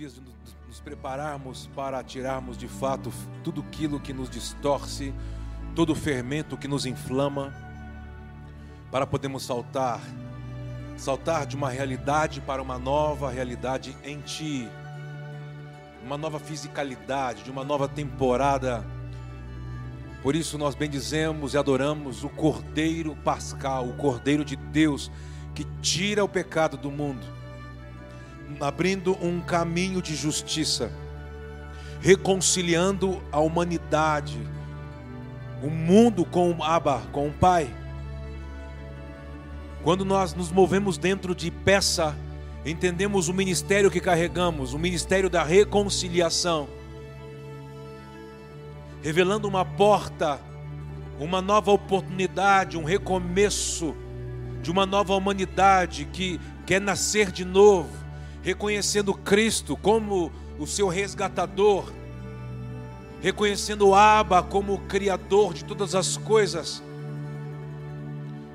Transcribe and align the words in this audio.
dias 0.00 0.14
de 0.14 0.22
nos 0.66 0.80
prepararmos 0.80 1.68
para 1.76 2.02
tirarmos 2.02 2.56
de 2.56 2.66
fato 2.66 3.12
tudo 3.44 3.60
aquilo 3.60 4.00
que 4.00 4.14
nos 4.14 4.30
distorce, 4.30 5.12
todo 5.76 5.90
o 5.90 5.94
fermento 5.94 6.56
que 6.56 6.66
nos 6.66 6.86
inflama, 6.86 7.52
para 8.90 9.06
podermos 9.06 9.42
saltar, 9.42 10.00
saltar 10.96 11.44
de 11.44 11.54
uma 11.54 11.68
realidade 11.68 12.40
para 12.40 12.62
uma 12.62 12.78
nova 12.78 13.30
realidade 13.30 13.94
em 14.02 14.18
Ti, 14.22 14.70
uma 16.02 16.16
nova 16.16 16.38
fisicalidade, 16.38 17.42
de 17.42 17.50
uma 17.50 17.62
nova 17.62 17.86
temporada. 17.86 18.82
Por 20.22 20.34
isso 20.34 20.56
nós 20.56 20.74
bendizemos 20.74 21.52
e 21.52 21.58
adoramos 21.58 22.24
o 22.24 22.30
Cordeiro 22.30 23.14
Pascal, 23.16 23.86
o 23.86 23.96
Cordeiro 23.98 24.46
de 24.46 24.56
Deus 24.56 25.12
que 25.54 25.64
tira 25.82 26.24
o 26.24 26.28
pecado 26.28 26.78
do 26.78 26.90
mundo, 26.90 27.39
abrindo 28.60 29.16
um 29.24 29.40
caminho 29.40 30.00
de 30.02 30.14
justiça, 30.16 30.90
reconciliando 32.00 33.22
a 33.30 33.38
humanidade, 33.40 34.40
o 35.62 35.68
mundo 35.68 36.24
com 36.24 36.50
o 36.50 36.64
Abba, 36.64 37.02
com 37.12 37.28
o 37.28 37.32
Pai. 37.32 37.68
Quando 39.82 40.04
nós 40.04 40.34
nos 40.34 40.50
movemos 40.50 40.98
dentro 40.98 41.34
de 41.34 41.50
peça, 41.50 42.16
entendemos 42.64 43.28
o 43.28 43.34
ministério 43.34 43.90
que 43.90 44.00
carregamos, 44.00 44.74
o 44.74 44.78
ministério 44.78 45.30
da 45.30 45.42
reconciliação, 45.42 46.68
revelando 49.02 49.48
uma 49.48 49.64
porta, 49.64 50.40
uma 51.18 51.40
nova 51.40 51.70
oportunidade, 51.70 52.76
um 52.76 52.84
recomeço 52.84 53.94
de 54.62 54.70
uma 54.70 54.84
nova 54.84 55.14
humanidade 55.14 56.04
que 56.06 56.38
quer 56.66 56.80
nascer 56.80 57.30
de 57.30 57.44
novo, 57.44 57.90
reconhecendo 58.42 59.14
Cristo 59.14 59.76
como 59.76 60.32
o 60.58 60.66
seu 60.66 60.88
resgatador, 60.88 61.92
reconhecendo 63.20 63.94
Abba 63.94 64.42
como 64.42 64.74
o 64.74 64.78
Criador 64.78 65.54
de 65.54 65.64
todas 65.64 65.94
as 65.94 66.16
coisas. 66.16 66.82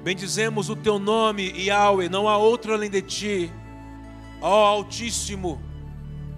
Bendizemos 0.04 0.70
o 0.70 0.76
teu 0.76 1.00
nome, 1.00 1.52
Yahweh, 1.52 2.10
não 2.10 2.28
há 2.28 2.38
outro 2.38 2.74
além 2.74 2.90
de 2.90 3.02
ti. 3.02 3.52
Ó 4.42 4.66
Altíssimo, 4.66 5.62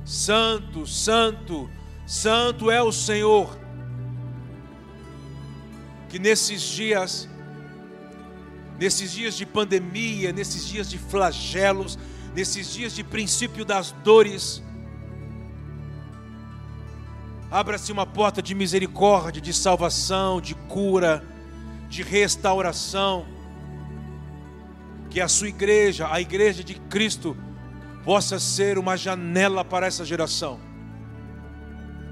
Santo, 0.05 0.87
Santo, 0.87 1.69
Santo 2.05 2.71
é 2.71 2.81
o 2.81 2.91
Senhor. 2.91 3.57
Que 6.09 6.17
nesses 6.17 6.61
dias 6.61 7.29
nesses 8.79 9.11
dias 9.11 9.35
de 9.35 9.45
pandemia, 9.45 10.31
nesses 10.31 10.65
dias 10.67 10.89
de 10.89 10.97
flagelos, 10.97 11.97
nesses 12.37 12.71
dias 12.71 12.93
de 12.93 13.03
princípio 13.03 13.65
das 13.65 13.91
dores. 13.91 14.61
Abra-se 17.49 17.91
uma 17.91 18.05
porta 18.05 18.43
de 18.43 18.53
misericórdia, 18.53 19.41
de 19.41 19.51
salvação, 19.51 20.39
de 20.39 20.53
cura, 20.53 21.25
de 21.89 22.03
restauração. 22.03 23.25
Que 25.09 25.19
a 25.19 25.27
sua 25.27 25.47
igreja, 25.47 26.13
a 26.13 26.21
igreja 26.21 26.63
de 26.63 26.75
Cristo, 26.75 27.35
possa 28.05 28.37
ser 28.37 28.77
uma 28.77 28.95
janela 28.95 29.65
para 29.65 29.87
essa 29.87 30.05
geração, 30.05 30.59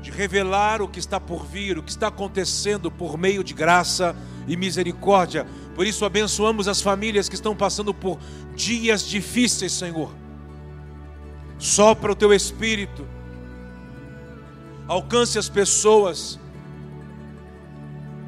de 0.06 0.12
revelar 0.12 0.82
o 0.82 0.88
que 0.88 1.00
está 1.00 1.20
por 1.20 1.46
vir, 1.46 1.78
o 1.78 1.84
que 1.84 1.92
está 1.92 2.08
acontecendo 2.08 2.90
por 2.90 3.18
meio 3.18 3.44
de 3.44 3.54
graça 3.54 4.16
e 4.48 4.56
misericórdia 4.56 5.46
por 5.76 5.86
isso 5.86 6.06
abençoamos 6.06 6.70
as 6.70 6.82
famílias 6.82 7.28
que 7.28 7.36
estão 7.36 7.54
passando 7.54 7.94
por 7.94 8.18
dias 8.56 9.06
difíceis, 9.06 9.74
Senhor. 9.74 10.10
Sopra 11.60 12.14
o 12.14 12.16
teu 12.16 12.34
espírito. 12.34 13.06
Alcance 14.88 15.38
as 15.38 15.50
pessoas. 15.50 16.40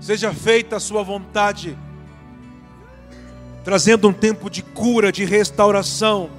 Seja 0.01 0.33
feita 0.33 0.75
a 0.75 0.79
sua 0.79 1.03
vontade. 1.03 1.77
Trazendo 3.63 4.09
um 4.09 4.13
tempo 4.13 4.49
de 4.49 4.61
cura, 4.61 5.09
de 5.09 5.23
restauração. 5.23 6.29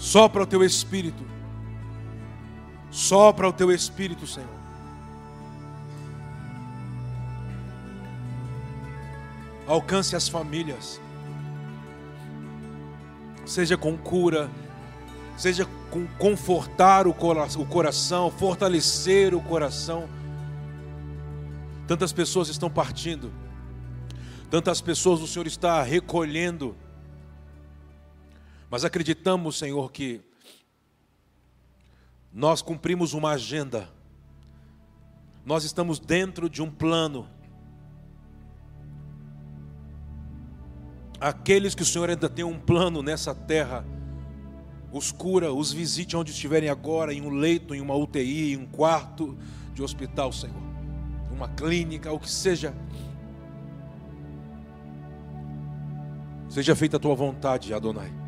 Sopra 0.00 0.42
o 0.42 0.46
teu 0.46 0.64
espírito. 0.64 1.24
Sopra 2.90 3.48
o 3.48 3.52
teu 3.52 3.70
espírito, 3.70 4.26
Senhor. 4.26 4.60
alcance 9.72 10.16
as 10.16 10.28
famílias, 10.28 11.00
seja 13.46 13.76
com 13.76 13.96
cura, 13.96 14.50
seja 15.36 15.64
com 15.90 16.08
confortar 16.18 17.06
o 17.06 17.14
coração, 17.14 18.30
fortalecer 18.32 19.32
o 19.32 19.40
coração. 19.40 20.08
Tantas 21.86 22.12
pessoas 22.12 22.48
estão 22.48 22.68
partindo, 22.68 23.32
tantas 24.50 24.80
pessoas 24.80 25.20
o 25.20 25.26
Senhor 25.28 25.46
está 25.46 25.82
recolhendo, 25.84 26.76
mas 28.70 28.84
acreditamos, 28.84 29.58
Senhor, 29.58 29.90
que 29.90 30.22
nós 32.32 32.62
cumprimos 32.62 33.12
uma 33.12 33.32
agenda, 33.32 33.90
nós 35.44 35.64
estamos 35.64 35.98
dentro 35.98 36.48
de 36.48 36.62
um 36.62 36.70
plano 36.70 37.28
aqueles 41.20 41.74
que 41.74 41.82
o 41.82 41.86
Senhor 41.86 42.08
ainda 42.08 42.28
tem 42.28 42.44
um 42.44 42.58
plano 42.58 43.02
nessa 43.02 43.34
terra, 43.34 43.84
os 44.90 45.12
cura, 45.12 45.52
os 45.52 45.70
visite 45.70 46.16
onde 46.16 46.32
estiverem 46.32 46.68
agora, 46.68 47.12
em 47.12 47.20
um 47.20 47.30
leito, 47.30 47.74
em 47.74 47.80
uma 47.80 47.94
UTI, 47.94 48.54
em 48.54 48.56
um 48.56 48.66
quarto 48.66 49.36
de 49.74 49.82
hospital, 49.82 50.32
Senhor, 50.32 50.56
uma 51.30 51.48
clínica, 51.48 52.10
o 52.10 52.18
que 52.18 52.30
seja. 52.30 52.74
Seja 56.48 56.74
feita 56.74 56.96
a 56.96 57.00
tua 57.00 57.14
vontade, 57.14 57.72
Adonai. 57.72 58.19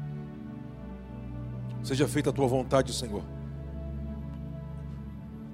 Seja 1.82 2.06
feita 2.06 2.30
a 2.30 2.32
tua 2.32 2.46
vontade, 2.46 2.92
Senhor. 2.92 3.22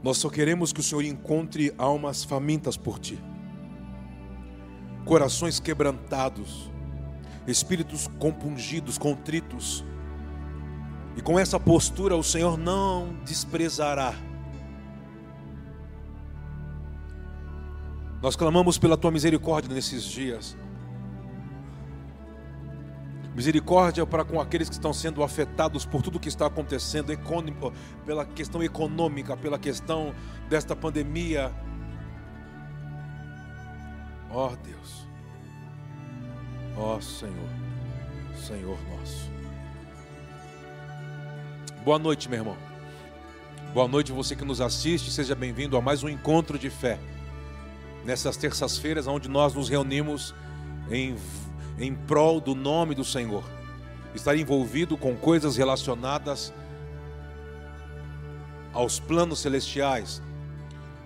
Nós 0.03 0.19
só 0.19 0.29
queremos 0.29 0.73
que 0.73 0.81
o 0.81 0.83
Senhor 0.83 1.03
encontre 1.03 1.75
almas 1.77 2.23
famintas 2.23 2.77
por 2.77 2.99
ti, 2.99 3.19
corações 5.05 5.59
quebrantados, 5.59 6.71
espíritos 7.47 8.07
compungidos, 8.19 8.97
contritos. 8.97 9.85
E 11.17 11.21
com 11.21 11.39
essa 11.39 11.59
postura 11.59 12.15
o 12.15 12.23
Senhor 12.23 12.57
não 12.57 13.17
desprezará. 13.25 14.15
Nós 18.23 18.37
clamamos 18.37 18.79
pela 18.79 18.97
tua 18.97 19.11
misericórdia 19.11 19.73
nesses 19.75 20.05
dias. 20.05 20.57
Misericórdia 23.39 24.05
para 24.05 24.25
com 24.25 24.41
aqueles 24.41 24.69
que 24.69 24.75
estão 24.75 24.93
sendo 24.93 25.23
afetados 25.23 25.87
por 25.87 26.03
tudo 26.03 26.19
que 26.19 26.29
está 26.29 26.47
acontecendo, 26.47 27.17
pela 28.05 28.27
questão 28.27 28.61
econômica, 28.65 29.37
pela 29.37 29.57
questão 29.57 30.13
desta 30.49 30.75
pandemia. 30.75 31.53
Ó 34.29 34.49
oh, 34.49 34.57
Deus. 34.57 35.07
Ó 36.77 36.97
oh, 36.97 37.01
Senhor, 37.01 37.49
Senhor 38.45 38.77
nosso. 38.91 39.31
Boa 41.85 41.97
noite, 42.01 42.29
meu 42.29 42.41
irmão. 42.41 42.57
Boa 43.73 43.87
noite, 43.87 44.11
você 44.11 44.35
que 44.35 44.45
nos 44.45 44.61
assiste. 44.61 45.13
Seja 45.13 45.37
bem-vindo 45.37 45.77
a 45.77 45.81
mais 45.81 46.03
um 46.03 46.09
encontro 46.09 46.59
de 46.59 46.71
fé. 46.71 46.99
Nessas 48.05 48.37
terças-feiras, 48.37 49.07
onde 49.07 49.29
nós 49.29 49.55
nos 49.55 49.69
reunimos 49.69 50.35
em, 50.91 51.17
em 51.79 51.95
prol 51.95 52.41
do 52.41 52.55
nome 52.55 52.95
do 52.95 53.05
Senhor. 53.05 53.45
Estar 54.15 54.37
envolvido 54.37 54.97
com 54.97 55.17
coisas 55.17 55.57
relacionadas 55.57 56.53
aos 58.73 58.99
planos 58.99 59.39
celestiais. 59.39 60.23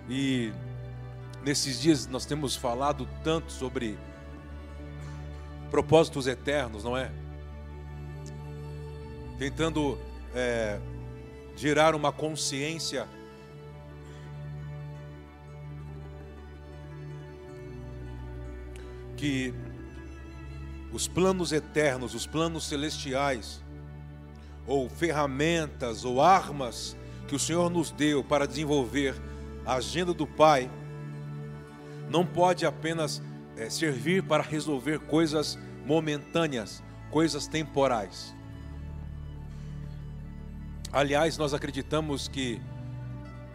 E 0.09 0.51
nesses 1.43 1.79
dias 1.79 2.07
nós 2.07 2.25
temos 2.25 2.55
falado 2.55 3.07
tanto 3.23 3.51
sobre 3.51 3.97
propósitos 5.69 6.27
eternos, 6.27 6.83
não 6.83 6.97
é? 6.97 7.11
Tentando 9.37 9.97
é, 10.33 10.79
gerar 11.55 11.95
uma 11.95 12.11
consciência 12.11 13.07
que 19.17 19.53
os 20.93 21.07
planos 21.07 21.51
eternos, 21.51 22.13
os 22.13 22.25
planos 22.25 22.65
celestiais, 22.65 23.61
ou 24.65 24.87
ferramentas 24.87 26.05
ou 26.05 26.21
armas 26.21 26.95
que 27.27 27.35
o 27.35 27.39
Senhor 27.39 27.69
nos 27.69 27.91
deu 27.91 28.23
para 28.23 28.47
desenvolver 28.47 29.19
a 29.65 29.75
agenda 29.75 30.13
do 30.13 30.25
Pai, 30.25 30.69
não 32.09 32.25
pode 32.25 32.65
apenas 32.65 33.21
é, 33.57 33.69
servir 33.69 34.23
para 34.23 34.43
resolver 34.43 34.99
coisas 34.99 35.57
momentâneas 35.85 36.81
coisas 37.13 37.45
temporais. 37.45 38.33
Aliás, 40.91 41.37
nós 41.37 41.53
acreditamos 41.53 42.27
que 42.27 42.59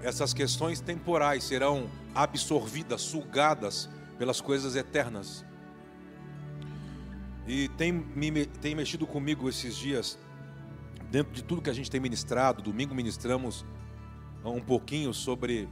essas 0.00 0.32
questões 0.32 0.80
temporais 0.80 1.42
serão 1.42 1.90
absorvidas, 2.14 3.00
sugadas 3.00 3.90
pelas 4.16 4.40
coisas 4.40 4.76
eternas. 4.76 5.44
E 7.48 7.66
tem, 7.70 7.90
me, 7.90 8.44
tem 8.44 8.74
mexido 8.74 9.06
comigo 9.06 9.48
esses 9.48 9.74
dias, 9.74 10.18
dentro 11.10 11.32
de 11.32 11.42
tudo 11.42 11.62
que 11.62 11.70
a 11.70 11.72
gente 11.72 11.90
tem 11.90 11.98
ministrado. 11.98 12.60
Domingo 12.60 12.94
ministramos 12.94 13.64
um 14.44 14.60
pouquinho 14.60 15.14
sobre 15.14 15.66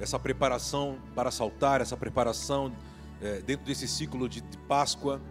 essa 0.00 0.18
preparação 0.18 0.98
para 1.14 1.30
saltar, 1.30 1.80
essa 1.80 1.96
preparação 1.96 2.74
é, 3.20 3.40
dentro 3.40 3.64
desse 3.64 3.86
ciclo 3.86 4.28
de, 4.28 4.40
de 4.40 4.58
Páscoa. 4.58 5.22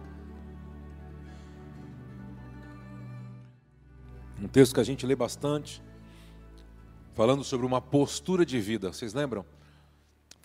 Um 4.40 4.48
texto 4.48 4.72
que 4.72 4.80
a 4.80 4.84
gente 4.84 5.04
lê 5.04 5.14
bastante, 5.14 5.82
falando 7.12 7.44
sobre 7.44 7.66
uma 7.66 7.82
postura 7.82 8.46
de 8.46 8.58
vida. 8.58 8.90
Vocês 8.90 9.12
lembram? 9.12 9.44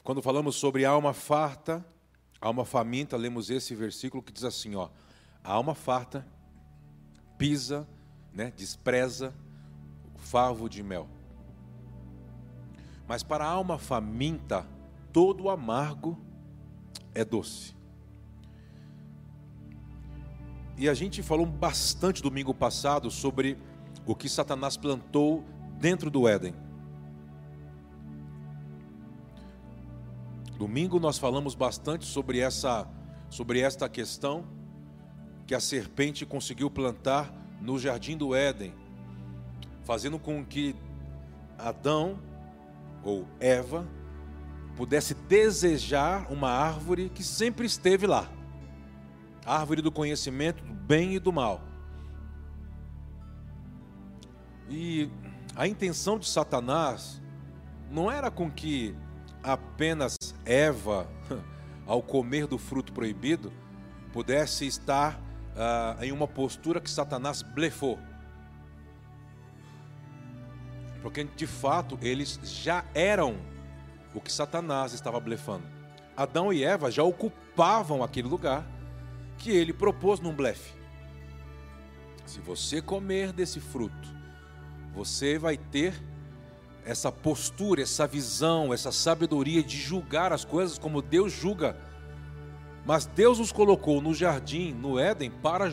Quando 0.03 0.21
falamos 0.21 0.57
sobre 0.57 0.83
alma 0.83 1.13
farta, 1.13 1.85
alma 2.41 2.65
faminta, 2.65 3.15
lemos 3.15 3.49
esse 3.49 3.73
versículo 3.73 4.21
que 4.21 4.33
diz 4.33 4.43
assim, 4.43 4.75
ó: 4.75 4.89
a 5.47 5.53
alma 5.53 5.73
farta 5.73 6.27
pisa, 7.37 7.87
né, 8.33 8.51
despreza 8.57 9.33
o 10.13 10.19
favo 10.19 10.67
de 10.67 10.83
mel. 10.83 11.07
Mas 13.07 13.23
para 13.23 13.45
a 13.45 13.49
alma 13.49 13.77
faminta, 13.77 14.67
todo 15.13 15.49
amargo 15.49 16.17
é 17.15 17.23
doce. 17.23 17.73
E 20.77 20.89
a 20.89 20.93
gente 20.93 21.23
falou 21.23 21.45
bastante 21.45 22.21
domingo 22.21 22.53
passado 22.53 23.09
sobre 23.09 23.57
o 24.05 24.13
que 24.13 24.27
Satanás 24.27 24.75
plantou 24.75 25.45
dentro 25.79 26.11
do 26.11 26.27
Éden. 26.27 26.53
Domingo 30.57 30.99
nós 30.99 31.17
falamos 31.17 31.55
bastante 31.55 32.03
sobre 32.03 32.39
essa 32.39 32.85
sobre 33.29 33.59
esta 33.59 33.87
questão 33.87 34.56
que 35.47 35.55
a 35.55 35.59
serpente 35.61 36.25
conseguiu 36.25 36.69
plantar 36.69 37.33
no 37.61 37.79
jardim 37.79 38.17
do 38.17 38.35
Éden, 38.35 38.73
fazendo 39.85 40.19
com 40.19 40.45
que 40.45 40.75
Adão 41.57 42.19
ou 43.01 43.25
Eva 43.39 43.87
pudesse 44.75 45.13
desejar 45.13 46.31
uma 46.31 46.49
árvore 46.49 47.09
que 47.09 47.23
sempre 47.23 47.65
esteve 47.65 48.05
lá. 48.05 48.29
A 49.45 49.57
árvore 49.57 49.81
do 49.81 49.91
conhecimento 49.91 50.61
do 50.63 50.73
bem 50.73 51.15
e 51.15 51.19
do 51.19 51.31
mal. 51.31 51.61
E 54.69 55.09
a 55.55 55.65
intenção 55.65 56.19
de 56.19 56.27
Satanás 56.27 57.21
não 57.89 58.11
era 58.11 58.29
com 58.29 58.51
que 58.51 58.93
apenas 59.41 60.17
Eva, 60.45 61.09
ao 61.87 62.03
comer 62.03 62.45
do 62.45 62.57
fruto 62.57 62.91
proibido, 62.91 63.53
pudesse 64.11 64.67
estar 64.67 65.26
uh, 65.57 66.03
em 66.03 66.11
uma 66.11 66.27
postura 66.27 66.79
que 66.79 66.89
Satanás 66.89 67.41
blefou. 67.41 67.99
Porque 71.01 71.23
de 71.23 71.47
fato 71.47 71.97
eles 72.01 72.39
já 72.43 72.85
eram 72.93 73.37
o 74.13 74.21
que 74.21 74.31
Satanás 74.31 74.93
estava 74.93 75.19
blefando. 75.19 75.65
Adão 76.15 76.51
e 76.53 76.63
Eva 76.63 76.89
já 76.89 77.03
ocupavam 77.03 78.03
aquele 78.03 78.27
lugar 78.27 78.65
que 79.37 79.51
ele 79.51 79.73
propôs 79.73 80.19
num 80.19 80.33
blefe. 80.33 80.75
Se 82.25 82.39
você 82.39 82.81
comer 82.81 83.31
desse 83.31 83.59
fruto, 83.59 84.15
você 84.93 85.37
vai 85.37 85.57
ter 85.57 85.93
essa 86.83 87.11
postura, 87.11 87.81
essa 87.81 88.07
visão, 88.07 88.73
essa 88.73 88.91
sabedoria 88.91 89.61
de 89.61 89.77
julgar 89.77 90.33
as 90.33 90.43
coisas 90.43 90.79
como 90.79 91.01
Deus 91.01 91.31
julga. 91.31 91.77
Mas 92.87 93.05
Deus 93.05 93.37
nos 93.37 93.51
colocou 93.51 94.01
no 94.01 94.13
jardim, 94.15 94.73
no 94.73 94.97
Éden, 94.97 95.29
para, 95.29 95.71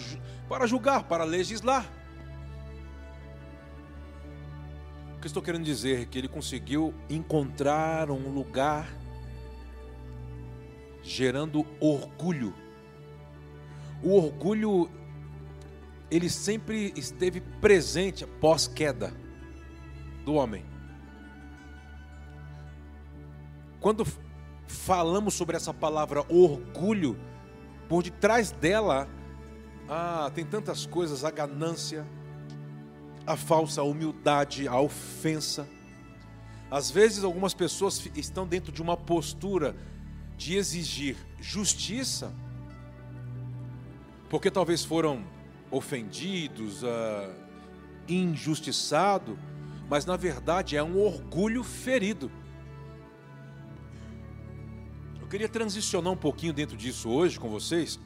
para 0.49 0.67
julgar, 0.67 1.05
para 1.05 1.25
legislar. 1.25 1.89
que 5.25 5.29
estou 5.29 5.43
querendo 5.43 5.65
dizer 5.65 6.03
é 6.03 6.05
que 6.05 6.19
ele 6.19 6.29
conseguiu 6.29 6.93
encontrar 7.09 8.11
um 8.11 8.29
lugar 8.29 8.87
gerando 11.03 11.65
orgulho. 11.81 12.53
O 14.03 14.17
orgulho 14.19 14.91
ele 16.11 16.29
sempre 16.29 16.93
esteve 16.95 17.41
presente 17.41 18.23
após 18.23 18.67
queda 18.67 19.15
do 20.27 20.35
homem. 20.35 20.63
Quando 23.81 24.07
falamos 24.67 25.35
sobre 25.35 25.57
essa 25.57 25.73
palavra 25.73 26.25
orgulho, 26.29 27.19
por 27.89 28.03
detrás 28.03 28.51
dela 28.51 29.09
ah, 29.89 30.31
tem 30.35 30.45
tantas 30.45 30.87
coisas, 30.87 31.25
a 31.25 31.31
ganância, 31.31 32.07
a 33.27 33.37
falsa 33.37 33.83
humildade, 33.83 34.67
a 34.67 34.81
ofensa. 34.81 35.69
Às 36.71 36.91
vezes, 36.91 37.23
algumas 37.23 37.55
pessoas 37.55 38.05
estão 38.17 38.47
dentro 38.47 38.73
de 38.73 38.83
uma 38.83 38.97
postura 38.97 39.77
de 40.37 40.57
exigir 40.57 41.17
justiça, 41.39 42.33
porque 44.29 44.51
talvez 44.51 44.85
foram 44.85 45.25
ofendidos, 45.71 46.83
uh, 46.83 47.31
injustiçados, 48.09 49.37
mas 49.89 50.07
na 50.07 50.17
verdade 50.17 50.77
é 50.77 50.83
um 50.83 50.99
orgulho 50.99 51.63
ferido. 51.63 52.31
Queria 55.35 55.49
transicionar 55.49 56.13
um 56.13 56.17
pouquinho 56.17 56.53
dentro 56.53 56.77
disso 56.77 57.11
hoje 57.11 57.41
com 57.41 57.49
vocês, 57.49 57.99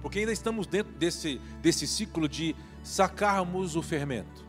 porque 0.00 0.20
ainda 0.20 0.30
estamos 0.30 0.64
dentro 0.64 0.92
desse, 0.92 1.40
desse 1.60 1.88
ciclo 1.88 2.28
de 2.28 2.54
sacarmos 2.84 3.74
o 3.74 3.82
fermento. 3.82 4.46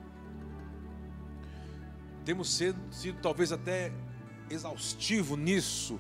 Temos 2.24 2.53
sido, 2.53 2.80
sido 2.91 3.19
talvez 3.19 3.51
até 3.51 3.91
exaustivo 4.47 5.35
nisso, 5.35 6.00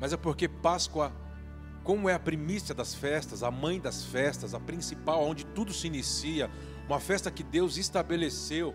mas 0.00 0.12
é 0.12 0.16
porque 0.16 0.48
Páscoa, 0.48 1.12
como 1.84 2.08
é 2.08 2.14
a 2.14 2.18
primícia 2.18 2.74
das 2.74 2.96
festas, 2.96 3.44
a 3.44 3.50
mãe 3.52 3.78
das 3.78 4.04
festas, 4.04 4.54
a 4.54 4.58
principal, 4.58 5.22
onde 5.22 5.46
tudo 5.46 5.72
se 5.72 5.86
inicia, 5.86 6.50
uma 6.88 6.98
festa 6.98 7.30
que 7.30 7.44
Deus 7.44 7.76
estabeleceu 7.76 8.74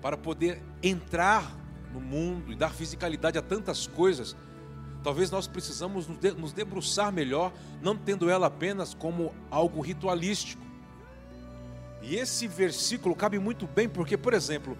para 0.00 0.16
poder 0.16 0.62
entrar 0.82 1.65
no 1.96 2.00
mundo 2.00 2.52
e 2.52 2.54
dar 2.54 2.70
fisicalidade 2.70 3.38
a 3.38 3.42
tantas 3.42 3.86
coisas. 3.86 4.36
Talvez 5.02 5.30
nós 5.30 5.46
precisamos 5.46 6.06
nos 6.36 6.52
debruçar 6.52 7.12
melhor, 7.12 7.52
não 7.80 7.96
tendo 7.96 8.28
ela 8.28 8.46
apenas 8.46 8.92
como 8.92 9.34
algo 9.50 9.80
ritualístico, 9.80 10.66
e 12.02 12.14
esse 12.14 12.46
versículo 12.46 13.16
cabe 13.16 13.38
muito 13.38 13.66
bem, 13.66 13.88
porque, 13.88 14.16
por 14.16 14.32
exemplo, 14.32 14.78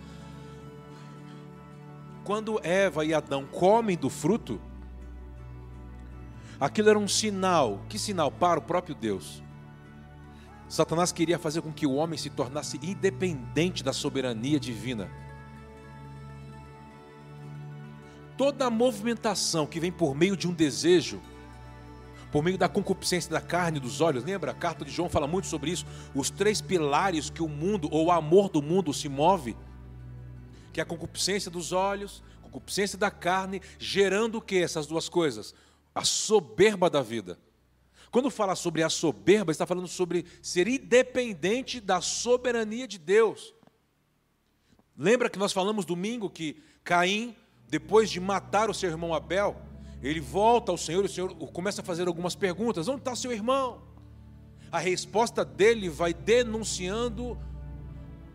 quando 2.25 2.61
Eva 2.63 3.05
e 3.05 3.13
Adão 3.13 3.45
comem 3.45 3.97
do 3.97 4.09
fruto, 4.09 4.61
aquilo 6.61 6.91
era 6.91 6.99
um 6.99 7.09
sinal. 7.09 7.81
Que 7.89 7.99
sinal? 7.99 8.31
Para 8.31 8.61
o 8.61 8.63
próprio 8.63 8.95
Deus. 8.95 9.43
Satanás 10.69 11.11
queria 11.11 11.39
fazer 11.39 11.63
com 11.63 11.73
que 11.73 11.87
o 11.87 11.95
homem 11.95 12.19
se 12.19 12.31
tornasse 12.31 12.79
independente 12.83 13.83
da 13.83 13.93
soberania 13.93 14.61
divina. 14.61 15.11
Toda 18.37 18.66
a 18.66 18.71
movimentação 18.71 19.66
que 19.66 19.81
vem 19.81 19.90
por 19.90 20.14
meio 20.14 20.37
de 20.37 20.47
um 20.47 20.52
desejo, 20.52 21.21
por 22.31 22.43
meio 22.43 22.59
da 22.59 22.69
concupiscência 22.69 23.31
da 23.31 23.40
carne 23.40 23.78
e 23.78 23.81
dos 23.81 24.00
olhos. 24.00 24.25
Lembra? 24.25 24.50
A 24.50 24.55
carta 24.55 24.85
de 24.85 24.90
João 24.90 25.09
fala 25.09 25.26
muito 25.26 25.47
sobre 25.47 25.71
isso. 25.71 25.87
Os 26.14 26.28
três 26.28 26.61
pilares 26.61 27.31
que 27.31 27.43
o 27.43 27.49
mundo, 27.49 27.88
ou 27.90 28.07
o 28.07 28.12
amor 28.12 28.49
do 28.49 28.61
mundo, 28.61 28.93
se 28.93 29.09
move: 29.09 29.57
que 30.73 30.81
é 30.81 30.83
a 30.83 30.87
concupiscência 30.87 31.50
dos 31.50 31.73
olhos, 31.73 32.23
concupiscência 32.43 32.99
da 32.99 33.11
carne, 33.11 33.61
gerando 33.78 34.38
o 34.38 34.43
que? 34.43 34.57
Essas 34.57 34.87
duas 34.87 35.09
coisas? 35.09 35.55
A 35.95 36.05
soberba 36.05 36.88
da 36.88 37.02
vida. 37.02 37.38
Quando 38.11 38.31
fala 38.31 38.55
sobre 38.55 38.83
a 38.83 38.88
soberba, 38.88 39.52
está 39.52 39.66
falando 39.66 39.88
sobre 39.88 40.25
ser 40.40 40.69
independente 40.69 41.81
da 41.81 42.00
soberania 42.00 42.88
de 42.88 42.99
Deus. 42.99 43.55
Lembra 44.97 45.28
que 45.28 45.38
nós 45.38 45.52
falamos 45.52 45.85
domingo 45.85 46.31
que 46.31 46.62
Caim, 46.83 47.37
depois 47.69 48.11
de 48.11 48.21
matar 48.21 48.71
o 48.71 48.75
seu 48.75 48.91
irmão 48.91 49.13
Abel, 49.13 49.57
ele 50.03 50.21
volta 50.21 50.71
ao 50.71 50.79
Senhor 50.79 51.03
e 51.03 51.07
o 51.07 51.09
Senhor 51.09 51.35
começa 51.53 51.83
a 51.83 51.85
fazer 51.85 52.07
algumas 52.07 52.35
perguntas: 52.35 52.89
onde 52.89 53.01
está 53.01 53.15
seu 53.15 53.33
irmão? 53.33 53.83
A 54.71 54.79
resposta 54.79 55.45
dele 55.45 55.89
vai 55.89 56.13
denunciando 56.13 57.39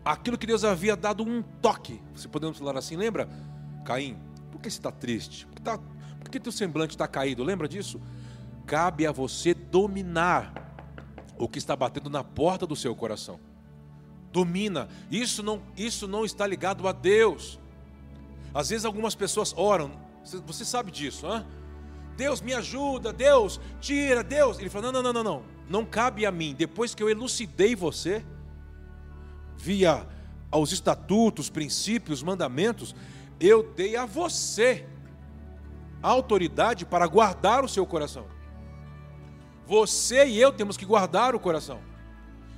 aquilo 0.04 0.36
que 0.36 0.46
Deus 0.46 0.64
havia 0.64 0.96
dado 0.96 1.22
um 1.22 1.42
toque. 1.60 2.00
Se 2.14 2.28
podemos 2.28 2.58
falar 2.58 2.76
assim, 2.76 2.96
lembra? 2.96 3.28
Caim, 3.84 4.18
por 4.50 4.60
que 4.60 4.70
você 4.70 4.78
está 4.78 4.90
triste? 4.90 5.46
Por 5.46 5.56
que, 5.56 5.62
tá, 5.62 5.78
por 5.78 6.30
que 6.30 6.40
teu 6.40 6.52
semblante 6.52 6.94
está 6.94 7.06
caído? 7.06 7.44
Lembra 7.44 7.68
disso? 7.68 8.00
Cabe 8.66 9.06
a 9.06 9.12
você 9.12 9.54
dominar 9.54 10.52
o 11.38 11.48
que 11.48 11.58
está 11.58 11.74
batendo 11.74 12.08
na 12.08 12.22
porta 12.22 12.66
do 12.66 12.76
seu 12.76 12.94
coração. 12.94 13.38
Domina. 14.32 14.88
Isso 15.10 15.42
não, 15.42 15.62
isso 15.76 16.08
não 16.08 16.24
está 16.24 16.46
ligado 16.46 16.86
a 16.88 16.92
Deus. 16.92 17.58
Às 18.54 18.70
vezes 18.70 18.84
algumas 18.84 19.14
pessoas 19.14 19.54
oram, 19.56 19.92
você 20.46 20.64
sabe 20.64 20.90
disso, 20.90 21.26
hein? 21.26 21.44
Deus 22.16 22.40
me 22.40 22.52
ajuda, 22.52 23.12
Deus 23.12 23.60
tira, 23.80 24.22
Deus. 24.22 24.58
Ele 24.58 24.68
fala: 24.68 24.92
não, 24.92 25.02
não, 25.02 25.12
não, 25.12 25.12
não, 25.12 25.24
não, 25.24 25.42
não 25.68 25.84
cabe 25.84 26.26
a 26.26 26.30
mim. 26.30 26.54
Depois 26.56 26.94
que 26.94 27.02
eu 27.02 27.08
elucidei 27.08 27.74
você, 27.74 28.24
via 29.56 30.06
aos 30.50 30.72
estatutos, 30.72 31.48
princípios, 31.48 32.22
mandamentos, 32.22 32.94
eu 33.40 33.62
dei 33.62 33.96
a 33.96 34.04
você 34.04 34.86
a 36.02 36.08
autoridade 36.08 36.84
para 36.84 37.06
guardar 37.06 37.64
o 37.64 37.68
seu 37.68 37.86
coração. 37.86 38.26
Você 39.66 40.26
e 40.26 40.38
eu 40.38 40.52
temos 40.52 40.76
que 40.76 40.84
guardar 40.84 41.34
o 41.34 41.40
coração. 41.40 41.80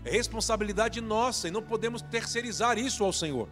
É 0.04 0.10
responsabilidade 0.10 1.00
nossa 1.00 1.48
e 1.48 1.50
não 1.50 1.62
podemos 1.62 2.02
terceirizar 2.02 2.78
isso 2.78 3.04
ao 3.04 3.12
Senhor. 3.12 3.48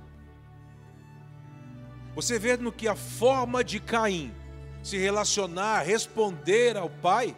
Você 2.14 2.38
vê 2.38 2.56
no 2.56 2.70
que 2.70 2.86
a 2.86 2.94
forma 2.94 3.64
de 3.64 3.80
Caim 3.80 4.34
se 4.82 4.98
relacionar, 4.98 5.82
responder 5.82 6.76
ao 6.76 6.90
Pai, 6.90 7.36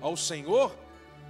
ao 0.00 0.16
Senhor, 0.16 0.74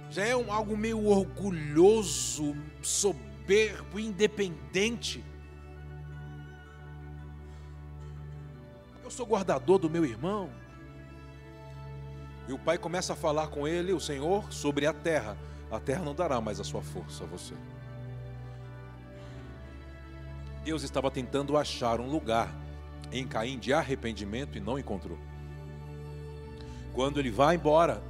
já 0.09 0.25
é 0.25 0.35
um, 0.35 0.51
algo 0.51 0.77
meio 0.77 1.05
orgulhoso, 1.05 2.55
soberbo, 2.81 3.99
independente. 3.99 5.23
Eu 9.03 9.09
sou 9.09 9.25
guardador 9.25 9.77
do 9.77 9.89
meu 9.89 10.05
irmão. 10.05 10.49
E 12.47 12.53
o 12.53 12.59
pai 12.59 12.77
começa 12.77 13.13
a 13.13 13.15
falar 13.15 13.47
com 13.47 13.67
ele, 13.67 13.91
o 13.91 13.99
Senhor, 13.99 14.51
sobre 14.53 14.85
a 14.85 14.93
terra. 14.93 15.35
A 15.71 15.79
terra 15.79 16.03
não 16.03 16.13
dará 16.13 16.39
mais 16.39 16.59
a 16.59 16.63
sua 16.63 16.81
força 16.81 17.23
a 17.23 17.27
você. 17.27 17.55
Deus 20.63 20.83
estava 20.83 21.09
tentando 21.09 21.57
achar 21.57 21.99
um 21.99 22.07
lugar 22.07 22.55
em 23.19 23.27
Caim 23.27 23.57
de 23.57 23.73
arrependimento 23.73 24.57
e 24.57 24.61
não 24.61 24.77
encontrou. 24.77 25.17
Quando 26.93 27.19
ele 27.19 27.31
vai 27.31 27.55
embora, 27.55 28.01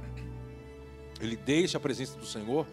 ele 1.20 1.36
deixa 1.36 1.78
a 1.78 1.80
presença 1.80 2.18
do 2.18 2.26
Senhor. 2.26 2.66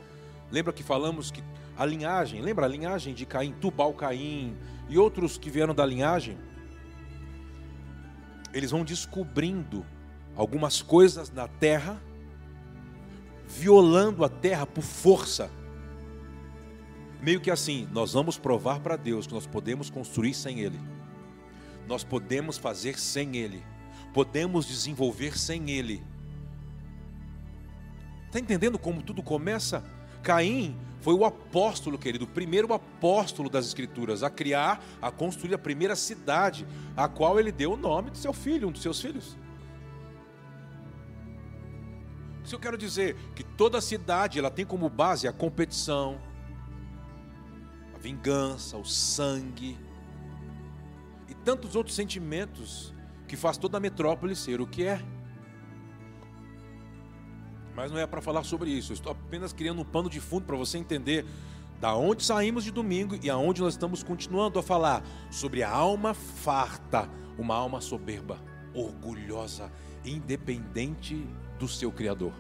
Lembra 0.52 0.74
que 0.74 0.84
falamos 0.84 1.32
que 1.32 1.44
a 1.76 1.86
linhagem, 1.86 2.42
lembra 2.42 2.66
a 2.66 2.70
linhagem 2.70 3.14
de 3.14 3.26
Caim, 3.26 3.52
Tubal 3.54 3.94
Caim 3.94 4.56
e 4.90 4.98
outros 4.98 5.38
que 5.38 5.50
vieram 5.50 5.74
da 5.74 5.86
linhagem? 5.86 6.38
Eles 8.54 8.72
vão 8.72 8.84
descobrindo 8.84 9.86
algumas 10.36 10.82
coisas 10.82 11.32
na 11.32 11.48
terra, 11.48 12.02
violando 13.48 14.24
a 14.24 14.30
terra 14.30 14.66
por 14.68 14.84
força. 14.84 15.50
Meio 17.22 17.40
que 17.40 17.50
assim, 17.50 17.88
nós 17.92 18.14
vamos 18.14 18.38
provar 18.38 18.80
para 18.82 18.96
Deus 18.96 19.26
que 19.26 19.34
nós 19.34 19.48
podemos 19.48 19.90
construir 19.90 20.34
sem 20.34 20.60
Ele, 20.60 20.80
nós 21.88 22.04
podemos 22.04 22.58
fazer 22.58 22.98
sem 22.98 23.36
Ele, 23.36 23.64
podemos 24.14 24.66
desenvolver 24.66 25.38
sem 25.38 25.70
Ele. 25.70 26.04
Está 28.28 28.40
entendendo 28.40 28.80
como 28.80 29.02
tudo 29.02 29.22
começa? 29.22 29.84
Caim 30.24 30.76
foi 31.02 31.14
o 31.14 31.26
apóstolo, 31.26 31.98
querido, 31.98 32.24
o 32.24 32.28
primeiro 32.28 32.74
apóstolo 32.74 33.50
das 33.50 33.68
Escrituras 33.68 34.24
a 34.24 34.30
criar, 34.30 34.82
a 35.02 35.12
construir 35.12 35.54
a 35.54 35.58
primeira 35.58 35.98
cidade, 35.98 36.66
a 36.96 37.10
qual 37.10 37.38
ele 37.38 37.52
deu 37.52 37.74
o 37.74 37.78
nome 37.78 38.10
do 38.10 38.18
seu 38.18 38.32
filho, 38.32 38.70
um 38.70 38.72
dos 38.72 38.82
seus 38.82 39.02
filhos. 39.02 39.38
Isso 42.44 42.56
eu 42.56 42.60
quero 42.60 42.78
dizer 42.78 43.18
que 43.36 43.44
toda 43.44 43.82
cidade 43.82 44.40
ela 44.40 44.50
tem 44.50 44.66
como 44.66 44.90
base 44.90 45.28
a 45.28 45.34
competição, 45.34 46.18
a 47.94 47.98
vingança, 47.98 48.78
o 48.78 48.86
sangue 48.86 49.78
tantos 51.44 51.76
outros 51.76 51.96
sentimentos 51.96 52.94
que 53.28 53.36
faz 53.36 53.58
toda 53.58 53.78
a 53.78 53.80
metrópole 53.80 54.36
ser 54.36 54.62
o 54.62 54.68
que 54.68 54.86
é. 54.86 55.02
Mas 57.76 57.92
não 57.92 58.00
é 58.00 58.06
para 58.06 58.22
falar 58.22 58.44
sobre 58.44 58.70
isso. 58.70 58.92
Eu 58.92 58.96
estou 58.96 59.12
apenas 59.12 59.52
criando 59.52 59.82
um 59.82 59.86
pano 59.86 60.10
de 60.10 60.20
fundo 60.20 60.46
para 60.46 60.56
você 60.56 60.78
entender 60.78 61.26
da 61.80 61.96
onde 61.96 62.24
saímos 62.24 62.64
de 62.64 62.72
domingo 62.72 63.18
e 63.22 63.30
aonde 63.30 63.62
nós 63.62 63.74
estamos 63.74 64.04
continuando 64.04 64.60
a 64.60 64.64
falar 64.64 65.04
sobre 65.30 65.64
a 65.64 65.70
alma 65.70 66.14
farta, 66.14 67.10
uma 67.38 67.56
alma 67.56 67.82
soberba, 67.82 68.40
orgulhosa, 68.74 69.72
independente 70.06 71.28
do 71.60 71.68
seu 71.68 71.92
Criador. 71.92 72.34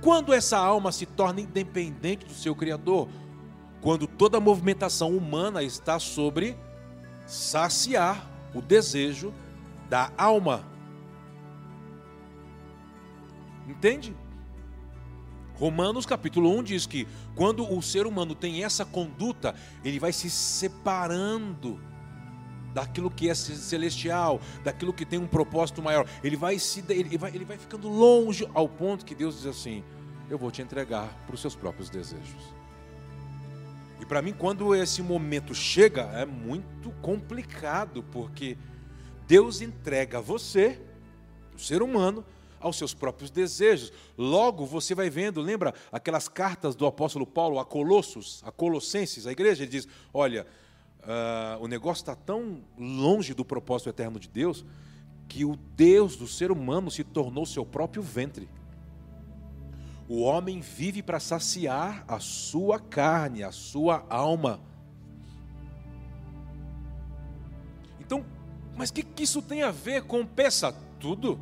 Quando 0.00 0.32
essa 0.32 0.58
alma 0.58 0.90
se 0.90 1.06
torna 1.06 1.40
independente 1.40 2.26
do 2.26 2.32
seu 2.32 2.54
Criador? 2.54 3.08
Quando 3.80 4.06
toda 4.06 4.38
a 4.38 4.40
movimentação 4.40 5.16
humana 5.16 5.62
está 5.62 5.98
sobre 5.98 6.56
saciar 7.26 8.30
o 8.54 8.62
desejo 8.62 9.34
da 9.88 10.10
alma. 10.16 10.64
Entende? 13.68 14.14
Romanos 15.54 16.04
capítulo 16.04 16.56
1 16.58 16.62
diz 16.62 16.86
que 16.86 17.08
quando 17.34 17.70
o 17.70 17.82
ser 17.82 18.06
humano 18.06 18.34
tem 18.34 18.62
essa 18.62 18.84
conduta, 18.84 19.54
ele 19.84 19.98
vai 19.98 20.12
se 20.12 20.30
separando 20.30 21.80
daquilo 22.74 23.10
que 23.10 23.30
é 23.30 23.34
celestial, 23.34 24.38
daquilo 24.62 24.92
que 24.92 25.06
tem 25.06 25.18
um 25.18 25.26
propósito 25.26 25.82
maior. 25.82 26.06
Ele 26.22 26.36
vai 26.36 26.58
se 26.58 26.84
ele 26.90 27.16
vai, 27.16 27.34
ele 27.34 27.46
vai 27.46 27.56
ficando 27.56 27.88
longe 27.88 28.46
ao 28.52 28.68
ponto 28.68 29.04
que 29.04 29.14
Deus 29.14 29.36
diz 29.36 29.46
assim: 29.46 29.82
"Eu 30.28 30.36
vou 30.36 30.50
te 30.50 30.60
entregar 30.60 31.08
para 31.26 31.34
os 31.34 31.40
seus 31.40 31.56
próprios 31.56 31.88
desejos". 31.88 32.55
E 34.00 34.04
para 34.06 34.20
mim, 34.20 34.32
quando 34.32 34.74
esse 34.74 35.02
momento 35.02 35.54
chega, 35.54 36.02
é 36.12 36.24
muito 36.26 36.90
complicado, 37.02 38.02
porque 38.12 38.56
Deus 39.26 39.60
entrega 39.60 40.20
você, 40.20 40.80
o 41.54 41.58
ser 41.58 41.82
humano, 41.82 42.24
aos 42.60 42.76
seus 42.76 42.94
próprios 42.94 43.30
desejos. 43.30 43.92
Logo 44.16 44.66
você 44.66 44.94
vai 44.94 45.08
vendo, 45.08 45.40
lembra 45.40 45.74
aquelas 45.90 46.28
cartas 46.28 46.74
do 46.74 46.86
apóstolo 46.86 47.26
Paulo 47.26 47.58
a 47.58 47.64
Colossos, 47.64 48.42
a 48.44 48.50
Colossenses, 48.50 49.26
a 49.26 49.32
igreja, 49.32 49.62
ele 49.62 49.70
diz: 49.70 49.88
Olha, 50.12 50.46
uh, 51.02 51.62
o 51.62 51.68
negócio 51.68 52.02
está 52.02 52.14
tão 52.14 52.62
longe 52.78 53.34
do 53.34 53.44
propósito 53.44 53.90
eterno 53.90 54.18
de 54.18 54.28
Deus 54.28 54.64
que 55.28 55.44
o 55.44 55.56
Deus 55.56 56.16
do 56.16 56.26
ser 56.26 56.50
humano 56.50 56.90
se 56.90 57.02
tornou 57.02 57.44
seu 57.46 57.64
próprio 57.64 58.02
ventre. 58.02 58.48
O 60.08 60.22
homem 60.22 60.60
vive 60.60 61.02
para 61.02 61.18
saciar 61.18 62.04
a 62.06 62.20
sua 62.20 62.78
carne, 62.78 63.42
a 63.42 63.50
sua 63.50 64.04
alma. 64.08 64.60
Então, 67.98 68.24
mas 68.76 68.90
o 68.90 68.92
que, 68.92 69.02
que 69.02 69.24
isso 69.24 69.42
tem 69.42 69.62
a 69.62 69.70
ver 69.70 70.04
com 70.04 70.24
peça? 70.24 70.72
Tudo. 71.00 71.40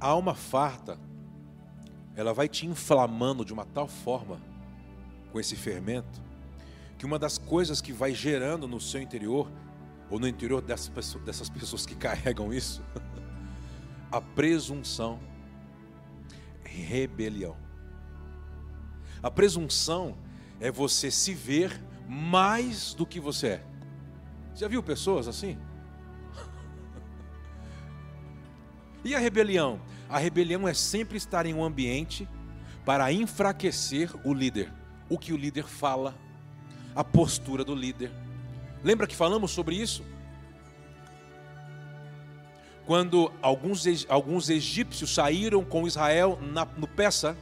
A 0.00 0.06
alma 0.06 0.34
farta 0.34 0.98
ela 2.16 2.32
vai 2.32 2.48
te 2.48 2.66
inflamando 2.66 3.44
de 3.44 3.52
uma 3.52 3.64
tal 3.64 3.86
forma 3.86 4.40
com 5.32 5.38
esse 5.38 5.56
fermento, 5.56 6.20
que 6.98 7.06
uma 7.06 7.18
das 7.18 7.38
coisas 7.38 7.80
que 7.80 7.92
vai 7.92 8.14
gerando 8.14 8.66
no 8.66 8.80
seu 8.80 9.00
interior, 9.00 9.50
ou 10.10 10.18
no 10.18 10.26
interior 10.26 10.60
dessas 10.60 10.88
pessoas, 10.88 11.24
dessas 11.24 11.48
pessoas 11.48 11.86
que 11.86 11.94
carregam 11.94 12.52
isso, 12.52 12.82
a 14.10 14.20
presunção, 14.20 15.20
rebelião. 16.64 17.56
A 19.22 19.30
presunção 19.30 20.16
é 20.58 20.70
você 20.70 21.10
se 21.10 21.32
ver 21.34 21.80
mais 22.08 22.92
do 22.94 23.06
que 23.06 23.20
você 23.20 23.46
é. 23.46 23.64
Já 24.54 24.66
viu 24.66 24.82
pessoas 24.82 25.28
assim? 25.28 25.56
E 29.02 29.14
a 29.14 29.18
rebelião? 29.18 29.80
A 30.08 30.18
rebelião 30.18 30.68
é 30.68 30.74
sempre 30.74 31.16
estar 31.16 31.46
em 31.46 31.54
um 31.54 31.64
ambiente 31.64 32.28
para 32.84 33.12
enfraquecer 33.12 34.10
o 34.26 34.34
líder. 34.34 34.72
O 35.08 35.16
que 35.16 35.32
o 35.32 35.36
líder 35.36 35.64
fala, 35.64 36.14
a 36.94 37.04
postura 37.04 37.64
do 37.64 37.74
líder. 37.74 38.10
Lembra 38.82 39.06
que 39.06 39.14
falamos 39.14 39.50
sobre 39.50 39.76
isso? 39.76 40.04
Quando 42.86 43.32
alguns, 43.40 43.84
alguns 44.08 44.48
egípcios 44.48 45.14
saíram 45.14 45.64
com 45.64 45.86
Israel 45.86 46.38
na, 46.40 46.64
no 46.64 46.88
Peça, 46.88 47.36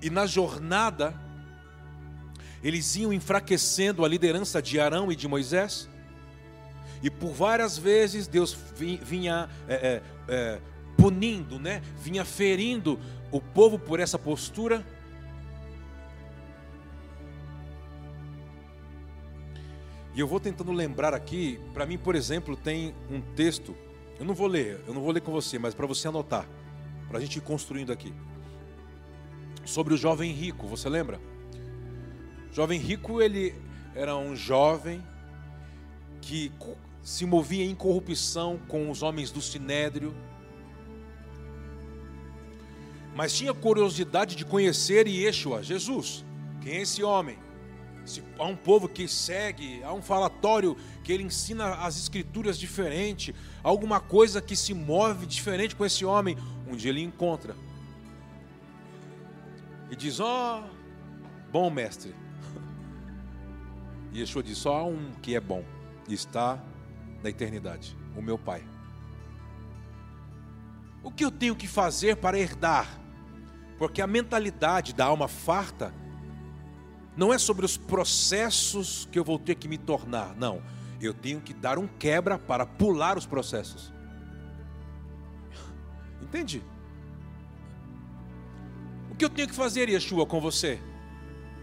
e 0.00 0.10
na 0.10 0.26
jornada, 0.26 1.14
eles 2.62 2.94
iam 2.96 3.12
enfraquecendo 3.12 4.04
a 4.04 4.08
liderança 4.08 4.62
de 4.62 4.78
Arão 4.78 5.10
e 5.10 5.16
de 5.16 5.26
Moisés, 5.26 5.88
e 7.02 7.10
por 7.10 7.32
várias 7.32 7.78
vezes 7.78 8.26
Deus 8.26 8.56
vinha 8.76 9.48
é, 9.68 9.74
é, 9.74 10.02
é, 10.28 10.60
punindo, 10.96 11.58
né? 11.58 11.82
vinha 12.00 12.24
ferindo 12.24 12.98
o 13.30 13.40
povo 13.40 13.78
por 13.78 14.00
essa 14.00 14.18
E 20.18 20.20
eu 20.20 20.26
vou 20.26 20.40
tentando 20.40 20.72
lembrar 20.72 21.14
aqui, 21.14 21.60
para 21.72 21.86
mim, 21.86 21.96
por 21.96 22.16
exemplo, 22.16 22.56
tem 22.56 22.92
um 23.08 23.20
texto, 23.36 23.76
eu 24.18 24.24
não 24.24 24.34
vou 24.34 24.48
ler, 24.48 24.80
eu 24.84 24.92
não 24.92 25.00
vou 25.00 25.12
ler 25.12 25.20
com 25.20 25.30
você, 25.30 25.60
mas 25.60 25.74
para 25.74 25.86
você 25.86 26.08
anotar, 26.08 26.44
para 27.06 27.18
a 27.18 27.20
gente 27.20 27.36
ir 27.36 27.40
construindo 27.40 27.92
aqui. 27.92 28.12
Sobre 29.64 29.94
o 29.94 29.96
jovem 29.96 30.32
rico, 30.32 30.66
você 30.66 30.88
lembra? 30.88 31.20
O 32.50 32.52
jovem 32.52 32.80
rico, 32.80 33.22
ele 33.22 33.54
era 33.94 34.16
um 34.16 34.34
jovem 34.34 35.06
que 36.20 36.50
se 37.00 37.24
movia 37.24 37.64
em 37.64 37.76
corrupção 37.76 38.58
com 38.66 38.90
os 38.90 39.04
homens 39.04 39.30
do 39.30 39.40
sinédrio, 39.40 40.12
mas 43.14 43.32
tinha 43.32 43.54
curiosidade 43.54 44.34
de 44.34 44.44
conhecer 44.44 45.06
Yeshua, 45.06 45.62
Jesus. 45.62 46.24
Quem 46.60 46.78
é 46.78 46.82
esse 46.82 47.04
homem? 47.04 47.38
Se 48.08 48.22
há 48.38 48.44
um 48.44 48.56
povo 48.56 48.88
que 48.88 49.06
segue, 49.06 49.82
há 49.84 49.92
um 49.92 50.00
falatório 50.00 50.76
que 51.04 51.12
ele 51.12 51.22
ensina 51.22 51.74
as 51.74 51.98
escrituras 51.98 52.58
diferente, 52.58 53.34
alguma 53.62 54.00
coisa 54.00 54.40
que 54.40 54.56
se 54.56 54.72
move 54.72 55.26
diferente 55.26 55.76
com 55.76 55.84
esse 55.84 56.04
homem. 56.04 56.36
Um 56.66 56.74
dia 56.74 56.90
ele 56.90 57.02
encontra 57.02 57.54
e 59.90 59.96
diz: 59.96 60.20
Ó, 60.20 60.60
oh, 60.60 61.50
bom 61.50 61.70
mestre. 61.70 62.14
E 64.10 64.20
Yeshua 64.20 64.42
diz: 64.42 64.56
Só 64.56 64.76
há 64.76 64.84
um 64.84 65.12
que 65.20 65.34
é 65.34 65.40
bom, 65.40 65.62
e 66.08 66.14
está 66.14 66.58
na 67.22 67.28
eternidade, 67.28 67.96
o 68.16 68.22
meu 68.22 68.38
Pai. 68.38 68.64
O 71.02 71.10
que 71.10 71.24
eu 71.24 71.30
tenho 71.30 71.54
que 71.54 71.68
fazer 71.68 72.16
para 72.16 72.38
herdar? 72.38 72.88
Porque 73.78 74.02
a 74.02 74.06
mentalidade 74.06 74.92
da 74.92 75.04
alma 75.04 75.28
farta 75.28 75.94
não 77.18 77.34
é 77.34 77.38
sobre 77.38 77.66
os 77.66 77.76
processos 77.76 79.08
que 79.10 79.18
eu 79.18 79.24
vou 79.24 79.40
ter 79.40 79.56
que 79.56 79.66
me 79.66 79.76
tornar, 79.76 80.36
não. 80.36 80.62
Eu 81.00 81.12
tenho 81.12 81.40
que 81.40 81.52
dar 81.52 81.76
um 81.76 81.88
quebra 81.88 82.38
para 82.38 82.64
pular 82.64 83.18
os 83.18 83.26
processos. 83.26 83.92
Entende? 86.22 86.62
O 89.10 89.16
que 89.16 89.24
eu 89.24 89.28
tenho 89.28 89.48
que 89.48 89.54
fazer, 89.54 89.88
Yeshua, 89.88 90.24
com 90.26 90.40
você, 90.40 90.80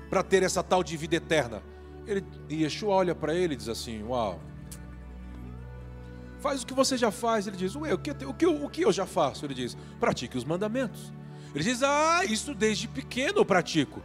para 0.10 0.22
ter 0.22 0.44
essa 0.44 0.62
tal 0.62 0.84
de 0.84 0.98
vida 0.98 1.16
eterna? 1.16 1.64
Ele, 2.06 2.22
Yeshua 2.52 2.94
olha 2.94 3.16
para 3.16 3.34
ele 3.34 3.54
e 3.54 3.58
diz 3.58 3.70
assim: 3.70 4.04
Uau, 4.04 4.42
faz 6.42 6.64
o 6.64 6.68
que 6.68 6.74
você 6.74 6.98
já 6.98 7.12
faz. 7.12 7.48
Ele 7.48 7.56
diz: 7.56 7.78
Ué, 7.78 7.94
o 7.94 7.98
que, 7.98 8.12
o, 8.12 8.34
que, 8.34 8.46
o 8.46 8.70
que 8.70 8.82
eu 8.82 8.92
já 8.92 9.06
faço? 9.06 9.46
Ele 9.46 9.54
diz: 9.54 9.78
Pratique 10.02 10.38
os 10.38 10.44
mandamentos. 10.44 11.14
Ele 11.54 11.64
diz: 11.64 11.82
Ah, 11.82 12.26
isso 12.26 12.54
desde 12.54 12.90
pequeno 12.90 13.38
eu 13.38 13.46
pratico. 13.46 14.04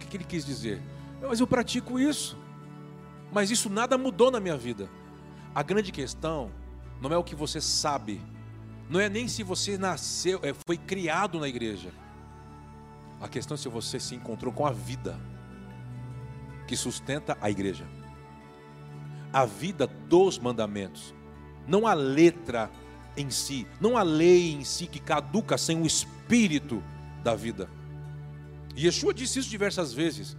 Que, 0.00 0.06
que 0.06 0.16
ele 0.16 0.24
quis 0.24 0.44
dizer? 0.44 0.82
Mas 1.22 1.38
eu 1.38 1.46
pratico 1.46 2.00
isso. 2.00 2.36
Mas 3.32 3.50
isso 3.50 3.70
nada 3.70 3.96
mudou 3.96 4.30
na 4.30 4.40
minha 4.40 4.56
vida. 4.56 4.90
A 5.54 5.62
grande 5.62 5.92
questão 5.92 6.50
não 7.00 7.12
é 7.12 7.16
o 7.16 7.24
que 7.24 7.34
você 7.34 7.60
sabe, 7.60 8.20
não 8.88 8.98
é 8.98 9.08
nem 9.08 9.28
se 9.28 9.44
você 9.44 9.78
nasceu, 9.78 10.40
é, 10.42 10.52
foi 10.66 10.76
criado 10.76 11.38
na 11.38 11.48
igreja. 11.48 11.92
A 13.20 13.28
questão 13.28 13.54
é 13.54 13.58
se 13.58 13.68
você 13.68 14.00
se 14.00 14.14
encontrou 14.14 14.52
com 14.52 14.66
a 14.66 14.72
vida 14.72 15.18
que 16.66 16.76
sustenta 16.76 17.38
a 17.40 17.50
igreja. 17.50 17.86
A 19.32 19.44
vida 19.44 19.86
dos 19.86 20.38
mandamentos, 20.38 21.14
não 21.66 21.86
a 21.86 21.94
letra 21.94 22.68
em 23.16 23.30
si, 23.30 23.66
não 23.80 23.96
a 23.96 24.02
lei 24.02 24.52
em 24.52 24.64
si 24.64 24.86
que 24.86 24.98
caduca 24.98 25.56
sem 25.56 25.80
o 25.80 25.86
espírito 25.86 26.82
da 27.22 27.34
vida. 27.34 27.68
Yeshua 28.86 29.12
disse 29.12 29.38
isso 29.38 29.50
diversas 29.50 29.92
vezes. 29.92 30.36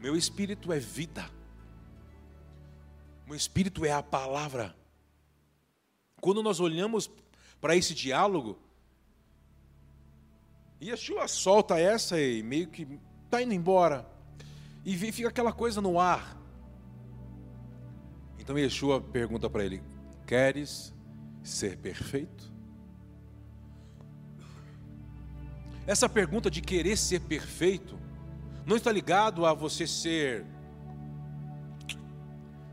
Meu 0.00 0.16
espírito 0.16 0.72
é 0.72 0.78
vida. 0.78 1.28
Meu 3.26 3.36
espírito 3.36 3.84
é 3.84 3.92
a 3.92 4.02
palavra. 4.02 4.74
Quando 6.20 6.42
nós 6.42 6.60
olhamos 6.60 7.10
para 7.60 7.76
esse 7.76 7.94
diálogo, 7.94 8.58
Yeshua 10.82 11.26
solta 11.28 11.78
essa 11.78 12.20
e 12.20 12.42
meio 12.42 12.68
que 12.68 12.86
está 13.24 13.42
indo 13.42 13.54
embora. 13.54 14.08
E 14.84 14.96
fica 14.96 15.28
aquela 15.28 15.52
coisa 15.52 15.80
no 15.80 15.98
ar. 15.98 16.36
Então 18.38 18.58
Yeshua 18.58 19.00
pergunta 19.00 19.50
para 19.50 19.64
ele: 19.64 19.82
Queres 20.26 20.94
ser 21.42 21.78
perfeito? 21.78 22.55
Essa 25.86 26.08
pergunta 26.08 26.50
de 26.50 26.60
querer 26.60 26.96
ser 26.96 27.20
perfeito 27.20 27.96
não 28.66 28.76
está 28.76 28.90
ligado 28.90 29.46
a 29.46 29.54
você 29.54 29.86
ser 29.86 30.44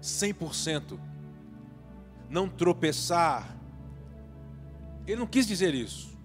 100%, 0.02 1.00
não 2.28 2.50
tropeçar. 2.50 3.56
Ele 5.06 5.20
não 5.20 5.28
quis 5.28 5.46
dizer 5.46 5.76
isso. 5.76 6.18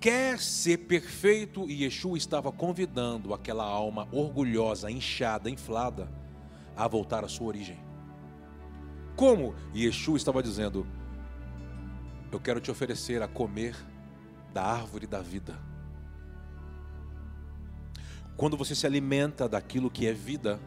Quer 0.00 0.40
ser 0.40 0.78
perfeito 0.78 1.70
e 1.70 1.84
Yeshua 1.84 2.18
estava 2.18 2.50
convidando 2.50 3.32
aquela 3.32 3.62
alma 3.62 4.08
orgulhosa, 4.10 4.90
inchada, 4.90 5.48
inflada, 5.48 6.10
a 6.76 6.88
voltar 6.88 7.24
à 7.24 7.28
sua 7.28 7.46
origem. 7.46 7.78
Como? 9.14 9.54
Yeshua 9.72 10.16
estava 10.16 10.42
dizendo: 10.42 10.84
Eu 12.32 12.40
quero 12.40 12.60
te 12.60 12.68
oferecer 12.68 13.22
a 13.22 13.28
comer 13.28 13.76
da 14.52 14.64
árvore 14.64 15.06
da 15.06 15.20
vida. 15.20 15.58
Quando 18.36 18.56
você 18.56 18.74
se 18.74 18.86
alimenta 18.86 19.48
daquilo 19.48 19.90
que 19.90 20.06
é 20.06 20.12
vida, 20.12 20.58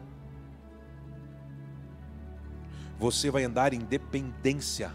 você 2.98 3.30
vai 3.30 3.44
andar 3.44 3.74
em 3.74 3.80
dependência, 3.80 4.92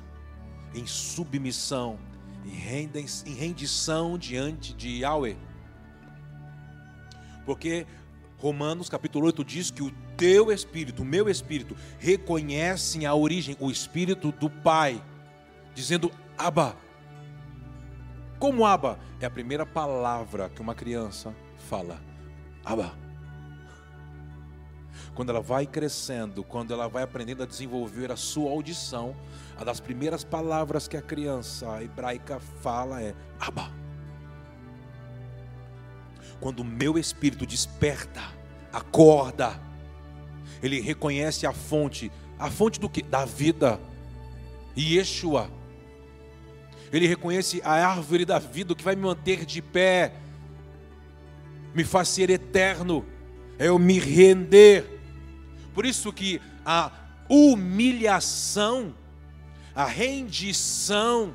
em 0.73 0.85
submissão, 0.87 1.99
em 2.45 3.33
rendição 3.35 4.17
diante 4.17 4.73
de 4.73 5.01
Yahweh. 5.01 5.37
Porque 7.45 7.85
Romanos 8.37 8.89
capítulo 8.89 9.27
8 9.27 9.43
diz 9.43 9.69
que 9.69 9.83
o 9.83 9.91
teu 10.17 10.51
espírito, 10.51 11.03
o 11.03 11.05
meu 11.05 11.29
espírito, 11.29 11.75
reconhecem 11.99 13.05
a 13.05 13.13
origem, 13.13 13.55
o 13.59 13.69
espírito 13.69 14.31
do 14.31 14.49
Pai, 14.49 15.03
dizendo: 15.75 16.11
Abba, 16.37 16.75
como 18.41 18.65
Aba 18.65 18.97
é 19.19 19.25
a 19.27 19.29
primeira 19.29 19.67
palavra 19.67 20.49
que 20.49 20.61
uma 20.61 20.73
criança 20.73 21.31
fala. 21.69 22.01
Aba. 22.65 22.91
Quando 25.13 25.29
ela 25.29 25.41
vai 25.41 25.67
crescendo, 25.67 26.43
quando 26.43 26.73
ela 26.73 26.87
vai 26.87 27.03
aprendendo 27.03 27.43
a 27.43 27.45
desenvolver 27.45 28.11
a 28.11 28.15
sua 28.15 28.49
audição, 28.49 29.15
uma 29.55 29.63
das 29.63 29.79
primeiras 29.79 30.23
palavras 30.23 30.87
que 30.87 30.97
a 30.97 31.03
criança 31.03 31.83
hebraica 31.83 32.39
fala 32.39 32.99
é 32.99 33.13
Aba. 33.39 33.69
Quando 36.39 36.61
o 36.61 36.65
meu 36.65 36.97
espírito 36.97 37.45
desperta, 37.45 38.23
acorda, 38.73 39.61
ele 40.63 40.81
reconhece 40.81 41.45
a 41.45 41.53
fonte, 41.53 42.11
a 42.39 42.49
fonte 42.49 42.79
do 42.79 42.89
que? 42.89 43.03
Da 43.03 43.23
vida. 43.23 43.79
E 44.75 44.97
Yeshua 44.97 45.60
ele 46.91 47.07
reconhece 47.07 47.61
a 47.63 47.73
árvore 47.87 48.25
da 48.25 48.39
vida, 48.39 48.73
o 48.73 48.75
que 48.75 48.83
vai 48.83 48.95
me 48.95 49.03
manter 49.03 49.45
de 49.45 49.61
pé, 49.61 50.13
me 51.73 51.83
faz 51.83 52.09
ser 52.09 52.29
eterno, 52.29 53.05
é 53.57 53.67
eu 53.67 53.79
me 53.79 53.97
render. 53.97 54.99
Por 55.73 55.85
isso 55.85 56.11
que 56.11 56.41
a 56.65 56.91
humilhação, 57.29 58.93
a 59.73 59.85
rendição, 59.85 61.33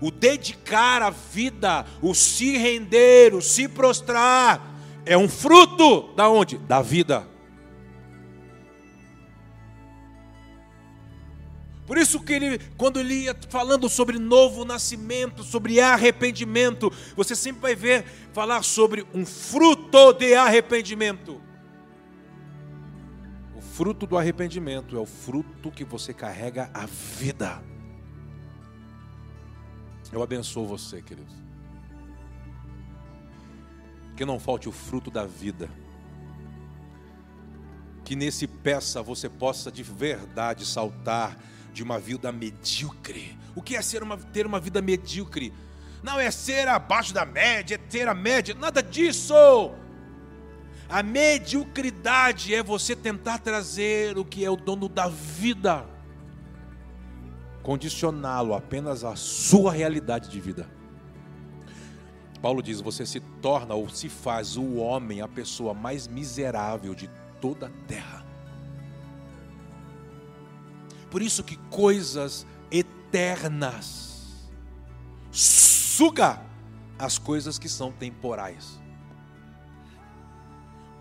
o 0.00 0.10
dedicar 0.10 1.02
a 1.02 1.10
vida, 1.10 1.84
o 2.00 2.14
se 2.14 2.56
render, 2.56 3.34
o 3.34 3.42
se 3.42 3.66
prostrar, 3.66 4.74
é 5.04 5.18
um 5.18 5.28
fruto 5.28 6.14
da 6.14 6.28
onde? 6.28 6.56
Da 6.58 6.80
vida. 6.80 7.33
Por 11.86 11.98
isso 11.98 12.20
que 12.20 12.32
ele, 12.32 12.58
quando 12.78 12.98
ele 12.98 13.24
ia 13.24 13.36
falando 13.48 13.88
sobre 13.88 14.18
novo 14.18 14.64
nascimento, 14.64 15.42
sobre 15.42 15.80
arrependimento, 15.80 16.90
você 17.14 17.36
sempre 17.36 17.60
vai 17.60 17.74
ver 17.74 18.04
falar 18.32 18.62
sobre 18.62 19.06
um 19.12 19.26
fruto 19.26 20.14
de 20.14 20.34
arrependimento. 20.34 21.40
O 23.54 23.60
fruto 23.60 24.06
do 24.06 24.16
arrependimento 24.16 24.96
é 24.96 25.00
o 25.00 25.04
fruto 25.04 25.70
que 25.70 25.84
você 25.84 26.14
carrega 26.14 26.70
a 26.72 26.86
vida. 26.86 27.62
Eu 30.10 30.22
abençoo 30.22 30.66
você, 30.66 31.02
queridos. 31.02 31.34
Que 34.16 34.24
não 34.24 34.38
falte 34.38 34.68
o 34.70 34.72
fruto 34.72 35.10
da 35.10 35.26
vida. 35.26 35.68
Que 38.04 38.16
nesse 38.16 38.46
peça 38.46 39.02
você 39.02 39.28
possa 39.28 39.70
de 39.70 39.82
verdade 39.82 40.64
saltar 40.64 41.36
de 41.74 41.82
uma 41.82 41.98
vida 41.98 42.30
medíocre. 42.30 43.36
O 43.54 43.60
que 43.60 43.76
é 43.76 43.82
ser 43.82 44.02
uma, 44.02 44.16
ter 44.16 44.46
uma 44.46 44.60
vida 44.60 44.80
medíocre? 44.80 45.52
Não 46.02 46.20
é 46.20 46.30
ser 46.30 46.68
abaixo 46.68 47.12
da 47.12 47.26
média, 47.26 47.74
é 47.74 47.78
ter 47.78 48.06
a 48.06 48.14
média, 48.14 48.54
nada 48.54 48.82
disso. 48.82 49.34
A 50.88 51.02
mediocridade 51.02 52.54
é 52.54 52.62
você 52.62 52.94
tentar 52.94 53.38
trazer 53.38 54.16
o 54.16 54.24
que 54.24 54.44
é 54.44 54.50
o 54.50 54.56
dono 54.56 54.88
da 54.88 55.08
vida, 55.08 55.84
condicioná-lo 57.62 58.54
apenas 58.54 59.02
à 59.02 59.16
sua 59.16 59.72
realidade 59.72 60.30
de 60.30 60.40
vida. 60.40 60.68
Paulo 62.40 62.62
diz: 62.62 62.80
você 62.80 63.04
se 63.06 63.18
torna 63.40 63.74
ou 63.74 63.88
se 63.88 64.08
faz 64.08 64.56
o 64.56 64.74
homem 64.76 65.22
a 65.22 65.26
pessoa 65.26 65.72
mais 65.72 66.06
miserável 66.06 66.94
de 66.94 67.08
toda 67.40 67.66
a 67.66 67.70
terra. 67.88 68.23
Por 71.14 71.22
isso 71.22 71.44
que 71.44 71.56
coisas 71.70 72.44
eternas 72.72 74.50
suga 75.30 76.42
as 76.98 77.18
coisas 77.18 77.56
que 77.56 77.68
são 77.68 77.92
temporais. 77.92 78.80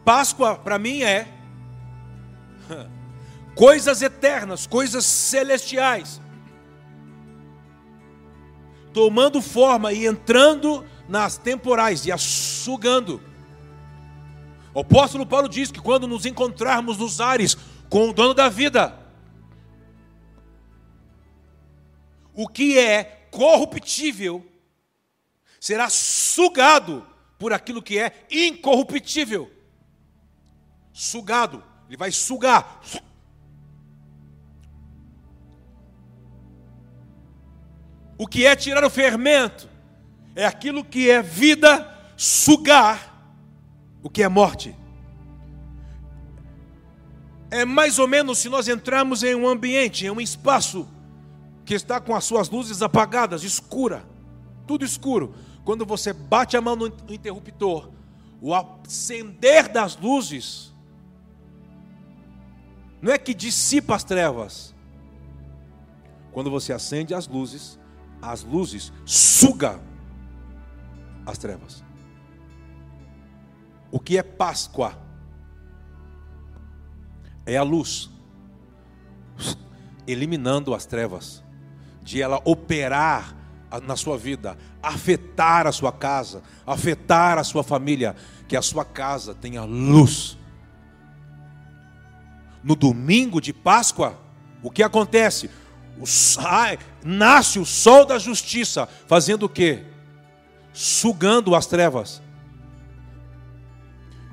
Páscoa 0.05 0.55
para 0.55 0.77
mim 0.77 1.01
é 1.01 1.27
coisas 3.57 4.03
eternas, 4.03 4.67
coisas 4.67 5.03
celestiais, 5.03 6.21
tomando 8.93 9.41
forma 9.41 9.93
e 9.93 10.05
entrando 10.05 10.85
nas 11.09 11.39
temporais 11.39 12.05
e 12.05 12.11
as 12.11 12.21
sugando. 12.21 13.19
O 14.75 14.81
apóstolo 14.81 15.25
Paulo 15.25 15.49
diz 15.49 15.71
que 15.71 15.81
quando 15.81 16.05
nos 16.07 16.23
encontrarmos 16.27 16.99
nos 16.99 17.19
ares 17.19 17.57
com 17.89 18.11
o 18.11 18.13
dono 18.13 18.35
da 18.35 18.47
vida, 18.47 19.01
o 22.33 22.47
que 22.47 22.77
é 22.77 23.27
corruptível 23.31 24.45
será 25.59 25.89
sugado 25.89 27.05
por 27.37 27.53
aquilo 27.53 27.81
que 27.81 27.99
é 27.99 28.25
incorruptível 28.29 29.51
sugado, 30.93 31.63
ele 31.87 31.97
vai 31.97 32.11
sugar. 32.11 32.81
O 38.17 38.27
que 38.27 38.45
é 38.45 38.55
tirar 38.55 38.85
o 38.85 38.89
fermento? 38.89 39.67
É 40.35 40.45
aquilo 40.45 40.85
que 40.85 41.09
é 41.09 41.21
vida 41.21 41.89
sugar 42.15 43.11
o 44.01 44.09
que 44.09 44.21
é 44.21 44.29
morte. 44.29 44.75
É 47.49 47.65
mais 47.65 47.99
ou 47.99 48.07
menos 48.07 48.39
se 48.39 48.49
nós 48.49 48.67
entrarmos 48.67 49.23
em 49.23 49.35
um 49.35 49.47
ambiente, 49.47 50.05
em 50.05 50.09
um 50.09 50.21
espaço 50.21 50.87
que 51.65 51.73
está 51.73 51.99
com 51.99 52.15
as 52.15 52.23
suas 52.25 52.49
luzes 52.49 52.81
apagadas, 52.81 53.43
escura, 53.43 54.05
tudo 54.67 54.83
escuro. 54.83 55.33
Quando 55.63 55.85
você 55.85 56.11
bate 56.11 56.57
a 56.57 56.61
mão 56.61 56.75
no 56.75 56.87
interruptor, 57.09 57.89
o 58.41 58.53
acender 58.53 59.71
das 59.71 59.95
luzes 59.95 60.73
não 63.01 63.11
é 63.11 63.17
que 63.17 63.33
dissipa 63.33 63.95
as 63.95 64.03
trevas. 64.03 64.73
Quando 66.31 66.49
você 66.49 66.73
acende 66.73 67.13
as 67.13 67.27
luzes, 67.27 67.79
as 68.21 68.43
luzes 68.43 68.91
suga 69.05 69.79
as 71.25 71.37
trevas. 71.37 71.83
O 73.91 73.99
que 73.99 74.17
é 74.17 74.23
Páscoa? 74.23 74.97
É 77.45 77.57
a 77.57 77.63
luz 77.63 78.09
eliminando 80.07 80.73
as 80.73 80.85
trevas, 80.85 81.42
de 82.03 82.21
ela 82.21 82.41
operar 82.45 83.35
na 83.87 83.95
sua 83.95 84.17
vida, 84.17 84.57
afetar 84.81 85.65
a 85.65 85.71
sua 85.71 85.91
casa, 85.91 86.43
afetar 86.65 87.39
a 87.39 87.43
sua 87.43 87.63
família, 87.63 88.15
que 88.47 88.55
a 88.55 88.61
sua 88.61 88.85
casa 88.85 89.33
tenha 89.33 89.63
luz 89.63 90.37
no 92.63 92.75
domingo 92.75 93.41
de 93.41 93.51
Páscoa, 93.51 94.17
o 94.61 94.71
que 94.71 94.81
acontece? 94.81 95.49
O, 95.99 96.05
ai, 96.39 96.79
nasce 97.03 97.59
o 97.59 97.65
sol 97.65 98.05
da 98.05 98.17
justiça, 98.17 98.87
fazendo 99.05 99.43
o 99.43 99.49
quê? 99.49 99.83
Sugando 100.71 101.53
as 101.53 101.67
trevas 101.67 102.21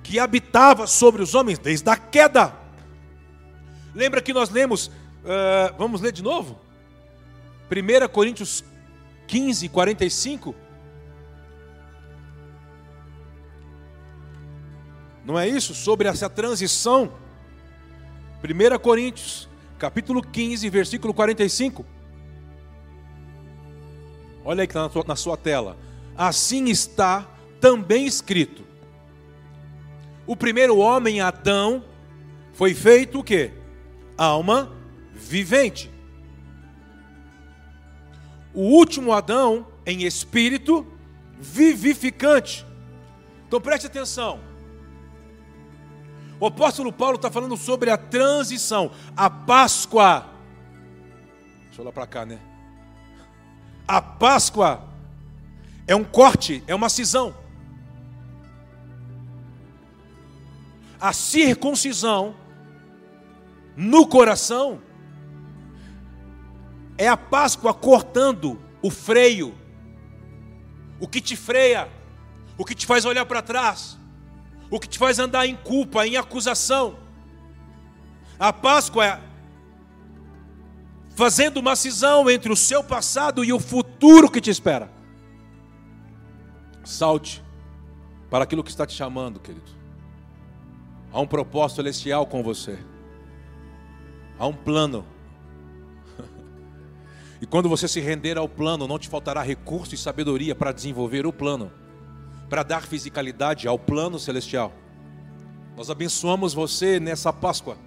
que 0.02 0.18
habitava 0.18 0.86
sobre 0.86 1.22
os 1.22 1.34
homens 1.34 1.58
desde 1.58 1.88
a 1.90 1.96
queda. 1.96 2.54
Lembra 3.94 4.22
que 4.22 4.32
nós 4.32 4.48
lemos, 4.48 4.86
uh, 4.86 5.74
vamos 5.76 6.00
ler 6.00 6.12
de 6.12 6.22
novo? 6.22 6.58
1 7.70 8.08
Coríntios 8.08 8.64
15, 9.26 9.68
45. 9.68 10.54
Não 15.24 15.38
é 15.38 15.48
isso? 15.48 15.74
Sobre 15.74 16.08
essa 16.08 16.28
transição 16.28 17.12
1 18.42 18.78
Coríntios, 18.78 19.48
capítulo 19.78 20.22
15, 20.22 20.68
versículo 20.70 21.12
45. 21.12 21.84
Olha 24.44 24.62
aí 24.62 24.66
que 24.66 24.76
está 24.76 25.04
na, 25.06 25.16
sua 25.16 25.36
tela. 25.36 25.76
Assim 26.16 26.64
está 26.70 27.28
também 27.60 28.06
escrito. 28.06 28.64
O 30.26 30.34
primeiro 30.34 30.78
homem, 30.78 31.20
Adão, 31.20 31.84
foi 32.54 32.72
feito 32.72 33.20
o 33.20 33.24
quê? 33.24 33.52
Alma 34.16 34.72
vivente. 35.12 35.90
O 38.52 38.62
último 38.62 39.12
Adão, 39.12 39.66
em 39.86 40.02
espírito 40.02 40.86
vivificante. 41.38 42.66
Então 43.46 43.60
preste 43.60 43.86
atenção. 43.86 44.40
O 46.38 46.46
apóstolo 46.46 46.92
Paulo 46.92 47.16
está 47.16 47.30
falando 47.30 47.56
sobre 47.56 47.90
a 47.90 47.98
transição, 47.98 48.90
a 49.16 49.28
Páscoa. 49.28 50.26
Deixa 51.66 51.80
eu 51.80 51.84
lá 51.84 51.92
para 51.92 52.06
cá, 52.06 52.24
né? 52.24 52.40
A 53.86 54.00
Páscoa 54.00 54.88
é 55.86 55.94
um 55.94 56.04
corte, 56.04 56.62
é 56.66 56.74
uma 56.74 56.88
cisão. 56.88 57.34
A 61.00 61.12
circuncisão 61.12 62.34
no 63.76 64.06
coração 64.06 64.80
é 67.00 67.08
a 67.08 67.16
Páscoa 67.16 67.72
cortando 67.72 68.60
o 68.82 68.90
freio, 68.90 69.54
o 71.00 71.08
que 71.08 71.20
te 71.20 71.36
freia, 71.36 71.88
o 72.56 72.64
que 72.64 72.74
te 72.74 72.86
faz 72.86 73.04
olhar 73.04 73.24
para 73.26 73.42
trás 73.42 74.00
o 74.70 74.78
que 74.78 74.88
te 74.88 74.98
faz 74.98 75.18
andar 75.18 75.46
em 75.46 75.56
culpa, 75.56 76.06
em 76.06 76.16
acusação. 76.16 76.96
A 78.38 78.52
Páscoa 78.52 79.04
é 79.04 79.20
fazendo 81.10 81.58
uma 81.58 81.74
cisão 81.74 82.30
entre 82.30 82.50
o 82.52 82.56
seu 82.56 82.82
passado 82.82 83.44
e 83.44 83.52
o 83.52 83.58
futuro 83.58 84.30
que 84.30 84.40
te 84.40 84.48
espera. 84.48 84.90
Salte 86.84 87.42
para 88.30 88.44
aquilo 88.44 88.62
que 88.62 88.70
está 88.70 88.86
te 88.86 88.94
chamando, 88.94 89.40
querido. 89.40 89.70
Há 91.12 91.20
um 91.20 91.26
propósito 91.26 91.76
celestial 91.76 92.24
com 92.26 92.42
você. 92.42 92.78
Há 94.38 94.46
um 94.46 94.54
plano. 94.54 95.04
E 97.40 97.46
quando 97.46 97.68
você 97.68 97.88
se 97.88 98.00
render 98.00 98.36
ao 98.36 98.48
plano, 98.48 98.86
não 98.86 98.98
te 98.98 99.08
faltará 99.08 99.42
recurso 99.42 99.94
e 99.94 99.98
sabedoria 99.98 100.54
para 100.54 100.72
desenvolver 100.72 101.26
o 101.26 101.32
plano 101.32 101.72
para 102.50 102.64
dar 102.64 102.82
fisicalidade 102.82 103.68
ao 103.68 103.78
plano 103.78 104.18
celestial. 104.18 104.72
Nós 105.76 105.88
abençoamos 105.88 106.52
você 106.52 106.98
nessa 106.98 107.32
Páscoa. 107.32 107.78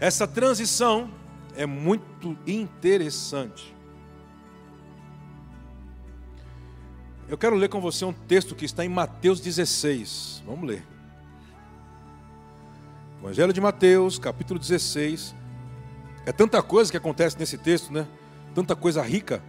Essa 0.00 0.26
transição 0.26 1.10
é 1.54 1.66
muito 1.66 2.36
interessante. 2.46 3.74
Eu 7.28 7.36
quero 7.36 7.56
ler 7.56 7.68
com 7.68 7.80
você 7.80 8.04
um 8.06 8.12
texto 8.12 8.54
que 8.54 8.64
está 8.64 8.84
em 8.84 8.88
Mateus 8.88 9.38
16. 9.38 10.42
Vamos 10.46 10.66
ler. 10.66 10.84
Evangelho 13.20 13.52
de 13.52 13.60
Mateus, 13.60 14.18
capítulo 14.18 14.58
16. 14.58 15.34
É 16.26 16.32
tanta 16.32 16.62
coisa 16.62 16.90
que 16.90 16.96
acontece 16.96 17.38
nesse 17.38 17.58
texto, 17.58 17.92
né? 17.92 18.06
Tanta 18.54 18.74
coisa 18.74 19.02
rica 19.02 19.42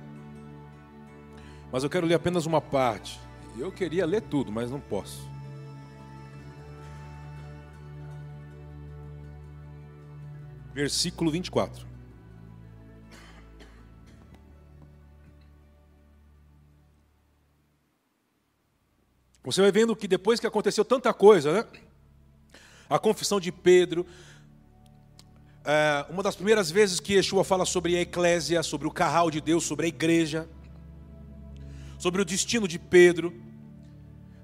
mas 1.76 1.84
eu 1.84 1.90
quero 1.90 2.08
ler 2.08 2.14
apenas 2.14 2.46
uma 2.46 2.62
parte. 2.62 3.20
Eu 3.58 3.70
queria 3.70 4.06
ler 4.06 4.22
tudo, 4.22 4.50
mas 4.50 4.72
não 4.72 4.80
posso. 4.80 5.30
Versículo 10.74 11.30
24. 11.32 11.86
Você 19.44 19.62
vai 19.62 19.70
vendo 19.70 19.94
que 19.98 20.08
depois 20.08 20.40
que 20.40 20.48
aconteceu 20.48 20.86
tanta 20.86 21.14
coisa, 21.14 21.52
né? 21.52 21.66
A 22.90 22.98
confissão 22.98 23.38
de 23.38 23.52
Pedro, 23.52 24.06
é, 25.66 26.06
uma 26.10 26.24
das 26.24 26.36
primeiras 26.36 26.70
vezes 26.72 27.00
que 27.00 27.14
Yeshua 27.14 27.44
fala 27.44 27.66
sobre 27.66 27.96
a 27.98 28.02
eclésia, 28.02 28.62
sobre 28.64 28.88
o 28.88 28.92
carral 28.92 29.32
de 29.32 29.42
Deus, 29.42 29.64
sobre 29.64 29.86
a 29.86 29.90
igreja 29.90 30.48
sobre 31.98 32.22
o 32.22 32.26
destino 32.26 32.68
de 32.68 32.78
Pedro. 32.78 33.34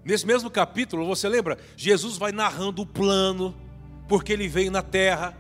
Nesse 0.03 0.25
mesmo 0.25 0.49
capítulo, 0.49 1.05
você 1.05 1.29
lembra? 1.29 1.57
Jesus 1.75 2.17
vai 2.17 2.31
narrando 2.31 2.81
o 2.81 2.85
plano, 2.85 3.55
porque 4.07 4.33
ele 4.33 4.47
veio 4.47 4.71
na 4.71 4.81
terra. 4.81 5.37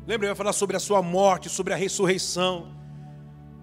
Lembra? 0.00 0.26
Ele 0.26 0.34
vai 0.34 0.34
falar 0.34 0.52
sobre 0.52 0.76
a 0.76 0.80
sua 0.80 1.02
morte, 1.02 1.48
sobre 1.48 1.72
a 1.72 1.76
ressurreição. 1.76 2.76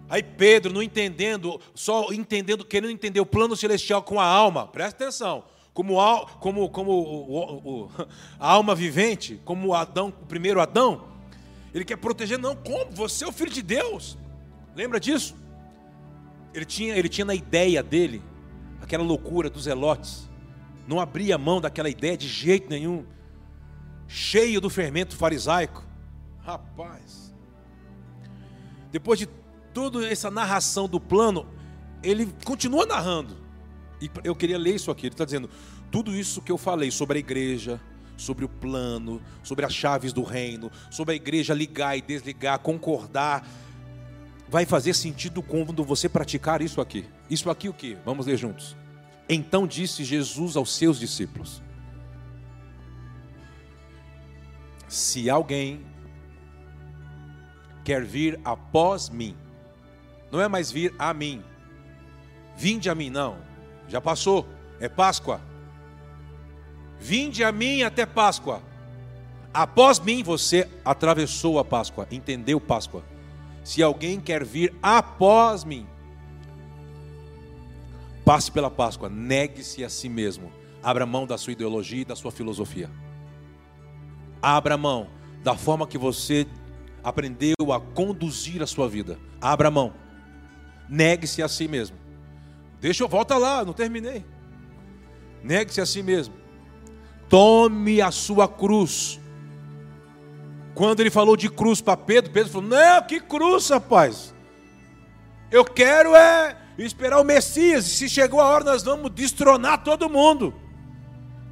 Aí 0.10 0.24
Pedro, 0.24 0.74
não 0.74 0.82
entendendo, 0.82 1.60
só 1.76 2.12
entendendo, 2.12 2.66
querendo 2.66 2.92
entender 2.92 3.20
o 3.20 3.26
plano 3.26 3.56
celestial 3.56 4.02
com 4.02 4.20
a 4.20 4.26
alma, 4.26 4.66
presta 4.66 5.04
atenção, 5.04 5.44
como, 5.74 5.98
como, 6.40 6.70
como 6.70 6.92
o, 6.92 7.84
o, 7.84 7.92
a 8.40 8.52
alma 8.54 8.74
vivente, 8.74 9.40
como 9.44 9.68
o 9.68 9.74
Adão, 9.76 10.08
o 10.08 10.26
primeiro 10.26 10.62
Adão, 10.62 11.17
ele 11.78 11.86
quer 11.86 11.98
proteger, 11.98 12.40
não, 12.40 12.56
como? 12.56 12.92
Você 12.92 13.24
é 13.24 13.28
o 13.28 13.32
filho 13.32 13.52
de 13.52 13.62
Deus. 13.62 14.18
Lembra 14.76 15.00
disso? 15.00 15.36
Ele 16.54 16.66
tinha, 16.66 16.98
ele 16.98 17.08
tinha 17.08 17.26
na 17.26 17.36
ideia 17.36 17.84
dele 17.84 18.22
aquela 18.82 19.04
loucura 19.04 19.50
dos 19.50 19.68
elotes. 19.68 20.28
Não 20.88 21.00
abria 21.00 21.38
mão 21.38 21.62
daquela 21.62 21.90
ideia 21.90 22.18
de 22.18 22.28
jeito 22.28 22.70
nenhum. 22.70 23.06
Cheio 24.08 24.60
do 24.60 24.70
fermento 24.70 25.16
farisaico. 25.16 25.86
Rapaz. 26.40 27.34
Depois 28.92 29.20
de 29.20 29.28
toda 29.72 30.08
essa 30.08 30.32
narração 30.32 30.88
do 30.88 31.00
plano, 31.00 31.46
ele 32.02 32.34
continua 32.44 32.86
narrando. 32.88 33.38
E 34.02 34.10
eu 34.24 34.36
queria 34.36 34.58
ler 34.58 34.76
isso 34.76 34.90
aqui. 34.90 35.08
Ele 35.08 35.14
está 35.14 35.26
dizendo: 35.26 35.50
tudo 35.92 36.16
isso 36.16 36.42
que 36.42 36.52
eu 36.52 36.58
falei 36.58 36.90
sobre 36.90 37.18
a 37.18 37.20
igreja, 37.20 37.80
sobre 38.18 38.44
o 38.44 38.50
plano, 38.50 39.22
sobre 39.44 39.64
as 39.64 39.74
chaves 39.74 40.12
do 40.12 40.24
reino, 40.24 40.72
sobre 40.90 41.14
a 41.14 41.16
igreja 41.16 41.54
ligar 41.54 41.98
e 41.98 42.02
desligar, 42.02 42.60
concordar, 42.60 43.48
vai 44.50 44.66
fazer 44.66 44.94
sentido 44.94 45.42
quando 45.42 45.84
você 45.84 46.10
praticar 46.10 46.62
isso 46.62 46.82
aqui. 46.82 47.06
Isso 47.30 47.50
aqui 47.50 47.70
o 47.70 47.74
que? 47.74 47.96
Vamos 48.04 48.26
ler 48.26 48.38
juntos. 48.38 48.76
Então 49.30 49.68
disse 49.68 50.04
Jesus 50.04 50.56
aos 50.56 50.76
seus 50.76 51.00
discípulos: 51.00 51.62
Se 54.88 55.30
alguém 55.30 55.86
quer 57.84 58.04
vir 58.04 58.40
após 58.44 59.10
mim, 59.10 59.36
não 60.32 60.42
é 60.42 60.48
mais 60.48 60.72
vir 60.72 60.94
a 60.98 61.14
mim, 61.14 61.44
vinde 62.56 62.90
a 62.90 62.96
mim, 62.96 63.10
não, 63.10 63.38
já 63.88 64.02
passou, 64.02 64.48
é 64.80 64.88
Páscoa. 64.90 65.42
Vinde 67.00 67.44
a 67.44 67.52
mim 67.52 67.84
até 67.84 68.06
Páscoa. 68.06 68.62
Após 69.54 70.00
mim 70.00 70.24
você 70.24 70.70
atravessou 70.86 71.58
a 71.60 71.66
Páscoa, 71.66 72.08
entendeu 72.12 72.60
Páscoa. 72.60 73.04
Se 73.64 73.82
alguém 73.82 74.20
quer 74.20 74.46
vir 74.46 74.74
após 74.82 75.64
mim, 75.64 75.88
passe 78.24 78.52
pela 78.52 78.70
Páscoa, 78.70 79.10
negue-se 79.10 79.84
a 79.84 79.90
si 79.90 80.10
mesmo, 80.10 80.52
abra 80.82 81.06
mão 81.06 81.26
da 81.26 81.38
sua 81.38 81.54
ideologia 81.54 82.02
e 82.02 82.06
da 82.06 82.16
sua 82.16 82.32
filosofia. 82.32 82.90
Abra 84.42 84.78
mão 84.78 85.08
da 85.44 85.56
forma 85.56 85.88
que 85.88 85.98
você 85.98 86.46
aprendeu 87.04 87.56
a 87.74 87.80
conduzir 87.80 88.62
a 88.62 88.68
sua 88.68 88.88
vida. 88.88 89.18
Abra 89.42 89.72
mão. 89.72 89.94
Negue-se 90.90 91.42
a 91.42 91.48
si 91.48 91.68
mesmo. 91.68 91.98
Deixa 92.80 93.04
eu 93.04 93.08
volta 93.08 93.38
lá, 93.38 93.66
não 93.66 93.74
terminei. 93.74 94.26
Negue-se 95.44 95.82
a 95.82 95.86
si 95.86 96.04
mesmo. 96.04 96.34
Tome 97.30 98.02
a 98.02 98.12
sua 98.12 98.48
cruz 98.48 99.20
quando 100.78 101.00
ele 101.00 101.10
falou 101.10 101.36
de 101.36 101.50
cruz 101.50 101.82
para 101.82 101.98
Pedro, 101.98 102.32
Pedro 102.32 102.52
falou: 102.52 102.70
Não, 102.70 103.02
que 103.02 103.20
cruz, 103.20 103.68
rapaz. 103.68 104.32
Eu 105.50 105.66
quero 105.66 106.16
é 106.16 106.56
esperar 106.78 107.20
o 107.20 107.24
Messias. 107.24 107.88
E 107.88 107.90
se 107.90 108.08
chegou 108.08 108.40
a 108.40 108.46
hora, 108.46 108.64
nós 108.64 108.84
vamos 108.84 109.10
destronar 109.10 109.84
todo 109.84 110.08
mundo. 110.08 110.54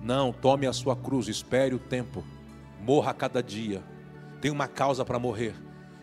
Não, 0.03 0.31
tome 0.31 0.67
a 0.67 0.73
sua 0.73 0.95
cruz, 0.95 1.27
espere 1.27 1.73
o 1.73 1.79
tempo. 1.79 2.23
Morra 2.79 3.09
a 3.09 3.13
cada 3.15 3.41
dia. 3.41 3.83
Tem 4.39 4.51
uma 4.51 4.67
causa 4.67 5.03
para 5.03 5.17
morrer. 5.17 5.55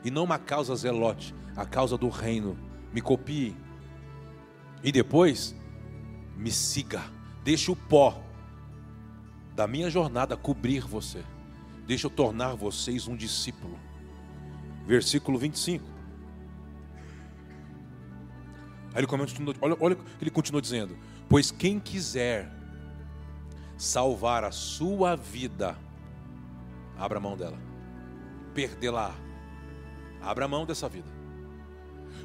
E 0.04 0.10
não 0.10 0.24
uma 0.24 0.38
causa 0.38 0.74
zelote, 0.74 1.32
a 1.54 1.64
causa 1.64 1.96
do 1.96 2.08
reino. 2.08 2.58
Me 2.92 3.00
copie. 3.00 3.56
E 4.82 4.90
depois, 4.90 5.54
me 6.36 6.50
siga. 6.50 7.02
Deixe 7.44 7.70
o 7.70 7.76
pó 7.76 8.20
da 9.54 9.66
minha 9.66 9.90
jornada 9.90 10.36
cobrir 10.36 10.80
você. 10.80 11.22
Deixa 11.86 12.06
eu 12.06 12.10
tornar 12.10 12.54
vocês 12.54 13.06
um 13.06 13.16
discípulo. 13.16 13.78
Versículo 14.86 15.38
25. 15.38 15.84
Aí 18.94 19.00
ele 19.00 19.06
continua, 19.06 19.54
olha, 19.60 19.76
olha 19.80 19.94
o 19.94 19.96
que 19.96 20.04
ele 20.22 20.30
continua 20.30 20.60
dizendo: 20.60 20.96
Pois 21.28 21.50
quem 21.50 21.80
quiser 21.80 22.50
salvar 23.76 24.44
a 24.44 24.50
sua 24.50 25.16
vida, 25.16 25.76
abra 26.98 27.18
mão 27.18 27.36
dela, 27.36 27.58
perdê-la, 28.54 29.14
abra 30.20 30.46
mão 30.46 30.66
dessa 30.66 30.88
vida. 30.88 31.08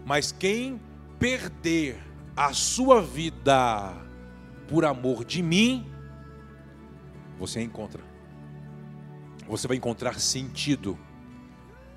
Mas 0.05 0.31
quem 0.31 0.79
perder 1.17 1.97
a 2.35 2.53
sua 2.53 3.01
vida 3.01 3.93
por 4.67 4.85
amor 4.85 5.25
de 5.25 5.41
mim, 5.41 5.89
você 7.37 7.61
encontra 7.61 8.17
você 9.47 9.67
vai 9.67 9.77
encontrar 9.77 10.19
sentido. 10.19 10.97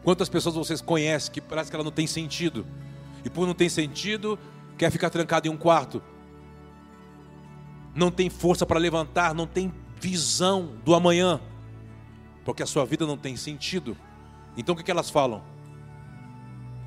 Quantas 0.03 0.29
pessoas 0.29 0.55
vocês 0.55 0.81
conhecem 0.81 1.33
que 1.33 1.41
parece 1.41 1.71
que 1.71 1.77
ela 1.77 1.85
não 1.85 1.91
tem 1.91 2.07
sentido? 2.07 2.67
E 3.25 3.29
por 3.29 3.47
não 3.47 3.55
ter 3.55 3.69
sentido, 3.69 4.39
quer 4.79 4.91
ficar 4.91 5.11
trancado 5.11 5.49
em 5.49 5.51
um 5.51 5.57
quarto. 5.57 6.03
Não 7.95 8.11
tem 8.11 8.31
força 8.31 8.65
para 8.65 8.79
levantar, 8.79 9.35
não 9.35 9.47
tem 9.47 9.73
visão 10.01 10.77
do 10.85 10.95
amanhã. 10.95 11.41
Porque 12.45 12.63
a 12.63 12.67
sua 12.67 12.87
vida 12.87 13.07
não 13.07 13.17
tem 13.17 13.37
sentido. 13.37 13.97
Então 14.57 14.75
o 14.75 14.79
que, 14.79 14.85
que 14.85 14.91
elas 14.91 15.11
falam? 15.11 15.43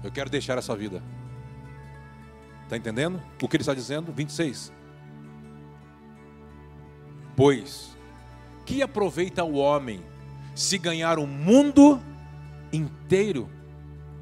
Eu 0.03 0.11
quero 0.11 0.29
deixar 0.29 0.57
essa 0.57 0.75
vida. 0.75 1.03
Está 2.63 2.77
entendendo? 2.77 3.21
O 3.41 3.47
que 3.47 3.55
ele 3.55 3.61
está 3.61 3.73
dizendo? 3.73 4.11
26. 4.11 4.71
Pois, 7.35 7.92
que 8.65 8.81
aproveita 8.81 9.43
o 9.43 9.55
homem 9.55 10.01
se 10.55 10.77
ganhar 10.77 11.19
o 11.19 11.27
mundo 11.27 11.99
inteiro 12.71 13.49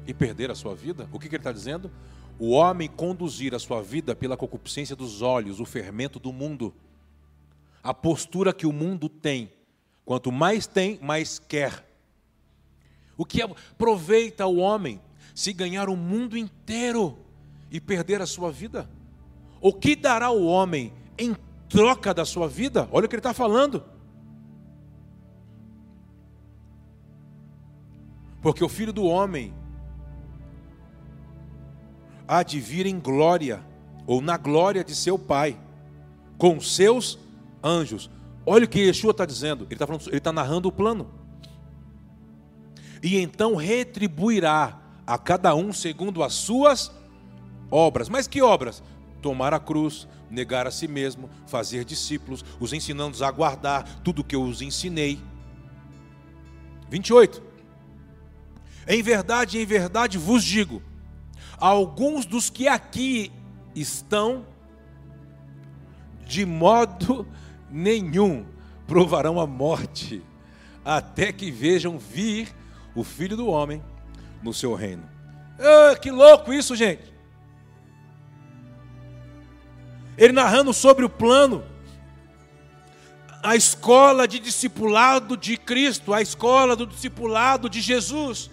e 0.06 0.12
perder 0.12 0.50
a 0.50 0.54
sua 0.54 0.74
vida? 0.74 1.08
O 1.12 1.18
que, 1.18 1.28
que 1.28 1.36
ele 1.36 1.40
está 1.40 1.52
dizendo? 1.52 1.90
O 2.38 2.50
homem 2.50 2.88
conduzir 2.88 3.54
a 3.54 3.58
sua 3.58 3.82
vida 3.82 4.14
pela 4.14 4.36
concupiscência 4.36 4.96
dos 4.96 5.22
olhos, 5.22 5.60
o 5.60 5.64
fermento 5.64 6.18
do 6.18 6.32
mundo, 6.32 6.74
a 7.82 7.94
postura 7.94 8.52
que 8.52 8.66
o 8.66 8.72
mundo 8.72 9.08
tem. 9.08 9.50
Quanto 10.04 10.32
mais 10.32 10.66
tem, 10.66 10.98
mais 11.00 11.38
quer. 11.38 11.88
O 13.16 13.24
que 13.24 13.40
aproveita 13.42 14.46
o 14.46 14.56
homem 14.56 15.00
se 15.34 15.52
ganhar 15.52 15.88
o 15.88 15.96
mundo 15.96 16.36
inteiro 16.36 17.18
e 17.70 17.80
perder 17.80 18.20
a 18.20 18.26
sua 18.26 18.50
vida? 18.50 18.90
O 19.60 19.72
que 19.72 19.94
dará 19.94 20.30
o 20.30 20.44
homem 20.44 20.92
em 21.16 21.36
troca 21.68 22.12
da 22.12 22.24
sua 22.24 22.48
vida? 22.48 22.88
Olha 22.90 23.06
o 23.06 23.08
que 23.08 23.14
ele 23.14 23.20
está 23.20 23.32
falando. 23.32 23.91
Porque 28.42 28.64
o 28.64 28.68
filho 28.68 28.92
do 28.92 29.04
homem 29.04 29.54
há 32.26 32.42
de 32.42 32.60
vir 32.60 32.86
em 32.86 32.98
glória, 32.98 33.64
ou 34.06 34.20
na 34.20 34.36
glória 34.36 34.82
de 34.82 34.94
seu 34.94 35.18
Pai, 35.18 35.58
com 36.36 36.60
seus 36.60 37.18
anjos. 37.62 38.10
Olha 38.44 38.64
o 38.64 38.68
que 38.68 38.80
Yeshua 38.80 39.12
está 39.12 39.24
dizendo, 39.24 39.66
ele 39.70 39.74
está 39.80 39.86
ele 40.08 40.18
está 40.18 40.32
narrando 40.32 40.68
o 40.68 40.72
plano. 40.72 41.08
E 43.00 43.16
então 43.18 43.54
retribuirá 43.54 44.80
a 45.06 45.18
cada 45.18 45.54
um 45.54 45.72
segundo 45.72 46.22
as 46.22 46.34
suas 46.34 46.90
obras. 47.70 48.08
Mas 48.08 48.26
que 48.26 48.42
obras? 48.42 48.82
Tomar 49.20 49.54
a 49.54 49.60
cruz, 49.60 50.08
negar 50.28 50.66
a 50.66 50.70
si 50.70 50.88
mesmo, 50.88 51.30
fazer 51.46 51.84
discípulos, 51.84 52.44
os 52.58 52.72
ensinando 52.72 53.24
a 53.24 53.30
guardar 53.30 54.00
tudo 54.02 54.22
o 54.22 54.24
que 54.24 54.34
eu 54.34 54.42
os 54.42 54.62
ensinei. 54.62 55.20
28. 56.90 57.51
Em 58.86 59.02
verdade, 59.02 59.58
em 59.58 59.66
verdade 59.66 60.18
vos 60.18 60.42
digo: 60.44 60.82
alguns 61.58 62.26
dos 62.26 62.50
que 62.50 62.68
aqui 62.68 63.32
estão, 63.74 64.46
de 66.26 66.44
modo 66.44 67.26
nenhum 67.70 68.44
provarão 68.86 69.40
a 69.40 69.46
morte, 69.46 70.22
até 70.84 71.32
que 71.32 71.50
vejam 71.50 71.98
vir 71.98 72.54
o 72.94 73.04
Filho 73.04 73.36
do 73.36 73.46
Homem 73.46 73.82
no 74.42 74.52
seu 74.52 74.74
reino. 74.74 75.08
Ah, 75.58 75.96
que 75.96 76.10
louco 76.10 76.52
isso, 76.52 76.74
gente! 76.74 77.12
Ele 80.18 80.32
narrando 80.32 80.74
sobre 80.74 81.04
o 81.04 81.08
plano, 81.08 81.64
a 83.42 83.56
escola 83.56 84.28
de 84.28 84.38
discipulado 84.38 85.36
de 85.36 85.56
Cristo, 85.56 86.12
a 86.12 86.20
escola 86.20 86.76
do 86.76 86.86
discipulado 86.86 87.68
de 87.68 87.80
Jesus. 87.80 88.50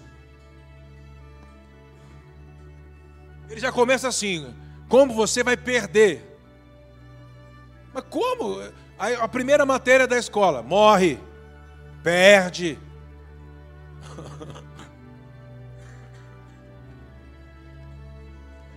Ele 3.49 3.59
já 3.59 3.71
começa 3.71 4.07
assim: 4.07 4.53
como 4.87 5.13
você 5.13 5.43
vai 5.43 5.57
perder? 5.57 6.37
Mas 7.93 8.03
como? 8.09 8.61
A 8.97 9.27
primeira 9.27 9.65
matéria 9.65 10.07
da 10.07 10.17
escola, 10.17 10.61
morre, 10.61 11.19
perde. 12.03 12.77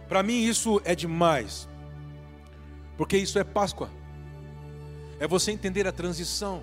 Para 0.09 0.23
mim 0.23 0.45
isso 0.45 0.81
é 0.85 0.95
demais, 0.95 1.69
porque 2.97 3.17
isso 3.17 3.39
é 3.39 3.45
Páscoa, 3.45 3.91
é 5.19 5.27
você 5.27 5.51
entender 5.51 5.87
a 5.89 5.93
transição. 5.93 6.63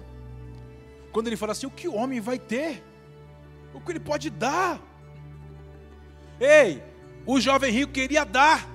Quando 1.12 1.28
ele 1.28 1.36
fala 1.36 1.52
assim, 1.54 1.66
o 1.66 1.72
que 1.72 1.88
o 1.88 1.96
homem 1.96 2.22
vai 2.22 2.38
ter? 2.38 2.84
O 3.74 3.82
que 3.82 3.92
ele 3.92 4.00
pode 4.00 4.30
dar? 4.30 4.80
Ei, 6.40 6.84
o 7.32 7.40
jovem 7.40 7.72
rico 7.72 7.94
queria 7.94 8.26
dar, 8.26 8.68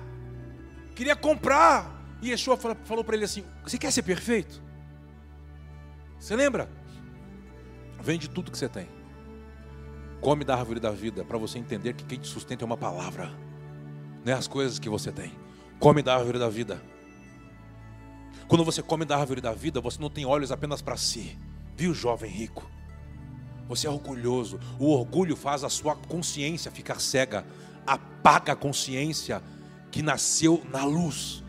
queria 0.95 1.13
comprar. 1.13 1.93
E 2.21 2.29
Yeshua 2.29 2.55
falou 2.55 3.03
para 3.03 3.15
ele 3.15 3.25
assim: 3.25 3.43
Você 3.63 3.77
quer 3.77 3.91
ser 3.91 4.03
perfeito? 4.03 4.63
Você 6.17 6.37
lembra? 6.37 6.69
Vende 8.01 8.29
tudo 8.29 8.49
que 8.49 8.57
você 8.57 8.69
tem. 8.69 8.87
Come 10.21 10.45
da 10.45 10.55
árvore 10.55 10.79
da 10.79 10.89
vida, 10.89 11.25
para 11.25 11.37
você 11.37 11.59
entender 11.59 11.93
que 11.95 12.05
quem 12.05 12.17
te 12.17 12.29
sustenta 12.29 12.63
é 12.63 12.65
uma 12.65 12.77
palavra, 12.77 13.29
não 14.23 14.31
é 14.31 14.35
as 14.35 14.47
coisas 14.47 14.79
que 14.79 14.87
você 14.87 15.11
tem. 15.11 15.33
Come 15.77 16.01
da 16.01 16.15
árvore 16.15 16.39
da 16.39 16.47
vida. 16.47 16.81
Quando 18.47 18.63
você 18.63 18.81
come 18.81 19.03
da 19.03 19.17
árvore 19.17 19.41
da 19.41 19.51
vida, 19.51 19.81
você 19.81 20.01
não 20.01 20.09
tem 20.09 20.25
olhos 20.25 20.49
apenas 20.49 20.81
para 20.81 20.95
si. 20.95 21.37
Viu, 21.75 21.93
jovem 21.93 22.31
rico? 22.31 22.65
Você 23.67 23.85
é 23.85 23.89
orgulhoso. 23.89 24.59
O 24.79 24.91
orgulho 24.93 25.35
faz 25.35 25.63
a 25.63 25.69
sua 25.69 25.95
consciência 25.95 26.71
ficar 26.71 27.01
cega. 27.01 27.45
Apaga 27.85 28.53
a 28.53 28.55
consciência 28.55 29.41
que 29.91 30.01
nasceu 30.01 30.63
na 30.71 30.83
luz. 30.83 31.43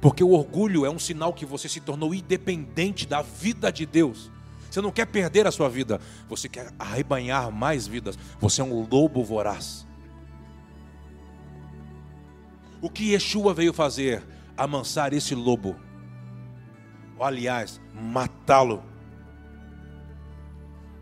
Porque 0.00 0.22
o 0.22 0.32
orgulho 0.32 0.84
é 0.84 0.90
um 0.90 0.98
sinal 0.98 1.32
que 1.32 1.46
você 1.46 1.68
se 1.68 1.80
tornou 1.80 2.14
independente 2.14 3.06
da 3.06 3.22
vida 3.22 3.72
de 3.72 3.86
Deus. 3.86 4.30
Você 4.70 4.80
não 4.80 4.92
quer 4.92 5.06
perder 5.06 5.46
a 5.46 5.50
sua 5.50 5.68
vida, 5.68 6.00
você 6.28 6.48
quer 6.48 6.72
arrebanhar 6.78 7.50
mais 7.50 7.86
vidas. 7.86 8.18
Você 8.38 8.60
é 8.60 8.64
um 8.64 8.86
lobo 8.88 9.24
voraz. 9.24 9.86
O 12.80 12.90
que 12.90 13.12
Yeshua 13.12 13.54
veio 13.54 13.72
fazer? 13.72 14.22
Amansar 14.56 15.12
esse 15.12 15.34
lobo. 15.34 15.76
Ou, 17.18 17.24
aliás, 17.24 17.80
matá-lo. 17.94 18.82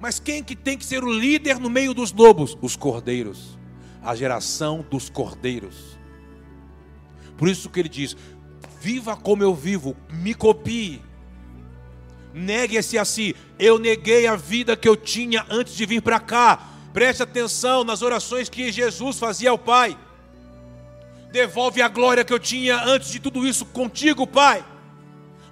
Mas 0.00 0.20
quem 0.20 0.42
que 0.42 0.54
tem 0.54 0.78
que 0.78 0.84
ser 0.84 1.02
o 1.02 1.12
líder 1.12 1.58
no 1.58 1.68
meio 1.68 1.92
dos 1.92 2.12
lobos? 2.12 2.56
Os 2.62 2.76
cordeiros. 2.76 3.53
A 4.04 4.14
geração 4.14 4.84
dos 4.88 5.08
cordeiros. 5.08 5.98
Por 7.36 7.48
isso 7.48 7.70
que 7.70 7.80
ele 7.80 7.88
diz: 7.88 8.16
Viva 8.80 9.16
como 9.16 9.42
eu 9.42 9.54
vivo, 9.54 9.96
me 10.12 10.34
copie. 10.34 11.02
Negue-se 12.32 12.98
a 12.98 13.04
si. 13.04 13.34
Eu 13.58 13.78
neguei 13.78 14.26
a 14.26 14.36
vida 14.36 14.76
que 14.76 14.88
eu 14.88 14.96
tinha 14.96 15.46
antes 15.48 15.74
de 15.74 15.86
vir 15.86 16.02
para 16.02 16.20
cá. 16.20 16.68
Preste 16.92 17.22
atenção 17.22 17.82
nas 17.82 18.02
orações 18.02 18.48
que 18.48 18.70
Jesus 18.70 19.18
fazia 19.18 19.50
ao 19.50 19.58
Pai. 19.58 19.96
Devolve 21.32 21.82
a 21.82 21.88
glória 21.88 22.24
que 22.24 22.32
eu 22.32 22.38
tinha 22.38 22.80
antes 22.84 23.10
de 23.10 23.18
tudo 23.18 23.46
isso 23.46 23.64
contigo, 23.64 24.26
Pai. 24.26 24.64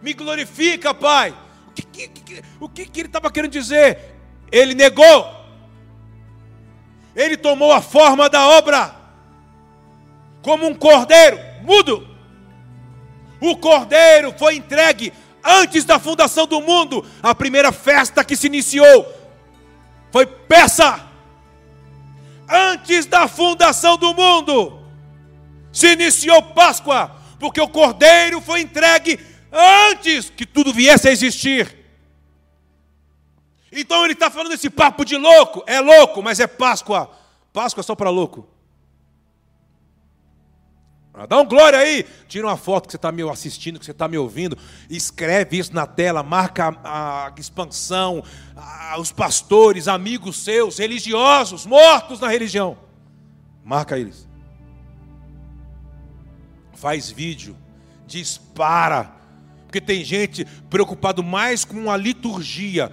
Me 0.02 0.12
glorifica, 0.12 0.92
Pai. 0.92 1.34
O 1.68 1.72
que, 1.72 1.82
que, 1.82 2.08
que 2.08 2.42
o 2.60 2.68
que, 2.68 2.86
que 2.86 3.00
ele 3.00 3.08
estava 3.08 3.30
querendo 3.30 3.52
dizer? 3.52 4.14
Ele 4.50 4.74
negou. 4.74 5.41
Ele 7.14 7.37
tomou 7.37 7.72
a 7.72 7.83
forma 7.83 8.29
da 8.29 8.48
obra 8.48 8.94
como 10.42 10.66
um 10.66 10.75
cordeiro 10.75 11.38
mudo. 11.62 12.09
O 13.40 13.57
cordeiro 13.57 14.35
foi 14.38 14.57
entregue 14.57 15.12
antes 15.44 15.85
da 15.85 15.98
fundação 15.98 16.46
do 16.46 16.61
mundo. 16.61 17.05
A 17.22 17.35
primeira 17.35 17.72
festa 17.72 18.25
que 18.25 18.37
se 18.37 18.46
iniciou 18.46 19.07
foi 20.11 20.27
peça. 20.27 21.09
Antes 22.48 23.07
da 23.07 23.27
fundação 23.29 23.96
do 23.96 24.12
mundo 24.14 24.83
se 25.72 25.92
iniciou 25.92 26.42
Páscoa, 26.42 27.16
porque 27.38 27.61
o 27.61 27.68
cordeiro 27.68 28.40
foi 28.40 28.61
entregue 28.61 29.18
antes 29.51 30.29
que 30.29 30.44
tudo 30.44 30.72
viesse 30.72 31.09
a 31.09 31.12
existir. 31.12 31.82
Então 33.72 34.04
ele 34.04 34.12
está 34.12 34.30
falando 34.30 34.52
esse 34.52 34.68
papo 34.68 35.02
de 35.02 35.16
louco. 35.16 35.64
É 35.66 35.80
louco, 35.80 36.22
mas 36.22 36.38
é 36.38 36.46
Páscoa. 36.46 37.11
Páscoa 37.52 37.82
só 37.82 37.94
para 37.94 38.11
louco. 38.11 38.46
Ah, 41.14 41.26
dá 41.26 41.38
um 41.38 41.46
glória 41.46 41.78
aí. 41.78 42.04
Tira 42.28 42.46
uma 42.46 42.56
foto 42.56 42.87
que 42.87 42.92
você 42.92 42.96
está 42.96 43.11
me 43.11 43.22
assistindo, 43.28 43.78
que 43.78 43.85
você 43.85 43.90
está 43.90 44.06
me 44.08 44.18
ouvindo. 44.18 44.56
Escreve 44.90 45.58
isso 45.58 45.74
na 45.74 45.87
tela. 45.87 46.22
Marca 46.22 46.76
a, 46.85 47.26
a 47.26 47.32
expansão. 47.38 48.22
A, 48.54 48.98
os 48.98 49.11
pastores, 49.11 49.88
amigos 49.88 50.42
seus, 50.44 50.78
religiosos, 50.78 51.64
mortos 51.64 52.20
na 52.20 52.28
religião. 52.28 52.76
Marca 53.64 53.98
eles. 53.98 54.28
Faz 56.74 57.11
vídeo. 57.11 57.56
Dispara. 58.06 59.12
Porque 59.66 59.80
tem 59.80 60.04
gente 60.04 60.44
preocupado 60.68 61.22
mais 61.22 61.64
com 61.64 61.90
a 61.90 61.96
liturgia 61.96 62.92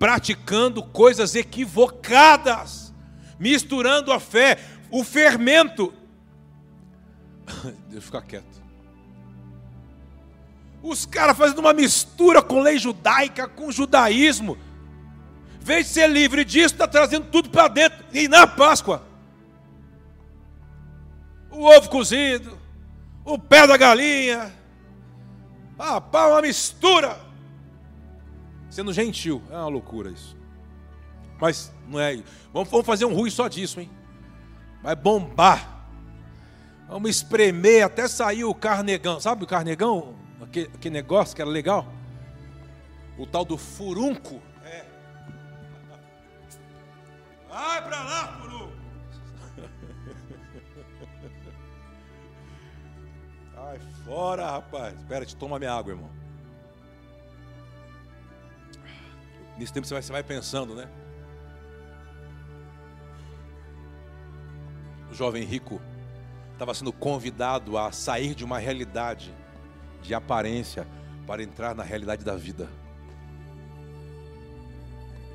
praticando 0.00 0.82
coisas 0.82 1.34
equivocadas, 1.34 2.90
misturando 3.38 4.10
a 4.10 4.18
fé, 4.18 4.58
o 4.90 5.04
fermento. 5.04 5.92
Deixa 7.84 7.96
eu 7.96 8.00
ficar 8.00 8.22
quieto. 8.22 8.60
Os 10.82 11.04
caras 11.04 11.36
fazendo 11.36 11.58
uma 11.58 11.74
mistura 11.74 12.40
com 12.40 12.62
lei 12.62 12.78
judaica, 12.78 13.46
com 13.46 13.70
judaísmo. 13.70 14.56
Vem 15.60 15.84
ser 15.84 16.08
livre 16.08 16.46
disso, 16.46 16.74
está 16.74 16.88
trazendo 16.88 17.26
tudo 17.26 17.50
para 17.50 17.68
dentro. 17.68 18.02
E 18.10 18.26
na 18.26 18.46
Páscoa, 18.46 19.06
o 21.50 21.62
ovo 21.66 21.90
cozido, 21.90 22.58
o 23.22 23.38
pé 23.38 23.66
da 23.66 23.76
galinha, 23.76 24.50
ah, 25.78 26.00
pá, 26.00 26.28
uma 26.28 26.40
mistura 26.40 27.29
sendo 28.70 28.92
gentil. 28.92 29.42
É 29.50 29.56
uma 29.56 29.68
loucura 29.68 30.10
isso. 30.10 30.36
Mas 31.40 31.72
não 31.88 31.98
é. 31.98 32.22
Vamos, 32.52 32.70
vamos 32.70 32.86
fazer 32.86 33.04
um 33.04 33.14
ruim 33.14 33.30
só 33.30 33.48
disso, 33.48 33.80
hein? 33.80 33.90
Vai 34.82 34.94
bombar. 34.94 35.86
Vamos 36.88 37.10
espremer 37.10 37.84
até 37.84 38.08
sair 38.08 38.44
o 38.44 38.54
carnegão. 38.54 39.20
Sabe 39.20 39.44
o 39.44 39.46
carnegão? 39.46 40.14
Aquele, 40.40 40.70
aquele 40.74 40.94
negócio 40.94 41.36
que 41.36 41.42
era 41.42 41.50
legal? 41.50 41.86
O 43.16 43.26
tal 43.26 43.44
do 43.44 43.56
furunco. 43.56 44.42
É. 44.64 44.84
Vai 47.48 47.86
pra 47.86 48.02
lá, 48.02 48.38
furunco. 48.40 48.72
Sai 53.54 53.78
fora, 54.04 54.50
rapaz. 54.50 54.98
Espera, 54.98 55.24
te 55.24 55.36
toma 55.36 55.58
minha 55.58 55.72
água, 55.72 55.92
irmão. 55.92 56.19
Nesse 59.60 59.74
tempo 59.74 59.86
você 59.86 59.92
vai, 59.92 60.02
você 60.02 60.10
vai 60.10 60.22
pensando, 60.22 60.74
né? 60.74 60.88
O 65.10 65.14
jovem 65.14 65.44
rico 65.44 65.78
estava 66.54 66.72
sendo 66.72 66.90
convidado 66.90 67.76
a 67.76 67.92
sair 67.92 68.34
de 68.34 68.42
uma 68.42 68.58
realidade 68.58 69.34
de 70.00 70.14
aparência 70.14 70.88
para 71.26 71.42
entrar 71.42 71.74
na 71.74 71.82
realidade 71.82 72.24
da 72.24 72.36
vida. 72.36 72.70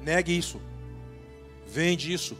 Negue 0.01 0.35
isso. 0.35 0.59
Vende 1.67 2.11
isso. 2.11 2.35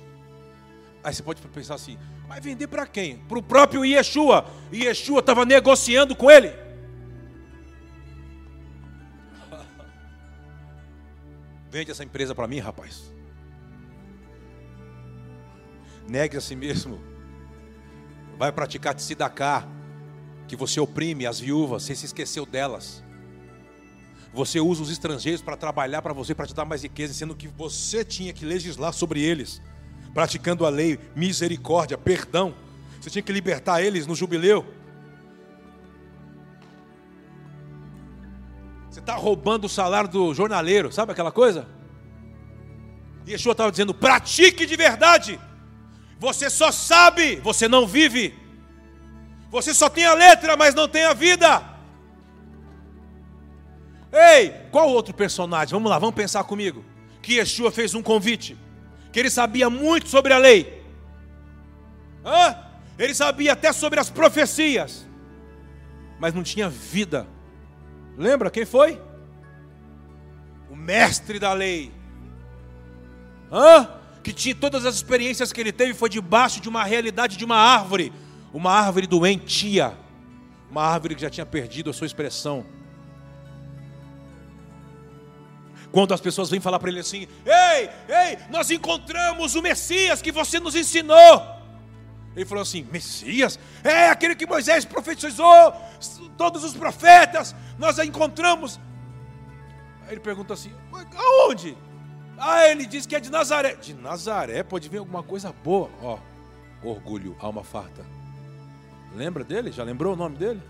Aí 1.04 1.14
você 1.14 1.22
pode 1.22 1.40
pensar 1.40 1.76
assim: 1.76 2.00
vai 2.28 2.42
vender 2.42 2.66
para 2.66 2.88
quem? 2.88 3.20
Para 3.20 3.38
o 3.38 3.44
próprio 3.44 3.86
Yeshua. 3.86 4.44
Yeshua 4.74 5.20
estava 5.20 5.46
negociando 5.46 6.16
com 6.16 6.32
ele. 6.32 6.65
Vende 11.76 11.92
essa 11.92 12.06
empresa 12.06 12.34
para 12.34 12.48
mim, 12.48 12.60
rapaz. 12.60 13.14
Negue 16.08 16.38
a 16.38 16.40
si 16.40 16.56
mesmo. 16.56 17.02
Vai 18.38 18.50
praticar 18.50 18.96
tzedakah, 18.96 19.68
que 20.48 20.56
você 20.56 20.80
oprime 20.80 21.26
as 21.26 21.38
viúvas, 21.38 21.84
você 21.84 21.94
se 21.94 22.06
esqueceu 22.06 22.46
delas. 22.46 23.04
Você 24.34 24.58
usa 24.58 24.84
os 24.84 24.90
estrangeiros 24.90 25.42
para 25.42 25.58
trabalhar 25.58 26.02
para 26.02 26.14
você, 26.14 26.34
para 26.34 26.48
te 26.48 26.54
dar 26.54 26.64
mais 26.64 26.82
riqueza, 26.82 27.14
sendo 27.14 27.36
que 27.36 27.50
você 27.50 28.06
tinha 28.06 28.32
que 28.32 28.46
legislar 28.46 28.94
sobre 28.94 29.22
eles, 29.22 29.62
praticando 30.14 30.66
a 30.66 30.70
lei, 30.70 30.98
misericórdia, 31.14 31.98
perdão. 31.98 32.56
Você 33.02 33.10
tinha 33.10 33.22
que 33.22 33.34
libertar 33.34 33.82
eles 33.82 34.08
no 34.08 34.16
jubileu. 34.16 34.66
Está 39.06 39.16
roubando 39.16 39.66
o 39.66 39.70
salário 39.70 40.10
do 40.10 40.34
jornaleiro, 40.34 40.92
sabe 40.92 41.12
aquela 41.12 41.32
coisa? 41.32 41.68
E 43.26 43.32
Yeshua 43.32 43.52
estava 43.52 43.72
dizendo: 43.72 43.94
pratique 43.94 44.66
de 44.66 44.76
verdade. 44.76 45.40
Você 46.20 46.50
só 46.50 46.72
sabe, 46.72 47.36
você 47.38 47.68
não 47.68 47.86
vive. 47.86 48.34
Você 49.52 49.74
só 49.74 49.90
tem 49.90 50.06
a 50.06 50.14
letra, 50.14 50.58
mas 50.58 50.74
não 50.74 50.88
tem 50.88 51.04
a 51.04 51.14
vida. 51.14 51.64
Ei, 54.12 54.50
qual 54.72 54.90
outro 54.90 55.14
personagem? 55.14 55.74
Vamos 55.74 55.90
lá, 55.90 56.00
vamos 56.00 56.16
pensar 56.16 56.44
comigo. 56.44 56.84
Que 57.22 57.36
Yeshua 57.36 57.72
fez 57.72 57.94
um 57.94 58.02
convite. 58.02 58.58
Que 59.12 59.20
ele 59.20 59.30
sabia 59.30 59.70
muito 59.70 60.10
sobre 60.10 60.34
a 60.34 60.38
lei. 60.38 60.84
Hã? 62.26 62.58
Ele 62.98 63.14
sabia 63.14 63.54
até 63.54 63.72
sobre 63.72 64.00
as 64.00 64.10
profecias. 64.10 65.06
Mas 66.20 66.34
não 66.34 66.44
tinha 66.44 66.70
vida. 66.70 67.28
Lembra 68.18 68.50
quem 68.50 68.66
foi? 68.66 69.02
O 70.70 70.76
mestre 70.76 71.40
da 71.40 71.54
lei. 71.54 71.92
Hã? 73.52 73.88
Que 74.24 74.34
tinha 74.34 74.56
todas 74.56 74.86
as 74.86 74.96
experiências 74.96 75.54
que 75.54 75.62
ele 75.62 75.72
teve 75.72 75.94
foi 75.94 76.10
debaixo 76.10 76.60
de 76.60 76.70
uma 76.70 76.84
realidade 76.84 77.38
de 77.38 77.46
uma 77.46 77.58
árvore, 77.58 78.12
uma 78.54 78.72
árvore 78.72 79.06
doentia, 79.06 79.94
uma 80.72 80.84
árvore 80.84 81.16
que 81.16 81.22
já 81.22 81.30
tinha 81.30 81.46
perdido 81.46 81.90
a 81.90 81.94
sua 81.94 82.08
expressão. 82.08 82.66
Quando 85.92 86.14
as 86.14 86.20
pessoas 86.20 86.50
vêm 86.50 86.60
falar 86.60 86.80
para 86.80 86.90
ele 86.90 87.00
assim: 87.00 87.28
Ei, 87.46 87.90
ei, 88.10 88.38
nós 88.50 88.70
encontramos 88.72 89.56
o 89.56 89.62
Messias 89.62 90.22
que 90.22 90.32
você 90.32 90.60
nos 90.60 90.76
ensinou. 90.76 91.55
Ele 92.36 92.46
falou 92.46 92.62
assim: 92.62 92.88
Messias? 92.92 93.58
É 93.84 94.10
aquele 94.10 94.36
que 94.36 94.46
Moisés 94.46 94.84
profetizou, 94.84 95.74
todos 96.38 96.64
os 96.64 96.74
profetas, 96.74 97.56
nós 97.78 97.98
a 97.98 98.06
encontramos. 98.06 98.80
Aí 100.04 100.14
ele 100.14 100.20
pergunta 100.20 100.54
assim: 100.54 100.72
aonde? 101.16 101.78
Ah, 102.38 102.68
ele 102.68 102.86
diz 102.86 103.06
que 103.06 103.16
é 103.16 103.20
de 103.20 103.32
Nazaré. 103.32 103.76
De 103.76 103.94
Nazaré 103.94 104.62
pode 104.64 104.90
vir 104.90 104.98
alguma 104.98 105.24
coisa 105.24 105.54
boa. 105.54 105.90
Ó, 106.02 106.20
orgulho, 106.84 107.36
alma 107.40 107.64
farta. 107.64 108.06
Lembra 109.16 109.44
dele? 109.44 109.72
Já 109.72 109.84
lembrou 109.84 110.14
o 110.14 110.18
nome 110.18 110.38
dele? 110.38 110.62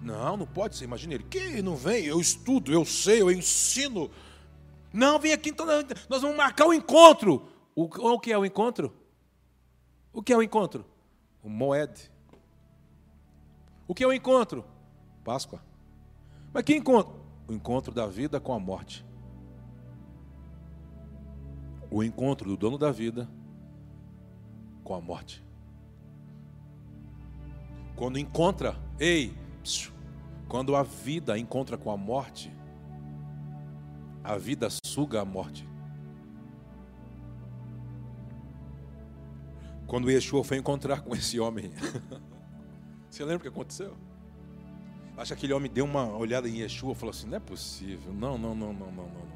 Não, 0.00 0.36
não 0.36 0.46
pode 0.46 0.76
ser. 0.76 0.84
Imagina 0.84 1.14
ele. 1.14 1.24
Que 1.24 1.60
não 1.60 1.74
vem? 1.74 2.04
Eu 2.04 2.20
estudo, 2.20 2.72
eu 2.72 2.84
sei, 2.84 3.20
eu 3.20 3.30
ensino. 3.30 4.08
Não, 4.92 5.18
vem 5.18 5.32
aqui, 5.32 5.50
então 5.50 5.66
nós 6.08 6.22
vamos 6.22 6.36
marcar 6.36 6.66
o 6.66 6.72
encontro. 6.72 7.48
O, 7.74 7.84
o 7.84 8.20
que 8.20 8.32
é 8.32 8.38
o 8.38 8.44
encontro? 8.44 8.94
O 10.16 10.22
que 10.22 10.32
é 10.32 10.36
o 10.36 10.42
encontro? 10.42 10.82
O 11.42 11.48
Moed. 11.50 12.10
O 13.86 13.94
que 13.94 14.02
é 14.02 14.06
o 14.06 14.12
encontro? 14.14 14.64
Páscoa. 15.22 15.60
Mas 16.54 16.62
que 16.62 16.74
encontro? 16.74 17.14
O 17.46 17.52
encontro 17.52 17.92
da 17.92 18.06
vida 18.06 18.40
com 18.40 18.54
a 18.54 18.58
morte. 18.58 19.04
O 21.90 22.02
encontro 22.02 22.48
do 22.48 22.56
dono 22.56 22.78
da 22.78 22.90
vida 22.90 23.28
com 24.82 24.94
a 24.94 25.02
morte. 25.02 25.44
Quando 27.94 28.18
encontra, 28.18 28.74
ei, 28.98 29.36
quando 30.48 30.74
a 30.74 30.82
vida 30.82 31.38
encontra 31.38 31.76
com 31.76 31.90
a 31.90 31.96
morte, 31.96 32.50
a 34.24 34.38
vida 34.38 34.68
suga 34.82 35.20
a 35.20 35.26
morte. 35.26 35.68
Quando 39.86 40.10
Yeshua 40.10 40.42
foi 40.42 40.56
encontrar 40.56 41.00
com 41.02 41.14
esse 41.14 41.38
homem, 41.38 41.70
você 43.08 43.22
lembra 43.22 43.38
o 43.38 43.40
que 43.40 43.48
aconteceu? 43.48 43.96
Acho 45.16 45.28
que 45.28 45.34
aquele 45.34 45.52
homem 45.52 45.70
deu 45.70 45.84
uma 45.84 46.14
olhada 46.16 46.48
em 46.48 46.58
Yeshua 46.58 46.92
e 46.92 46.94
falou 46.94 47.10
assim: 47.10 47.28
não 47.28 47.36
é 47.36 47.40
possível, 47.40 48.12
não, 48.12 48.36
não, 48.36 48.54
não, 48.54 48.72
não, 48.72 48.92
não, 48.92 49.08
não. 49.08 49.26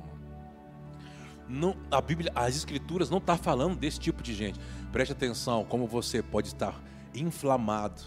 não 1.48 1.76
a 1.90 2.00
Bíblia, 2.00 2.32
as 2.34 2.56
Escrituras 2.56 3.08
não 3.08 3.18
está 3.18 3.36
falando 3.36 3.76
desse 3.76 4.00
tipo 4.00 4.22
de 4.22 4.34
gente. 4.34 4.58
Preste 4.90 5.12
atenção, 5.12 5.64
como 5.64 5.86
você 5.86 6.20
pode 6.20 6.48
estar 6.48 6.82
inflamado 7.14 8.02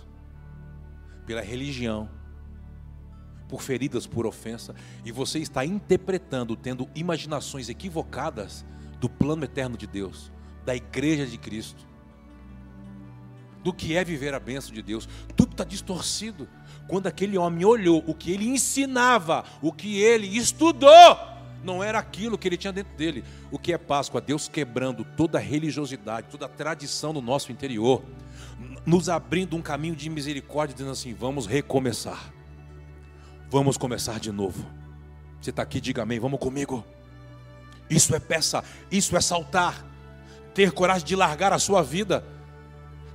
pela 1.25 1.41
religião, 1.41 2.09
por 3.47 3.61
feridas, 3.61 4.05
por 4.05 4.25
ofensa, 4.25 4.75
e 5.05 5.13
você 5.13 5.39
está 5.39 5.65
interpretando, 5.65 6.57
tendo 6.57 6.89
imaginações 6.93 7.69
equivocadas 7.69 8.65
do 8.99 9.09
plano 9.09 9.45
eterno 9.45 9.77
de 9.77 9.87
Deus, 9.87 10.29
da 10.65 10.75
igreja 10.75 11.25
de 11.25 11.37
Cristo 11.37 11.92
do 13.63 13.73
que 13.73 13.95
é 13.95 14.03
viver 14.03 14.33
a 14.33 14.39
bênção 14.39 14.73
de 14.73 14.81
Deus. 14.81 15.07
Tudo 15.35 15.53
está 15.53 15.63
distorcido. 15.63 16.47
Quando 16.87 17.07
aquele 17.07 17.37
homem 17.37 17.63
olhou 17.65 18.03
o 18.05 18.13
que 18.13 18.31
ele 18.31 18.47
ensinava, 18.47 19.45
o 19.61 19.71
que 19.71 20.01
ele 20.01 20.27
estudou, 20.37 21.17
não 21.63 21.81
era 21.81 21.97
aquilo 21.97 22.37
que 22.37 22.47
ele 22.47 22.57
tinha 22.57 22.73
dentro 22.73 22.93
dele. 22.95 23.23
O 23.49 23.57
que 23.57 23.71
é 23.71 23.77
Páscoa? 23.77 24.19
Deus 24.19 24.49
quebrando 24.49 25.05
toda 25.15 25.37
a 25.37 25.41
religiosidade, 25.41 26.27
toda 26.29 26.45
a 26.45 26.49
tradição 26.49 27.13
do 27.13 27.21
nosso 27.21 27.51
interior, 27.51 28.03
nos 28.85 29.07
abrindo 29.07 29.55
um 29.55 29.61
caminho 29.61 29.95
de 29.95 30.09
misericórdia, 30.09 30.73
dizendo 30.73 30.91
assim: 30.91 31.13
vamos 31.13 31.47
recomeçar, 31.47 32.33
vamos 33.49 33.77
começar 33.77 34.19
de 34.19 34.31
novo. 34.31 34.65
Você 35.39 35.51
está 35.51 35.61
aqui, 35.61 35.79
diga 35.79 36.03
amém, 36.03 36.19
vamos 36.19 36.39
comigo. 36.39 36.85
Isso 37.89 38.13
é 38.13 38.19
peça, 38.19 38.63
isso 38.91 39.15
é 39.15 39.21
saltar, 39.21 39.85
ter 40.53 40.71
coragem 40.71 41.05
de 41.05 41.15
largar 41.15 41.53
a 41.53 41.59
sua 41.59 41.81
vida 41.81 42.25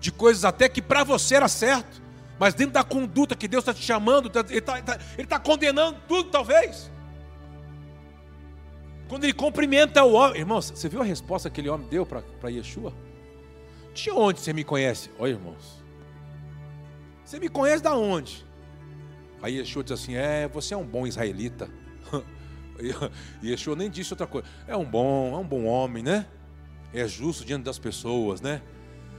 de 0.00 0.12
coisas 0.12 0.44
até 0.44 0.68
que 0.68 0.80
para 0.80 1.04
você 1.04 1.34
era 1.34 1.48
certo, 1.48 2.02
mas 2.38 2.54
dentro 2.54 2.74
da 2.74 2.84
conduta 2.84 3.34
que 3.34 3.48
Deus 3.48 3.62
está 3.62 3.74
te 3.74 3.82
chamando, 3.82 4.30
tá, 4.30 4.44
Ele 4.48 4.58
está 4.58 4.80
tá, 4.80 4.98
tá 5.28 5.38
condenando 5.38 5.98
tudo, 6.06 6.30
talvez. 6.30 6.90
Quando 9.08 9.24
ele 9.24 9.32
cumprimenta 9.32 10.04
o 10.04 10.12
homem, 10.12 10.40
irmãos, 10.40 10.70
você 10.70 10.88
viu 10.88 11.00
a 11.00 11.04
resposta 11.04 11.48
que 11.48 11.54
aquele 11.54 11.70
homem 11.70 11.88
deu 11.88 12.04
para 12.04 12.50
Yeshua? 12.50 12.92
De 13.94 14.10
onde 14.10 14.40
você 14.40 14.52
me 14.52 14.62
conhece? 14.62 15.10
Olha, 15.18 15.30
irmãos, 15.30 15.82
você 17.24 17.40
me 17.40 17.48
conhece 17.48 17.82
da 17.82 17.94
onde? 17.96 18.46
Aí 19.42 19.56
Yeshua 19.56 19.82
diz 19.82 19.92
assim: 19.92 20.14
É, 20.14 20.46
você 20.46 20.74
é 20.74 20.76
um 20.76 20.86
bom 20.86 21.06
israelita. 21.06 21.70
E 23.42 23.48
Yeshua 23.50 23.74
nem 23.74 23.90
disse 23.90 24.12
outra 24.12 24.26
coisa. 24.26 24.46
É 24.66 24.76
um 24.76 24.84
bom, 24.84 25.34
é 25.34 25.38
um 25.38 25.46
bom 25.46 25.64
homem, 25.64 26.02
né? 26.02 26.26
É 26.92 27.08
justo 27.08 27.44
diante 27.44 27.64
das 27.64 27.78
pessoas, 27.78 28.40
né? 28.40 28.62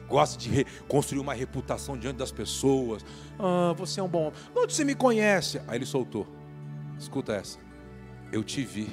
Gosta 0.09 0.37
de 0.37 0.65
construir 0.87 1.21
uma 1.21 1.33
reputação 1.33 1.97
diante 1.97 2.17
das 2.17 2.31
pessoas. 2.31 3.05
Ah, 3.37 3.73
você 3.77 3.99
é 3.99 4.03
um 4.03 4.07
bom 4.07 4.27
homem. 4.27 4.39
Onde 4.55 4.73
você 4.73 4.83
me 4.83 4.95
conhece? 4.95 5.61
Aí 5.67 5.77
ele 5.77 5.85
soltou. 5.85 6.27
Escuta 6.97 7.33
essa. 7.33 7.59
Eu 8.31 8.43
te 8.43 8.63
vi. 8.63 8.89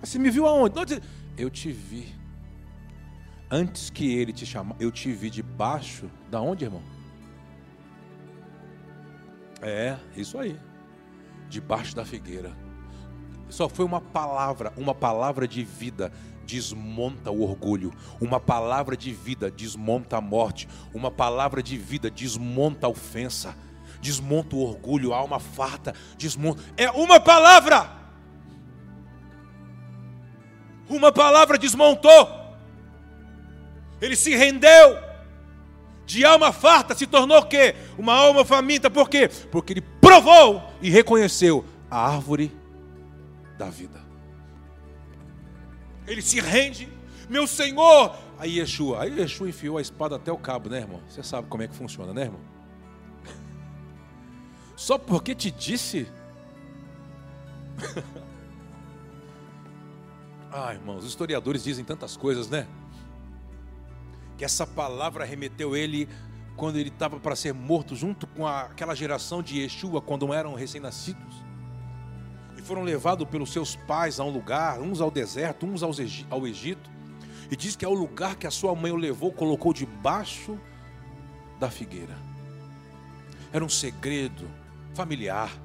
Você 0.00 0.18
me 0.18 0.30
viu 0.30 0.46
aonde? 0.46 0.78
Onde? 0.78 1.02
Eu 1.36 1.50
te 1.50 1.70
vi. 1.70 2.14
Antes 3.50 3.90
que 3.90 4.12
ele 4.12 4.32
te 4.32 4.44
chamasse, 4.44 4.82
eu 4.82 4.90
te 4.90 5.12
vi 5.12 5.30
debaixo. 5.30 6.10
Da 6.30 6.40
onde, 6.40 6.64
irmão? 6.64 6.82
É, 9.62 9.96
isso 10.16 10.38
aí. 10.38 10.58
Debaixo 11.48 11.94
da 11.94 12.04
figueira. 12.04 12.52
Só 13.48 13.68
foi 13.68 13.84
uma 13.84 14.00
palavra, 14.00 14.72
uma 14.76 14.94
palavra 14.94 15.46
de 15.46 15.62
vida 15.62 16.12
desmonta 16.46 17.30
o 17.30 17.42
orgulho. 17.42 17.92
Uma 18.20 18.38
palavra 18.38 18.96
de 18.96 19.12
vida 19.12 19.50
desmonta 19.50 20.16
a 20.16 20.20
morte. 20.20 20.68
Uma 20.94 21.10
palavra 21.10 21.62
de 21.62 21.76
vida 21.76 22.10
desmonta 22.10 22.86
a 22.86 22.90
ofensa. 22.90 23.56
Desmonta 24.00 24.54
o 24.54 24.60
orgulho, 24.60 25.12
a 25.12 25.16
alma 25.16 25.40
farta. 25.40 25.94
Desmonta. 26.16 26.62
É 26.76 26.90
uma 26.90 27.18
palavra. 27.18 27.90
Uma 30.88 31.10
palavra 31.10 31.58
desmontou. 31.58 32.56
Ele 34.00 34.14
se 34.14 34.34
rendeu. 34.34 35.04
De 36.06 36.24
alma 36.24 36.52
farta 36.52 36.94
se 36.94 37.06
tornou 37.06 37.38
o 37.38 37.46
quê? 37.46 37.74
Uma 37.98 38.14
alma 38.14 38.44
faminta. 38.44 38.88
Por 38.88 39.10
quê? 39.10 39.28
Porque 39.50 39.72
ele 39.72 39.82
provou 40.00 40.62
e 40.80 40.88
reconheceu 40.88 41.64
a 41.90 41.98
árvore 41.98 42.56
da 43.58 43.66
vida 43.66 44.05
ele 46.06 46.22
se 46.22 46.40
rende, 46.40 46.88
meu 47.28 47.46
Senhor. 47.46 48.16
Aí 48.38 48.58
Yeshua, 48.58 49.02
aí 49.02 49.18
Yeshua 49.18 49.48
enfiou 49.48 49.78
a 49.78 49.80
espada 49.80 50.16
até 50.16 50.30
o 50.30 50.38
cabo, 50.38 50.68
né, 50.68 50.78
irmão? 50.78 51.00
Você 51.08 51.22
sabe 51.22 51.48
como 51.48 51.62
é 51.62 51.68
que 51.68 51.74
funciona, 51.74 52.12
né, 52.12 52.22
irmão? 52.22 52.40
Só 54.76 54.98
porque 54.98 55.34
te 55.34 55.50
disse. 55.50 56.06
ah, 60.52 60.74
irmãos, 60.74 60.98
os 60.98 61.06
historiadores 61.06 61.64
dizem 61.64 61.84
tantas 61.84 62.16
coisas, 62.16 62.48
né? 62.48 62.66
Que 64.36 64.44
essa 64.44 64.66
palavra 64.66 65.24
remeteu 65.24 65.74
ele 65.74 66.08
quando 66.56 66.76
ele 66.76 66.90
estava 66.90 67.18
para 67.18 67.34
ser 67.34 67.54
morto, 67.54 67.96
junto 67.96 68.26
com 68.26 68.46
aquela 68.46 68.94
geração 68.94 69.42
de 69.42 69.60
Yeshua, 69.60 70.00
quando 70.02 70.32
eram 70.32 70.54
recém-nascidos 70.54 71.45
foram 72.66 72.82
levados 72.82 73.28
pelos 73.28 73.52
seus 73.52 73.76
pais 73.76 74.18
a 74.18 74.24
um 74.24 74.30
lugar, 74.30 74.80
uns 74.80 75.00
ao 75.00 75.10
deserto, 75.10 75.64
uns 75.64 75.82
ao 75.82 76.46
Egito. 76.46 76.90
E 77.50 77.56
diz 77.56 77.76
que 77.76 77.84
é 77.84 77.88
o 77.88 77.94
lugar 77.94 78.34
que 78.36 78.46
a 78.46 78.50
sua 78.50 78.74
mãe 78.74 78.90
o 78.90 78.96
levou, 78.96 79.32
colocou 79.32 79.72
debaixo 79.72 80.58
da 81.60 81.70
figueira. 81.70 82.16
Era 83.52 83.64
um 83.64 83.68
segredo 83.68 84.50
familiar. 84.94 85.56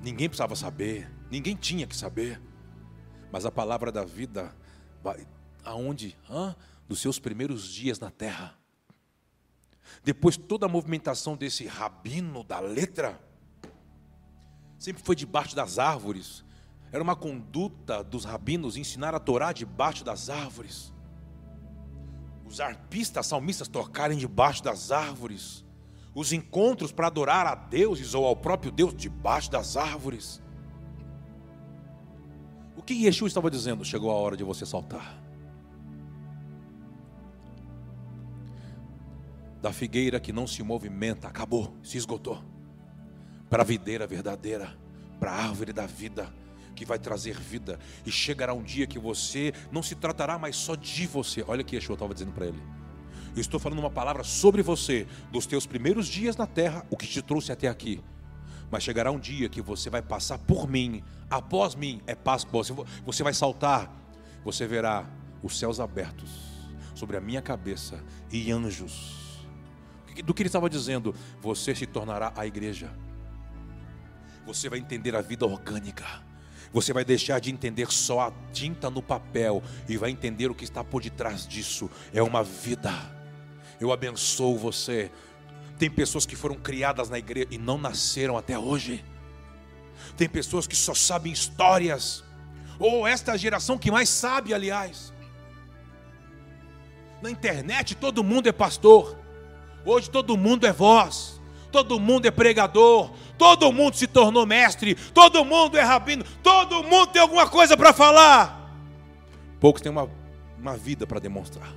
Ninguém 0.00 0.28
precisava 0.28 0.54
saber, 0.54 1.10
ninguém 1.28 1.56
tinha 1.56 1.86
que 1.86 1.96
saber. 1.96 2.40
Mas 3.32 3.44
a 3.44 3.50
palavra 3.50 3.90
da 3.90 4.04
vida, 4.04 4.54
aonde? 5.64 6.16
Hã? 6.30 6.54
Dos 6.88 7.00
seus 7.00 7.18
primeiros 7.18 7.68
dias 7.68 7.98
na 7.98 8.12
terra. 8.12 8.56
Depois 10.04 10.36
toda 10.36 10.66
a 10.66 10.68
movimentação 10.68 11.36
desse 11.36 11.66
rabino 11.66 12.44
da 12.44 12.60
letra, 12.60 13.20
sempre 14.78 15.02
foi 15.02 15.16
debaixo 15.16 15.54
das 15.54 15.78
árvores. 15.78 16.44
Era 16.92 17.02
uma 17.02 17.16
conduta 17.16 18.02
dos 18.02 18.24
rabinos 18.24 18.76
ensinar 18.76 19.14
a 19.14 19.20
Torá 19.20 19.52
debaixo 19.52 20.04
das 20.04 20.30
árvores. 20.30 20.92
Os 22.46 22.60
arpistas, 22.60 23.26
salmistas 23.26 23.68
tocarem 23.68 24.16
debaixo 24.16 24.62
das 24.62 24.90
árvores. 24.90 25.64
Os 26.14 26.32
encontros 26.32 26.92
para 26.92 27.08
adorar 27.08 27.46
a 27.46 27.54
deuses 27.54 28.14
ou 28.14 28.24
ao 28.24 28.36
próprio 28.36 28.70
Deus 28.70 28.94
debaixo 28.94 29.50
das 29.50 29.76
árvores. 29.76 30.40
O 32.76 32.82
que 32.82 32.94
Yeshua 32.94 33.28
estava 33.28 33.50
dizendo? 33.50 33.84
Chegou 33.84 34.10
a 34.10 34.14
hora 34.14 34.36
de 34.36 34.44
você 34.44 34.64
saltar. 34.64 35.20
Da 39.60 39.72
figueira 39.72 40.20
que 40.20 40.32
não 40.32 40.46
se 40.46 40.62
movimenta, 40.62 41.26
acabou, 41.26 41.74
se 41.82 41.98
esgotou. 41.98 42.55
Para 43.48 43.62
a 43.62 43.66
videira 43.66 44.06
verdadeira, 44.06 44.76
para 45.18 45.32
a 45.32 45.34
árvore 45.34 45.72
da 45.72 45.86
vida 45.86 46.32
que 46.76 46.84
vai 46.84 46.98
trazer 46.98 47.34
vida. 47.40 47.80
E 48.04 48.12
chegará 48.12 48.52
um 48.52 48.62
dia 48.62 48.86
que 48.86 48.98
você 48.98 49.52
não 49.72 49.82
se 49.82 49.94
tratará 49.94 50.38
mais 50.38 50.54
só 50.54 50.74
de 50.76 51.06
você. 51.06 51.44
Olha 51.48 51.64
que 51.64 51.74
Yeshua 51.74 51.94
estava 51.94 52.12
dizendo 52.12 52.32
para 52.32 52.46
ele. 52.46 52.62
Eu 53.34 53.40
estou 53.40 53.58
falando 53.58 53.78
uma 53.78 53.90
palavra 53.90 54.22
sobre 54.22 54.62
você, 54.62 55.06
dos 55.32 55.46
teus 55.46 55.66
primeiros 55.66 56.06
dias 56.06 56.36
na 56.36 56.46
terra, 56.46 56.86
o 56.90 56.96
que 56.96 57.06
te 57.06 57.20
trouxe 57.20 57.50
até 57.50 57.68
aqui. 57.68 58.02
Mas 58.70 58.82
chegará 58.82 59.10
um 59.10 59.18
dia 59.18 59.48
que 59.48 59.60
você 59.60 59.90
vai 59.90 60.02
passar 60.02 60.38
por 60.38 60.68
mim, 60.68 61.02
após 61.30 61.74
mim, 61.74 62.00
é 62.06 62.14
Páscoa, 62.14 62.62
você 63.04 63.22
vai 63.22 63.34
saltar, 63.34 63.90
você 64.44 64.66
verá 64.66 65.06
os 65.42 65.58
céus 65.58 65.80
abertos 65.80 66.30
sobre 66.94 67.16
a 67.16 67.20
minha 67.20 67.42
cabeça 67.42 68.02
e 68.32 68.50
anjos. 68.50 69.44
Do 70.24 70.32
que 70.32 70.42
ele 70.42 70.48
estava 70.48 70.70
dizendo, 70.70 71.14
você 71.40 71.74
se 71.74 71.86
tornará 71.86 72.32
a 72.34 72.46
igreja. 72.46 72.90
Você 74.46 74.68
vai 74.68 74.78
entender 74.78 75.14
a 75.14 75.20
vida 75.20 75.44
orgânica 75.44 76.24
você 76.76 76.92
vai 76.92 77.06
deixar 77.06 77.40
de 77.40 77.50
entender 77.50 77.90
só 77.90 78.20
a 78.20 78.32
tinta 78.52 78.90
no 78.90 79.00
papel 79.00 79.62
e 79.88 79.96
vai 79.96 80.10
entender 80.10 80.50
o 80.50 80.54
que 80.54 80.64
está 80.64 80.84
por 80.84 81.02
detrás 81.02 81.46
disso. 81.46 81.90
É 82.12 82.22
uma 82.22 82.42
vida. 82.42 82.92
Eu 83.80 83.92
abençoo 83.92 84.58
você. 84.58 85.10
Tem 85.78 85.90
pessoas 85.90 86.26
que 86.26 86.36
foram 86.36 86.56
criadas 86.56 87.08
na 87.08 87.18
igreja 87.18 87.48
e 87.50 87.56
não 87.56 87.78
nasceram 87.78 88.36
até 88.36 88.58
hoje. 88.58 89.02
Tem 90.18 90.28
pessoas 90.28 90.66
que 90.66 90.76
só 90.76 90.92
sabem 90.92 91.32
histórias. 91.32 92.22
Ou 92.78 93.06
esta 93.06 93.32
é 93.32 93.34
a 93.34 93.38
geração 93.38 93.78
que 93.78 93.90
mais 93.90 94.10
sabe, 94.10 94.52
aliás. 94.52 95.14
Na 97.22 97.30
internet 97.30 97.94
todo 97.94 98.22
mundo 98.22 98.48
é 98.48 98.52
pastor. 98.52 99.18
Hoje 99.84 100.10
todo 100.10 100.36
mundo 100.36 100.66
é 100.66 100.72
voz. 100.72 101.40
Todo 101.72 101.98
mundo 101.98 102.26
é 102.26 102.30
pregador 102.30 103.12
todo 103.38 103.72
mundo 103.72 103.96
se 103.96 104.06
tornou 104.06 104.46
mestre, 104.46 104.94
todo 104.94 105.44
mundo 105.44 105.76
é 105.76 105.82
rabino, 105.82 106.24
todo 106.42 106.82
mundo 106.82 107.08
tem 107.08 107.22
alguma 107.22 107.48
coisa 107.48 107.76
para 107.76 107.92
falar. 107.92 108.56
Poucos 109.60 109.82
têm 109.82 109.90
uma, 109.92 110.08
uma 110.58 110.76
vida 110.76 111.06
para 111.06 111.20
demonstrar. 111.20 111.72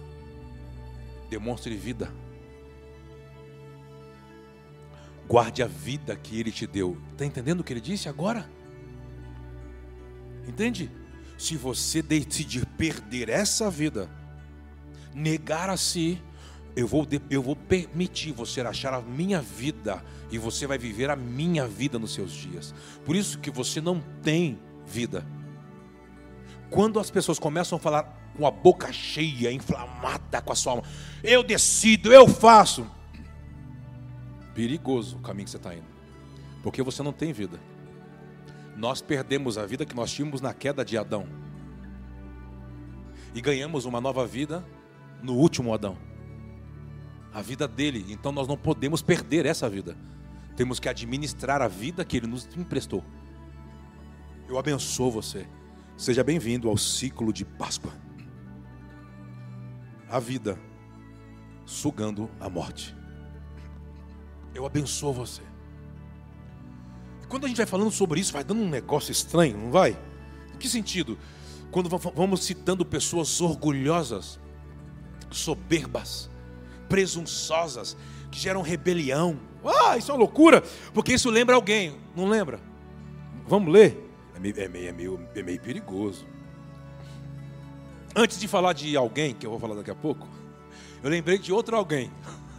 Demonstre 1.29 1.75
vida. 1.75 2.11
Guarde 5.27 5.61
a 5.61 5.67
vida 5.67 6.15
que 6.15 6.39
Ele 6.39 6.51
te 6.51 6.65
deu. 6.65 6.97
Está 7.11 7.25
entendendo 7.25 7.59
o 7.61 7.63
que 7.63 7.71
Ele 7.71 7.81
disse 7.81 8.09
agora? 8.09 8.49
Entende? 10.47 10.91
Se 11.37 11.55
você 11.55 12.01
decidir 12.01 12.65
perder 12.65 13.29
essa 13.29 13.69
vida, 13.69 14.09
negar 15.13 15.69
a 15.69 15.77
si, 15.77 16.21
eu 16.75 16.87
vou, 16.87 17.07
eu 17.29 17.41
vou 17.41 17.55
permitir 17.55 18.31
você 18.31 18.61
achar 18.61 18.93
a 18.93 19.01
minha 19.01 19.41
vida 19.41 20.03
e 20.31 20.37
você 20.37 20.67
vai 20.67 20.77
viver 20.77 21.09
a 21.09 21.15
minha 21.15 21.67
vida 21.67 21.97
nos 21.97 22.13
seus 22.13 22.31
dias. 22.31 22.73
Por 23.05 23.15
isso 23.15 23.39
que 23.39 23.49
você 23.49 23.81
não 23.81 24.01
tem 24.21 24.59
vida. 24.85 25.25
Quando 26.69 26.99
as 26.99 27.09
pessoas 27.09 27.39
começam 27.39 27.77
a 27.77 27.79
falar 27.79 28.03
com 28.37 28.45
a 28.45 28.51
boca 28.51 28.93
cheia, 28.93 29.51
inflamada 29.51 30.41
com 30.41 30.53
a 30.53 30.55
sua 30.55 30.73
alma, 30.73 30.83
eu 31.23 31.43
decido, 31.43 32.13
eu 32.13 32.27
faço. 32.27 32.87
Perigoso 34.53 35.17
o 35.17 35.21
caminho 35.21 35.45
que 35.45 35.51
você 35.51 35.57
está 35.57 35.73
indo, 35.73 35.87
porque 36.61 36.83
você 36.83 37.01
não 37.01 37.13
tem 37.13 37.33
vida. 37.33 37.59
Nós 38.77 39.01
perdemos 39.01 39.57
a 39.57 39.65
vida 39.65 39.85
que 39.85 39.95
nós 39.95 40.11
tínhamos 40.11 40.39
na 40.39 40.53
queda 40.53 40.85
de 40.85 40.97
Adão 40.97 41.27
e 43.33 43.41
ganhamos 43.41 43.85
uma 43.85 43.99
nova 43.99 44.25
vida 44.25 44.65
no 45.21 45.33
último 45.33 45.73
Adão 45.73 46.08
a 47.33 47.41
vida 47.41 47.67
dele. 47.67 48.05
Então 48.09 48.31
nós 48.31 48.47
não 48.47 48.57
podemos 48.57 49.01
perder 49.01 49.45
essa 49.45 49.69
vida. 49.69 49.97
Temos 50.55 50.79
que 50.79 50.89
administrar 50.89 51.61
a 51.61 51.67
vida 51.67 52.03
que 52.03 52.17
ele 52.17 52.27
nos 52.27 52.47
emprestou. 52.57 53.03
Eu 54.47 54.57
abençoo 54.57 55.11
você. 55.11 55.47
Seja 55.95 56.23
bem-vindo 56.23 56.69
ao 56.69 56.77
ciclo 56.77 57.31
de 57.31 57.45
Páscoa. 57.45 57.93
A 60.09 60.19
vida 60.19 60.59
sugando 61.65 62.29
a 62.39 62.49
morte. 62.49 62.95
Eu 64.55 64.65
abençoo 64.65 65.13
você. 65.13 65.43
E 67.23 67.27
quando 67.27 67.45
a 67.45 67.47
gente 67.47 67.57
vai 67.57 67.65
falando 67.65 67.91
sobre 67.91 68.19
isso, 68.19 68.33
vai 68.33 68.43
dando 68.43 68.61
um 68.61 68.69
negócio 68.69 69.11
estranho, 69.11 69.57
não 69.57 69.71
vai? 69.71 69.97
Em 70.53 70.57
que 70.57 70.67
sentido? 70.67 71.17
Quando 71.69 71.87
vamos 71.89 72.43
citando 72.43 72.83
pessoas 72.83 73.39
orgulhosas, 73.39 74.39
soberbas, 75.29 76.29
presunçosas, 76.89 77.95
que 78.29 78.39
geram 78.39 78.61
rebelião. 78.61 79.39
Ah, 79.63 79.97
isso 79.97 80.11
é 80.11 80.13
uma 80.13 80.19
loucura, 80.19 80.63
porque 80.93 81.13
isso 81.13 81.29
lembra 81.29 81.55
alguém, 81.55 81.95
não 82.15 82.27
lembra? 82.27 82.59
Vamos 83.47 83.71
ler? 83.71 84.09
É 84.35 84.39
meio, 84.39 84.59
é 84.59 84.67
meio, 84.67 84.89
é 84.89 84.91
meio, 84.91 85.29
é 85.35 85.43
meio 85.43 85.61
perigoso. 85.61 86.25
Antes 88.15 88.39
de 88.39 88.47
falar 88.47 88.73
de 88.73 88.97
alguém, 88.97 89.33
que 89.33 89.45
eu 89.45 89.51
vou 89.51 89.59
falar 89.59 89.75
daqui 89.75 89.91
a 89.91 89.95
pouco, 89.95 90.27
eu 91.03 91.09
lembrei 91.09 91.37
de 91.37 91.53
outro 91.53 91.75
alguém. 91.75 92.11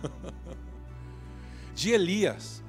de 1.74 1.91
Elias. 1.91 2.62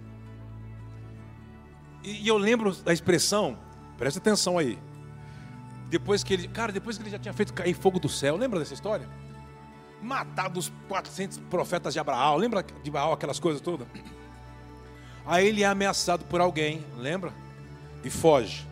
E, 2.03 2.23
e 2.23 2.27
eu 2.27 2.37
lembro 2.37 2.73
da 2.75 2.91
expressão, 2.91 3.57
presta 3.97 4.19
atenção 4.19 4.57
aí. 4.57 4.79
Depois 5.89 6.23
que 6.23 6.33
ele, 6.33 6.47
cara, 6.47 6.71
depois 6.71 6.97
que 6.97 7.03
ele 7.03 7.09
já 7.09 7.19
tinha 7.19 7.33
feito 7.33 7.53
cair 7.53 7.73
fogo 7.73 7.99
do 7.99 8.07
céu, 8.07 8.37
lembra 8.37 8.59
dessa 8.59 8.73
história? 8.73 9.07
Matado 10.01 10.59
os 10.59 10.71
400 10.87 11.37
profetas 11.49 11.93
de 11.93 11.99
Abraão. 11.99 12.35
Lembra 12.37 12.63
de 12.63 12.91
Baal, 12.91 13.13
aquelas 13.13 13.39
coisas 13.39 13.61
todas? 13.61 13.87
Aí 15.25 15.47
ele 15.47 15.63
é 15.63 15.67
ameaçado 15.67 16.25
por 16.25 16.41
alguém, 16.41 16.83
lembra? 16.97 17.33
E 18.03 18.09
foge. 18.09 18.67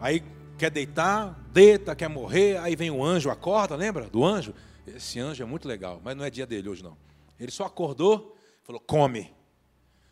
Aí 0.00 0.22
quer 0.58 0.70
deitar, 0.70 1.38
deita, 1.52 1.94
quer 1.94 2.08
morrer. 2.08 2.58
Aí 2.58 2.74
vem 2.74 2.90
o 2.90 3.04
anjo, 3.04 3.30
acorda, 3.30 3.76
lembra 3.76 4.08
do 4.08 4.24
anjo? 4.24 4.52
Esse 4.86 5.20
anjo 5.20 5.42
é 5.42 5.46
muito 5.46 5.68
legal, 5.68 6.00
mas 6.02 6.16
não 6.16 6.24
é 6.24 6.30
dia 6.30 6.46
dele 6.46 6.68
hoje 6.68 6.82
não. 6.82 6.96
Ele 7.38 7.52
só 7.52 7.64
acordou, 7.64 8.36
falou: 8.64 8.80
come. 8.80 9.32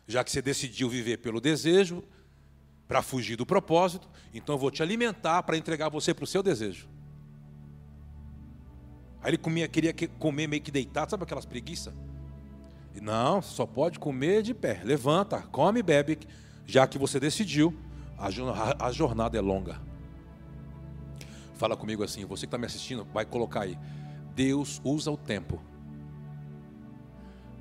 Já 0.07 0.23
que 0.23 0.31
você 0.31 0.41
decidiu 0.41 0.89
viver 0.89 1.17
pelo 1.17 1.39
desejo, 1.39 2.03
para 2.87 3.01
fugir 3.01 3.37
do 3.37 3.45
propósito, 3.45 4.09
então 4.33 4.55
eu 4.55 4.59
vou 4.59 4.69
te 4.69 4.83
alimentar 4.83 5.43
para 5.43 5.55
entregar 5.55 5.87
você 5.87 6.13
para 6.13 6.25
o 6.25 6.27
seu 6.27 6.43
desejo. 6.43 6.89
Aí 9.21 9.31
ele 9.31 9.37
comia, 9.37 9.67
queria 9.67 9.93
comer 10.17 10.47
meio 10.47 10.61
que 10.61 10.71
deitado, 10.71 11.11
sabe 11.11 11.23
aquelas 11.23 11.45
preguiças? 11.45 11.93
Não, 13.01 13.41
só 13.41 13.65
pode 13.65 13.99
comer 13.99 14.41
de 14.41 14.53
pé. 14.53 14.81
Levanta, 14.83 15.41
come 15.41 15.79
e 15.79 15.83
bebe, 15.83 16.19
já 16.65 16.85
que 16.87 16.97
você 16.97 17.19
decidiu. 17.19 17.73
A 18.17 18.91
jornada 18.91 19.37
é 19.37 19.41
longa. 19.41 19.79
Fala 21.55 21.77
comigo 21.77 22.03
assim, 22.03 22.25
você 22.25 22.41
que 22.41 22.47
está 22.47 22.57
me 22.57 22.65
assistindo, 22.65 23.05
vai 23.13 23.25
colocar 23.25 23.61
aí. 23.61 23.77
Deus 24.35 24.81
usa 24.83 25.11
o 25.11 25.17
tempo 25.17 25.61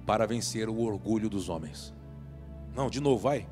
para 0.06 0.26
vencer 0.26 0.68
o 0.68 0.80
orgulho 0.80 1.28
dos 1.28 1.48
homens. 1.48 1.94
Não, 2.74 2.90
de 2.90 3.00
novo, 3.00 3.22
vai. 3.22 3.46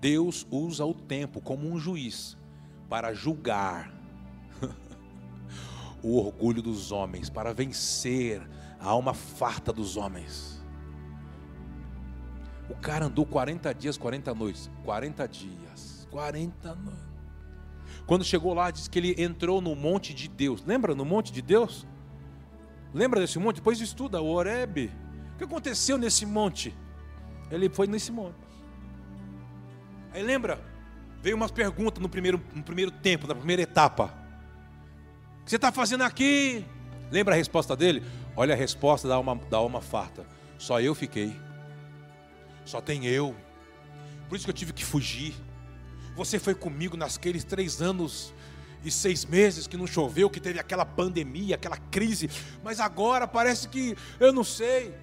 Deus 0.00 0.46
usa 0.50 0.84
o 0.84 0.94
tempo 0.94 1.40
como 1.40 1.70
um 1.70 1.78
juiz 1.78 2.36
para 2.88 3.14
julgar 3.14 3.92
o 6.04 6.18
orgulho 6.18 6.60
dos 6.60 6.92
homens, 6.92 7.30
para 7.30 7.54
vencer 7.54 8.46
a 8.78 8.86
alma 8.86 9.14
farta 9.14 9.72
dos 9.72 9.96
homens. 9.96 10.62
O 12.68 12.74
cara 12.74 13.06
andou 13.06 13.24
40 13.24 13.72
dias, 13.74 13.96
40 13.96 14.34
noites. 14.34 14.70
40 14.84 15.26
dias, 15.26 16.06
40 16.10 16.74
noites. 16.74 17.14
Quando 18.06 18.22
chegou 18.22 18.52
lá, 18.52 18.70
diz 18.70 18.86
que 18.86 18.98
ele 18.98 19.14
entrou 19.22 19.62
no 19.62 19.74
monte 19.74 20.12
de 20.12 20.28
Deus. 20.28 20.62
Lembra 20.64 20.94
no 20.94 21.04
monte 21.04 21.32
de 21.32 21.40
Deus? 21.40 21.86
Lembra 22.92 23.20
desse 23.20 23.38
monte? 23.38 23.56
Depois 23.56 23.80
estuda 23.80 24.20
o 24.20 24.30
Oreb. 24.30 24.90
O 25.34 25.38
que 25.38 25.44
aconteceu 25.44 25.96
nesse 25.96 26.26
monte? 26.26 26.74
Ele 27.50 27.68
foi 27.70 27.86
nesse 27.86 28.12
monte. 28.12 28.36
Aí 30.12 30.22
lembra? 30.22 30.60
Veio 31.22 31.36
umas 31.36 31.50
perguntas 31.50 32.02
no 32.02 32.08
primeiro, 32.08 32.40
no 32.54 32.62
primeiro 32.62 32.90
tempo, 32.90 33.26
na 33.26 33.34
primeira 33.34 33.62
etapa. 33.62 34.23
Que 35.44 35.50
você 35.50 35.56
está 35.56 35.70
fazendo 35.70 36.02
aqui? 36.02 36.64
Lembra 37.10 37.34
a 37.34 37.36
resposta 37.36 37.76
dele? 37.76 38.02
Olha 38.34 38.54
a 38.54 38.56
resposta 38.56 39.06
da 39.06 39.14
alma, 39.14 39.36
da 39.50 39.58
alma 39.58 39.80
farta. 39.80 40.26
Só 40.56 40.80
eu 40.80 40.94
fiquei. 40.94 41.38
Só 42.64 42.80
tem 42.80 43.06
eu. 43.06 43.36
Por 44.28 44.36
isso 44.36 44.44
que 44.46 44.50
eu 44.50 44.54
tive 44.54 44.72
que 44.72 44.84
fugir. 44.84 45.34
Você 46.16 46.38
foi 46.38 46.54
comigo 46.54 46.96
naqueles 46.96 47.44
três 47.44 47.82
anos 47.82 48.32
e 48.82 48.90
seis 48.90 49.24
meses 49.24 49.66
que 49.66 49.76
não 49.76 49.86
choveu, 49.86 50.30
que 50.30 50.40
teve 50.40 50.58
aquela 50.58 50.86
pandemia, 50.86 51.56
aquela 51.56 51.76
crise. 51.76 52.30
Mas 52.62 52.80
agora 52.80 53.26
parece 53.28 53.68
que 53.68 53.96
eu 54.18 54.32
não 54.32 54.44
sei. 54.44 54.94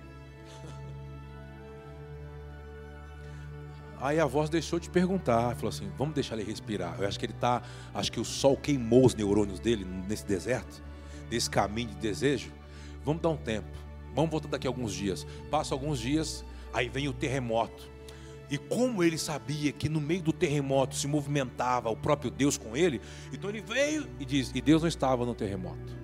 Aí 4.01 4.19
a 4.19 4.25
voz 4.25 4.49
deixou 4.49 4.79
de 4.79 4.89
perguntar, 4.89 5.55
falou 5.55 5.69
assim: 5.69 5.91
"Vamos 5.97 6.15
deixar 6.15 6.35
ele 6.35 6.43
respirar". 6.43 6.99
Eu 6.99 7.07
acho 7.07 7.19
que 7.19 7.25
ele 7.27 7.33
tá, 7.33 7.61
acho 7.93 8.11
que 8.11 8.19
o 8.19 8.25
sol 8.25 8.57
queimou 8.57 9.05
os 9.05 9.13
neurônios 9.13 9.59
dele 9.59 9.85
nesse 9.85 10.25
deserto, 10.25 10.81
nesse 11.29 11.49
caminho 11.49 11.89
de 11.89 11.95
desejo. 11.95 12.51
Vamos 13.05 13.21
dar 13.21 13.29
um 13.29 13.37
tempo. 13.37 13.69
Vamos 14.15 14.31
voltar 14.31 14.49
daqui 14.49 14.67
a 14.67 14.69
alguns 14.69 14.93
dias. 14.93 15.25
Passa 15.49 15.75
alguns 15.75 15.99
dias, 15.99 16.43
aí 16.73 16.89
vem 16.89 17.07
o 17.07 17.13
terremoto. 17.13 17.89
E 18.49 18.57
como 18.57 19.03
ele 19.03 19.17
sabia 19.17 19.71
que 19.71 19.87
no 19.87 20.01
meio 20.01 20.21
do 20.21 20.33
terremoto 20.33 20.95
se 20.95 21.07
movimentava 21.07 21.89
o 21.89 21.95
próprio 21.95 22.29
Deus 22.29 22.57
com 22.57 22.75
ele, 22.75 22.99
então 23.31 23.49
ele 23.49 23.61
veio 23.61 24.07
e 24.19 24.25
diz: 24.25 24.51
"E 24.53 24.59
Deus 24.59 24.81
não 24.81 24.89
estava 24.89 25.25
no 25.25 25.35
terremoto". 25.35 26.00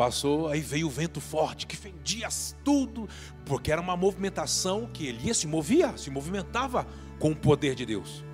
Passou, 0.00 0.48
aí 0.48 0.60
veio 0.60 0.86
o 0.86 0.90
vento 0.90 1.20
forte 1.20 1.66
que 1.66 1.76
fendia 1.76 2.30
tudo, 2.64 3.06
porque 3.44 3.70
era 3.70 3.82
uma 3.82 3.98
movimentação 3.98 4.86
que 4.86 5.06
Elias 5.06 5.36
se 5.36 5.46
movia, 5.46 5.94
se 5.98 6.10
movimentava 6.10 6.86
com 7.18 7.32
o 7.32 7.36
poder 7.36 7.74
de 7.74 7.84
Deus. 7.84 8.24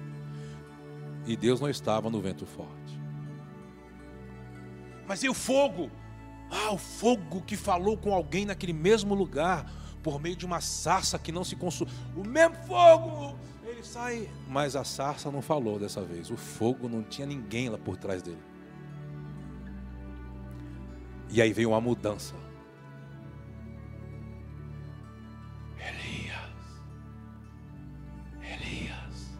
E 1.26 1.36
Deus 1.36 1.60
não 1.60 1.68
estava 1.68 2.08
no 2.08 2.20
vento 2.20 2.46
forte. 2.46 3.00
Mas 5.08 5.24
e 5.24 5.28
o 5.28 5.34
fogo? 5.34 5.90
Ah, 6.48 6.70
o 6.70 6.78
fogo 6.78 7.42
que 7.42 7.56
falou 7.56 7.96
com 7.96 8.14
alguém 8.14 8.46
naquele 8.46 8.72
mesmo 8.72 9.12
lugar, 9.12 9.68
por 10.04 10.20
meio 10.20 10.36
de 10.36 10.46
uma 10.46 10.60
sarça 10.60 11.18
que 11.18 11.32
não 11.32 11.42
se 11.42 11.56
consumiu. 11.56 11.92
O 12.14 12.22
mesmo 12.24 12.54
fogo, 12.64 13.36
ele 13.64 13.82
sai. 13.82 14.30
Mas 14.46 14.76
a 14.76 14.84
sarça 14.84 15.32
não 15.32 15.42
falou 15.42 15.80
dessa 15.80 16.00
vez. 16.00 16.30
O 16.30 16.36
fogo 16.36 16.88
não 16.88 17.02
tinha 17.02 17.26
ninguém 17.26 17.68
lá 17.68 17.76
por 17.76 17.96
trás 17.96 18.22
dele. 18.22 18.38
E 21.30 21.42
aí 21.42 21.52
veio 21.52 21.70
uma 21.70 21.80
mudança. 21.80 22.34
Elias. 25.78 26.40
Elias. 28.40 29.38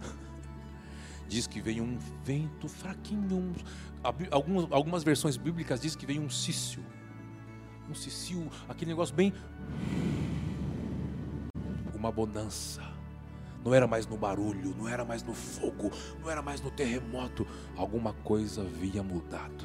Diz 1.28 1.46
que 1.46 1.60
veio 1.60 1.84
um 1.84 1.98
vento 2.24 2.68
fraquinho. 2.68 3.54
Algumas, 4.30 4.70
algumas 4.70 5.02
versões 5.02 5.36
bíblicas 5.36 5.80
diz 5.80 5.96
que 5.96 6.04
veio 6.04 6.20
um 6.20 6.28
cício. 6.28 6.84
Um 7.88 7.94
cício, 7.94 8.50
aquele 8.68 8.90
negócio 8.90 9.14
bem. 9.14 9.32
Uma 11.94 12.12
bonança. 12.12 12.82
Não 13.64 13.72
era 13.72 13.86
mais 13.86 14.06
no 14.06 14.18
barulho, 14.18 14.74
não 14.76 14.86
era 14.86 15.06
mais 15.06 15.22
no 15.22 15.32
fogo, 15.32 15.90
não 16.20 16.30
era 16.30 16.42
mais 16.42 16.60
no 16.60 16.70
terremoto. 16.70 17.46
Alguma 17.76 18.12
coisa 18.12 18.60
havia 18.60 19.02
mudado. 19.02 19.64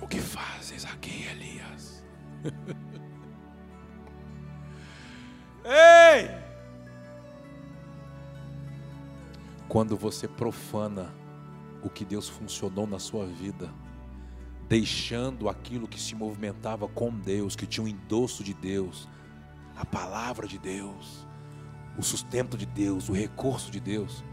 O 0.00 0.06
que 0.06 0.20
fazes 0.20 0.86
aqui, 0.86 1.26
Elias? 1.26 2.02
Ei! 5.64 6.30
Quando 9.68 9.98
você 9.98 10.26
profana 10.26 11.12
o 11.82 11.90
que 11.90 12.06
Deus 12.06 12.26
funcionou 12.26 12.86
na 12.86 12.98
sua 12.98 13.26
vida, 13.26 13.70
deixando 14.66 15.48
aquilo 15.48 15.86
que 15.86 16.00
se 16.00 16.14
movimentava 16.14 16.88
com 16.88 17.10
Deus, 17.10 17.54
que 17.54 17.66
tinha 17.66 17.84
o 17.84 17.86
um 17.86 17.90
endosso 17.90 18.42
de 18.42 18.54
Deus, 18.54 19.08
a 19.76 19.84
palavra 19.84 20.46
de 20.46 20.58
Deus, 20.58 21.26
o 21.98 22.02
sustento 22.02 22.56
de 22.56 22.64
Deus, 22.64 23.10
o 23.10 23.12
recurso 23.12 23.70
de 23.70 23.78
Deus, 23.78 24.24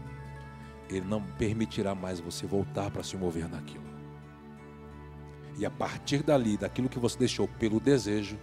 Ele 0.88 1.06
não 1.06 1.22
permitirá 1.22 1.94
mais 1.94 2.20
você 2.20 2.46
voltar 2.46 2.90
para 2.90 3.02
se 3.02 3.16
mover 3.16 3.48
naquilo. 3.48 3.84
E 5.58 5.64
a 5.64 5.70
partir 5.70 6.22
dali, 6.22 6.56
daquilo 6.56 6.88
que 6.88 6.98
você 6.98 7.18
deixou 7.18 7.48
pelo 7.48 7.80
desejo, 7.80 8.38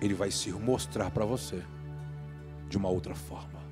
ele 0.00 0.14
vai 0.14 0.30
se 0.30 0.50
mostrar 0.52 1.10
para 1.10 1.24
você 1.24 1.62
de 2.68 2.76
uma 2.76 2.88
outra 2.88 3.14
forma. 3.14 3.62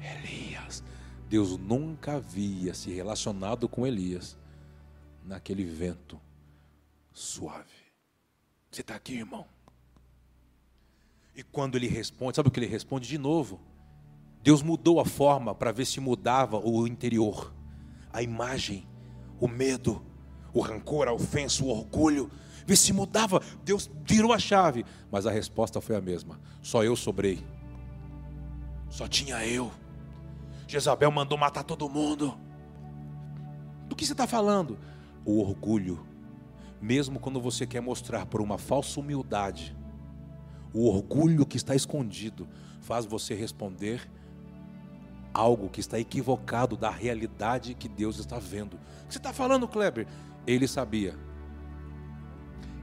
Elias, 0.00 0.82
Deus 1.28 1.58
nunca 1.58 2.16
havia 2.16 2.72
se 2.72 2.90
relacionado 2.90 3.68
com 3.68 3.86
Elias 3.86 4.38
naquele 5.24 5.64
vento 5.64 6.20
suave. 7.12 7.82
Você 8.70 8.80
está 8.80 8.94
aqui, 8.94 9.14
irmão? 9.14 9.46
E 11.34 11.42
quando 11.42 11.76
ele 11.76 11.88
responde, 11.88 12.36
sabe 12.36 12.48
o 12.48 12.52
que 12.52 12.60
ele 12.60 12.66
responde 12.66 13.08
de 13.08 13.18
novo? 13.18 13.60
Deus 14.42 14.62
mudou 14.62 14.98
a 14.98 15.04
forma 15.04 15.54
para 15.54 15.72
ver 15.72 15.84
se 15.84 16.00
mudava 16.00 16.58
o 16.58 16.86
interior, 16.86 17.52
a 18.12 18.22
imagem, 18.22 18.86
o 19.40 19.46
medo, 19.46 20.02
o 20.52 20.60
rancor, 20.60 21.08
a 21.08 21.12
ofensa, 21.12 21.64
o 21.64 21.68
orgulho. 21.68 22.30
Vê 22.66 22.76
se 22.76 22.92
mudava. 22.92 23.40
Deus 23.64 23.90
virou 24.04 24.32
a 24.32 24.38
chave. 24.38 24.84
Mas 25.10 25.26
a 25.26 25.30
resposta 25.30 25.80
foi 25.80 25.96
a 25.96 26.00
mesma. 26.00 26.40
Só 26.60 26.84
eu 26.84 26.94
sobrei. 26.94 27.44
Só 28.88 29.08
tinha 29.08 29.44
eu. 29.46 29.70
Jezabel 30.66 31.10
mandou 31.10 31.36
matar 31.38 31.64
todo 31.64 31.88
mundo. 31.88 32.36
Do 33.88 33.96
que 33.96 34.06
você 34.06 34.12
está 34.12 34.26
falando? 34.26 34.78
O 35.24 35.40
orgulho. 35.40 36.06
Mesmo 36.80 37.18
quando 37.18 37.40
você 37.40 37.66
quer 37.66 37.80
mostrar 37.80 38.26
por 38.26 38.40
uma 38.40 38.58
falsa 38.58 38.98
humildade, 38.98 39.76
o 40.72 40.88
orgulho 40.88 41.46
que 41.46 41.56
está 41.56 41.74
escondido 41.74 42.48
faz 42.80 43.04
você 43.06 43.34
responder 43.34 44.08
algo 45.32 45.68
que 45.68 45.80
está 45.80 45.98
equivocado 45.98 46.76
da 46.76 46.90
realidade 46.90 47.74
que 47.74 47.88
Deus 47.88 48.18
está 48.18 48.38
vendo. 48.38 48.74
O 48.74 49.06
que 49.06 49.14
você 49.14 49.18
está 49.18 49.32
falando, 49.32 49.66
Kleber? 49.68 50.06
Ele 50.46 50.66
sabia. 50.68 51.16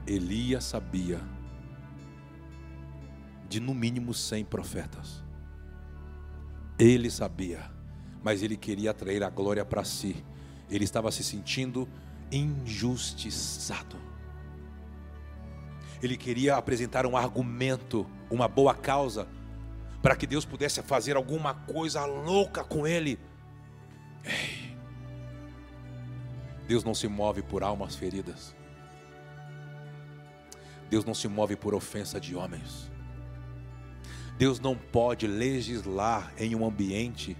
Elias 0.06 0.64
sabia 0.64 1.20
de 3.48 3.60
no 3.60 3.74
mínimo 3.74 4.14
100 4.14 4.44
profetas. 4.44 5.22
Ele 6.78 7.10
sabia, 7.10 7.70
mas 8.22 8.42
ele 8.42 8.56
queria 8.56 8.92
atrair 8.92 9.22
a 9.22 9.28
glória 9.28 9.64
para 9.64 9.84
si. 9.84 10.24
Ele 10.70 10.84
estava 10.84 11.10
se 11.10 11.22
sentindo 11.22 11.88
injustiçado. 12.32 13.96
Ele 16.02 16.16
queria 16.16 16.56
apresentar 16.56 17.04
um 17.04 17.16
argumento, 17.16 18.06
uma 18.30 18.48
boa 18.48 18.74
causa, 18.74 19.28
para 20.02 20.16
que 20.16 20.26
Deus 20.26 20.44
pudesse 20.44 20.82
fazer 20.82 21.16
alguma 21.16 21.54
coisa 21.54 22.04
louca 22.04 22.64
com 22.64 22.86
ele. 22.86 23.18
Ei, 24.24 24.76
Deus 26.66 26.84
não 26.84 26.94
se 26.94 27.08
move 27.08 27.42
por 27.42 27.62
almas 27.62 27.96
feridas. 27.96 28.54
Deus 30.88 31.04
não 31.04 31.14
se 31.14 31.28
move 31.28 31.56
por 31.56 31.74
ofensa 31.74 32.20
de 32.20 32.34
homens. 32.34 32.90
Deus 34.38 34.58
não 34.58 34.74
pode 34.74 35.26
legislar 35.26 36.32
em 36.38 36.54
um 36.54 36.66
ambiente 36.66 37.36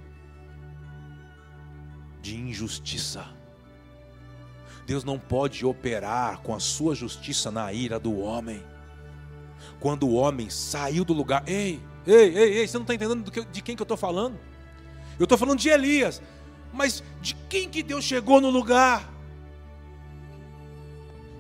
de 2.21 2.37
injustiça. 2.37 3.27
Deus 4.87 5.03
não 5.05 5.19
pode 5.19 5.65
operar 5.65 6.43
com 6.43 6.55
a 6.55 6.61
sua 6.61 6.95
justiça 6.95 7.51
na 7.51 7.73
ira 7.73 7.99
do 7.99 8.19
homem. 8.19 8.63
Quando 9.79 10.07
o 10.09 10.15
homem 10.15 10.51
saiu 10.51 11.05
do 11.05 11.13
lugar, 11.13 11.43
ei, 11.47 11.81
ei, 12.07 12.37
ei, 12.37 12.59
ei 12.59 12.69
você 12.69 12.77
não 12.77 12.83
está 12.83 12.95
entendendo 12.95 13.31
de 13.31 13.63
quem 13.63 13.77
que 13.77 13.83
eu 13.83 13.85
estou 13.85 13.97
falando? 13.97 14.39
Eu 15.19 15.25
estou 15.25 15.37
falando 15.37 15.59
de 15.59 15.69
Elias, 15.69 16.23
mas 16.73 17.03
de 17.21 17.35
quem 17.49 17.69
que 17.69 17.83
Deus 17.83 18.05
chegou 18.05 18.41
no 18.41 18.51
lugar? 18.51 19.11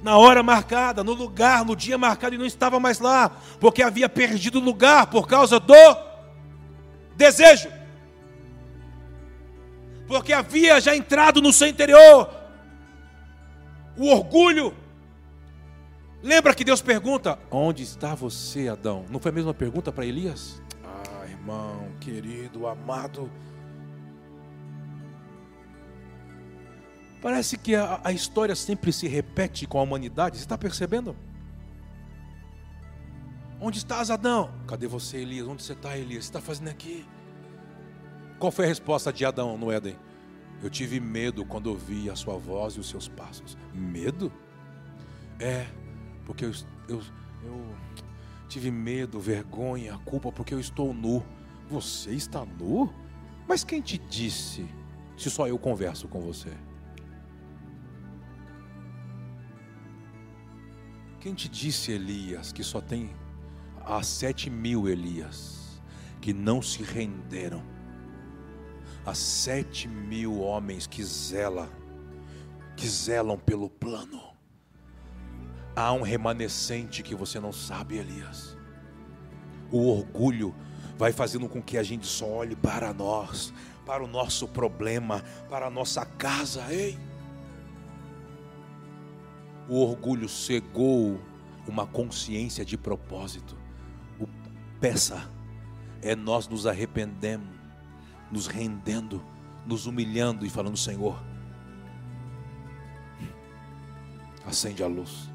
na 0.02 0.16
hora 0.16 0.42
marcada, 0.42 1.04
no 1.04 1.12
lugar, 1.12 1.64
no 1.64 1.76
dia 1.76 1.98
marcado 1.98 2.34
e 2.34 2.38
não 2.38 2.46
estava 2.46 2.80
mais 2.80 2.98
lá, 2.98 3.30
porque 3.58 3.82
havia 3.82 4.08
perdido 4.08 4.58
o 4.58 4.62
lugar 4.62 5.06
por 5.08 5.26
causa 5.28 5.60
do 5.60 5.74
desejo. 7.16 7.68
Porque 10.06 10.32
havia 10.32 10.80
já 10.80 10.96
entrado 10.96 11.40
no 11.42 11.52
seu 11.52 11.68
interior 11.68 12.30
o 13.96 14.08
orgulho. 14.08 14.74
Lembra 16.22 16.54
que 16.54 16.64
Deus 16.64 16.82
pergunta: 16.82 17.38
Onde 17.50 17.82
está 17.82 18.14
você, 18.14 18.68
Adão? 18.68 19.04
Não 19.10 19.18
foi 19.18 19.30
a 19.30 19.34
mesma 19.34 19.54
pergunta 19.54 19.90
para 19.90 20.04
Elias? 20.04 20.62
Ah, 20.84 21.26
irmão, 21.26 21.88
querido, 22.00 22.66
amado. 22.66 23.30
Parece 27.22 27.58
que 27.58 27.74
a, 27.74 28.00
a 28.02 28.12
história 28.12 28.54
sempre 28.54 28.92
se 28.92 29.06
repete 29.06 29.66
com 29.66 29.78
a 29.78 29.82
humanidade. 29.82 30.36
Você 30.36 30.44
está 30.44 30.56
percebendo? 30.56 31.14
Onde 33.60 33.76
estás, 33.76 34.10
Adão? 34.10 34.50
Cadê 34.66 34.86
você, 34.86 35.18
Elias? 35.18 35.46
Onde 35.46 35.62
você 35.62 35.74
está, 35.74 35.96
Elias? 35.96 36.24
Você 36.24 36.30
está 36.30 36.40
fazendo 36.40 36.68
aqui? 36.68 37.06
Qual 38.38 38.50
foi 38.50 38.64
a 38.64 38.68
resposta 38.68 39.12
de 39.12 39.22
Adão 39.24 39.58
no 39.58 39.70
Éden? 39.70 39.96
Eu 40.62 40.70
tive 40.70 40.98
medo 40.98 41.44
quando 41.44 41.66
ouvi 41.66 42.08
a 42.08 42.16
sua 42.16 42.38
voz 42.38 42.74
e 42.74 42.80
os 42.80 42.88
seus 42.88 43.06
passos. 43.06 43.56
Medo? 43.74 44.32
É, 45.38 45.66
porque 46.30 46.44
eu, 46.44 46.52
eu, 46.88 47.02
eu 47.42 47.76
tive 48.48 48.70
medo, 48.70 49.18
vergonha, 49.18 49.98
culpa, 50.04 50.30
porque 50.30 50.54
eu 50.54 50.60
estou 50.60 50.94
nu. 50.94 51.24
Você 51.68 52.12
está 52.12 52.44
nu? 52.44 52.88
Mas 53.48 53.64
quem 53.64 53.80
te 53.80 53.98
disse 53.98 54.64
se 55.16 55.28
só 55.28 55.48
eu 55.48 55.58
converso 55.58 56.06
com 56.06 56.20
você? 56.20 56.52
Quem 61.18 61.34
te 61.34 61.48
disse, 61.48 61.90
Elias, 61.90 62.52
que 62.52 62.62
só 62.62 62.80
tem 62.80 63.10
há 63.84 64.00
sete 64.00 64.48
mil 64.48 64.88
Elias 64.88 65.82
que 66.20 66.32
não 66.32 66.62
se 66.62 66.84
renderam? 66.84 67.60
Há 69.04 69.14
sete 69.14 69.88
mil 69.88 70.38
homens 70.38 70.86
que 70.86 71.02
zelam, 71.02 71.68
que 72.76 72.86
zelam 72.86 73.36
pelo 73.36 73.68
plano. 73.68 74.29
Há 75.80 75.94
um 75.94 76.02
remanescente 76.02 77.02
que 77.02 77.14
você 77.14 77.40
não 77.40 77.54
sabe, 77.54 77.96
Elias. 77.96 78.54
O 79.72 79.88
orgulho 79.88 80.54
vai 80.98 81.10
fazendo 81.10 81.48
com 81.48 81.62
que 81.62 81.78
a 81.78 81.82
gente 81.82 82.06
só 82.06 82.28
olhe 82.28 82.54
para 82.54 82.92
nós, 82.92 83.50
para 83.86 84.04
o 84.04 84.06
nosso 84.06 84.46
problema, 84.46 85.24
para 85.48 85.68
a 85.68 85.70
nossa 85.70 86.04
casa. 86.04 86.70
Ei! 86.70 86.98
O 89.70 89.80
orgulho 89.80 90.28
cegou 90.28 91.18
uma 91.66 91.86
consciência 91.86 92.62
de 92.62 92.76
propósito. 92.76 93.56
O 94.20 94.28
peça 94.78 95.30
é 96.02 96.14
nós 96.14 96.46
nos 96.46 96.66
arrependemos, 96.66 97.48
nos 98.30 98.46
rendendo, 98.46 99.24
nos 99.64 99.86
humilhando 99.86 100.44
e 100.44 100.50
falando: 100.50 100.76
Senhor, 100.76 101.18
acende 104.44 104.82
a 104.82 104.86
luz, 104.86 105.30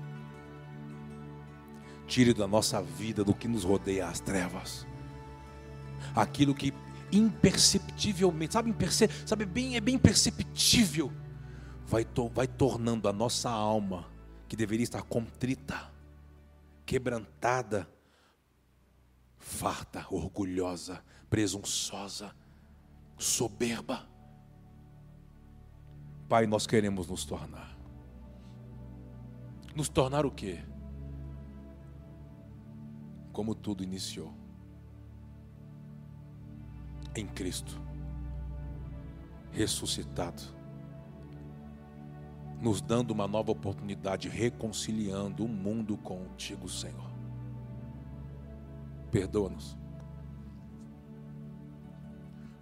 tire 2.08 2.34
da 2.34 2.48
nossa 2.48 2.82
vida, 2.82 3.24
do 3.24 3.34
que 3.34 3.48
nos 3.48 3.64
rodeia 3.64 4.08
as 4.08 4.20
trevas, 4.20 4.86
aquilo 6.16 6.54
que 6.54 6.74
imperceptivelmente, 7.12 8.54
sabe, 8.54 8.70
imperce, 8.70 9.10
sabe 9.26 9.46
bem, 9.46 9.76
é 9.76 9.82
bem 9.82 9.98
perceptível, 9.98 11.12
vai, 11.86 12.04
to, 12.04 12.30
vai 12.30 12.48
tornando 12.48 13.08
a 13.08 13.14
nossa 13.14 13.50
alma 13.50 14.08
que 14.48 14.56
deveria 14.56 14.84
estar 14.84 15.02
contrita, 15.04 15.92
quebrantada, 16.86 17.88
farta, 19.38 20.06
orgulhosa, 20.10 21.04
presunçosa, 21.30 22.36
soberba. 23.18 24.08
Pai, 26.28 26.48
nós 26.48 26.66
queremos 26.66 27.08
nos 27.08 27.26
tornar. 27.26 27.76
Nos 29.76 29.90
tornar 29.90 30.26
o 30.26 30.32
quê? 30.32 30.64
Como 33.36 33.54
tudo 33.54 33.84
iniciou. 33.84 34.34
Em 37.14 37.28
Cristo. 37.28 37.82
Ressuscitado 39.52 40.42
nos 42.62 42.82
dando 42.82 43.12
uma 43.12 43.28
nova 43.28 43.52
oportunidade, 43.52 44.30
reconciliando 44.30 45.44
o 45.44 45.48
mundo 45.50 45.98
contigo, 45.98 46.70
Senhor. 46.70 47.12
Perdoa-nos. 49.12 49.78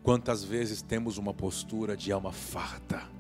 Quantas 0.01 0.43
vezes 0.43 0.81
temos 0.81 1.19
uma 1.19 1.35
postura 1.35 1.95
de 1.95 2.11
alma 2.11 2.31
farta? 2.31 3.12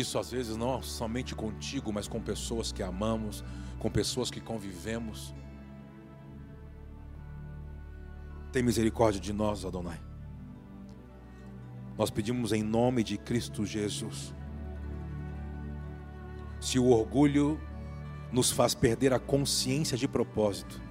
Isso 0.00 0.18
às 0.18 0.32
vezes 0.32 0.56
não 0.56 0.82
somente 0.82 1.36
contigo, 1.36 1.92
mas 1.92 2.08
com 2.08 2.20
pessoas 2.20 2.72
que 2.72 2.82
amamos, 2.82 3.44
com 3.78 3.88
pessoas 3.88 4.28
que 4.28 4.40
convivemos. 4.40 5.32
Tem 8.50 8.60
misericórdia 8.60 9.20
de 9.20 9.32
nós, 9.32 9.64
Adonai. 9.64 10.00
Nós 11.96 12.10
pedimos 12.10 12.52
em 12.52 12.62
nome 12.62 13.04
de 13.04 13.16
Cristo 13.16 13.64
Jesus. 13.64 14.34
Se 16.60 16.76
o 16.76 16.88
orgulho 16.88 17.60
nos 18.32 18.50
faz 18.50 18.74
perder 18.74 19.12
a 19.12 19.20
consciência 19.20 19.96
de 19.96 20.08
propósito, 20.08 20.82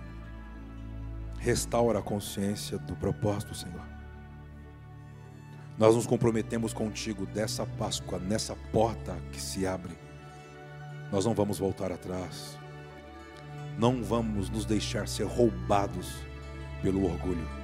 restaura 1.39 1.99
a 1.99 2.01
consciência 2.01 2.77
do 2.77 2.95
propósito, 2.95 3.53
Senhor. 3.53 3.92
Nós 5.77 5.95
nos 5.95 6.05
comprometemos 6.05 6.73
contigo 6.73 7.25
dessa 7.25 7.65
Páscoa, 7.65 8.19
nessa 8.19 8.55
porta 8.71 9.17
que 9.31 9.41
se 9.41 9.65
abre. 9.65 9.97
Nós 11.11 11.25
não 11.25 11.33
vamos 11.33 11.59
voltar 11.59 11.91
atrás. 11.91 12.57
Não 13.77 14.03
vamos 14.03 14.49
nos 14.49 14.65
deixar 14.65 15.07
ser 15.07 15.25
roubados 15.25 16.13
pelo 16.81 17.05
orgulho. 17.05 17.63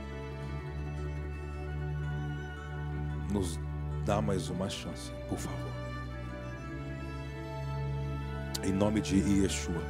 nos 3.31 3.59
dá 4.05 4.21
mais 4.21 4.49
uma 4.49 4.69
chance, 4.69 5.11
por 5.27 5.37
favor. 5.37 5.69
Em 8.63 8.71
nome 8.71 9.01
de 9.01 9.17
Yeshua. 9.17 9.81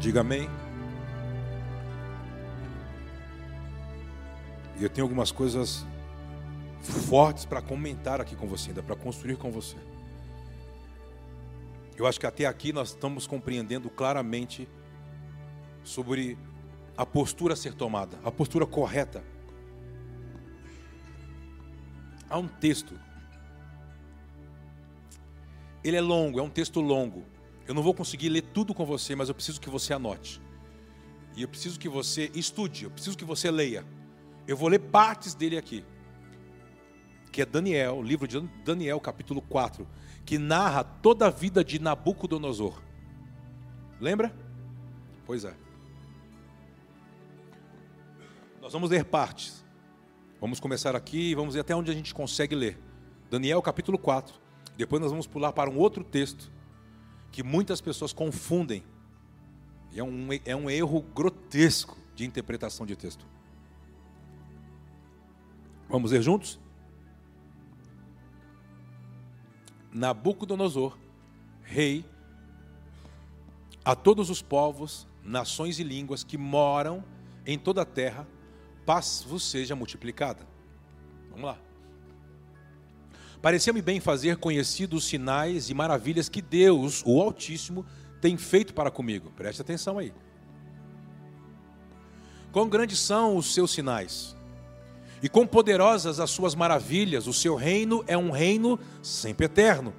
Diga 0.00 0.20
amém. 0.20 0.48
Eu 4.80 4.88
tenho 4.88 5.04
algumas 5.04 5.30
coisas 5.30 5.84
fortes 7.08 7.44
para 7.44 7.62
comentar 7.62 8.20
aqui 8.20 8.34
com 8.34 8.46
você, 8.46 8.70
ainda 8.70 8.82
para 8.82 8.96
construir 8.96 9.36
com 9.36 9.50
você. 9.50 9.76
Eu 11.96 12.06
acho 12.06 12.18
que 12.18 12.26
até 12.26 12.44
aqui 12.46 12.72
nós 12.72 12.90
estamos 12.90 13.26
compreendendo 13.26 13.88
claramente 13.88 14.68
sobre 15.84 16.36
a 16.96 17.06
postura 17.06 17.54
a 17.54 17.56
ser 17.56 17.74
tomada, 17.74 18.18
a 18.24 18.30
postura 18.30 18.66
correta 18.66 19.22
há 22.34 22.38
um 22.38 22.48
texto. 22.48 22.98
Ele 25.84 25.96
é 25.96 26.00
longo, 26.00 26.40
é 26.40 26.42
um 26.42 26.50
texto 26.50 26.80
longo. 26.80 27.24
Eu 27.66 27.74
não 27.74 27.82
vou 27.82 27.94
conseguir 27.94 28.28
ler 28.28 28.42
tudo 28.42 28.74
com 28.74 28.84
você, 28.84 29.14
mas 29.14 29.28
eu 29.28 29.34
preciso 29.34 29.60
que 29.60 29.70
você 29.70 29.92
anote. 29.92 30.40
E 31.36 31.42
eu 31.42 31.48
preciso 31.48 31.78
que 31.78 31.88
você 31.88 32.30
estude, 32.34 32.84
eu 32.84 32.90
preciso 32.90 33.16
que 33.16 33.24
você 33.24 33.50
leia. 33.50 33.84
Eu 34.46 34.56
vou 34.56 34.68
ler 34.68 34.78
partes 34.78 35.34
dele 35.34 35.56
aqui. 35.56 35.84
Que 37.32 37.42
é 37.42 37.46
Daniel, 37.46 38.02
livro 38.02 38.28
de 38.28 38.40
Daniel, 38.64 39.00
capítulo 39.00 39.42
4, 39.42 39.86
que 40.24 40.38
narra 40.38 40.84
toda 40.84 41.26
a 41.26 41.30
vida 41.30 41.64
de 41.64 41.78
Nabucodonosor. 41.78 42.80
Lembra? 44.00 44.34
Pois 45.26 45.44
é. 45.44 45.54
Nós 48.60 48.72
vamos 48.72 48.90
ler 48.90 49.04
partes. 49.04 49.64
Vamos 50.40 50.60
começar 50.60 50.94
aqui 50.94 51.30
e 51.30 51.34
vamos 51.34 51.54
ver 51.54 51.60
até 51.60 51.74
onde 51.74 51.90
a 51.90 51.94
gente 51.94 52.14
consegue 52.14 52.54
ler. 52.54 52.78
Daniel 53.30 53.60
capítulo 53.62 53.98
4. 53.98 54.34
Depois 54.76 55.00
nós 55.00 55.10
vamos 55.10 55.26
pular 55.26 55.52
para 55.52 55.70
um 55.70 55.78
outro 55.78 56.04
texto 56.04 56.52
que 57.32 57.42
muitas 57.42 57.80
pessoas 57.80 58.12
confundem. 58.12 58.84
E 59.92 59.98
é 59.98 60.04
um, 60.04 60.28
é 60.44 60.54
um 60.54 60.68
erro 60.68 61.00
grotesco 61.00 61.96
de 62.14 62.24
interpretação 62.24 62.84
de 62.84 62.94
texto. 62.94 63.26
Vamos 65.88 66.10
ler 66.10 66.22
juntos? 66.22 66.58
Nabucodonosor, 69.92 70.98
rei, 71.62 72.04
a 73.84 73.94
todos 73.94 74.30
os 74.30 74.42
povos, 74.42 75.06
nações 75.22 75.78
e 75.78 75.84
línguas 75.84 76.24
que 76.24 76.38
moram 76.38 77.04
em 77.46 77.58
toda 77.58 77.82
a 77.82 77.84
terra, 77.84 78.26
paz 78.84 79.24
vos 79.26 79.48
seja 79.48 79.76
multiplicada. 79.76 80.46
Vamos 81.30 81.44
lá. 81.44 81.58
Pareceu-me 83.42 83.82
bem 83.82 84.00
fazer 84.00 84.38
conhecidos 84.38 85.04
os 85.04 85.08
sinais 85.08 85.68
e 85.68 85.74
maravilhas 85.74 86.30
que 86.30 86.40
Deus, 86.40 87.02
o 87.04 87.20
Altíssimo, 87.20 87.84
tem 88.20 88.38
feito 88.38 88.72
para 88.72 88.90
comigo. 88.90 89.30
Preste 89.32 89.60
atenção 89.60 89.98
aí. 89.98 90.14
Quão 92.50 92.68
grandes 92.68 92.98
são 92.98 93.36
os 93.36 93.52
seus 93.52 93.70
sinais, 93.70 94.34
e 95.24 95.28
quão 95.30 95.46
poderosas 95.46 96.20
as 96.20 96.28
suas 96.30 96.54
maravilhas. 96.54 97.26
O 97.26 97.32
seu 97.32 97.56
reino 97.56 98.04
é 98.06 98.14
um 98.14 98.30
reino 98.30 98.78
sempre 99.02 99.46
eterno, 99.46 99.94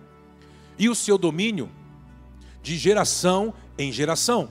e 0.78 0.88
o 0.88 0.94
seu 0.94 1.18
domínio 1.18 1.68
de 2.62 2.78
geração 2.78 3.52
em 3.76 3.92
geração. 3.92 4.50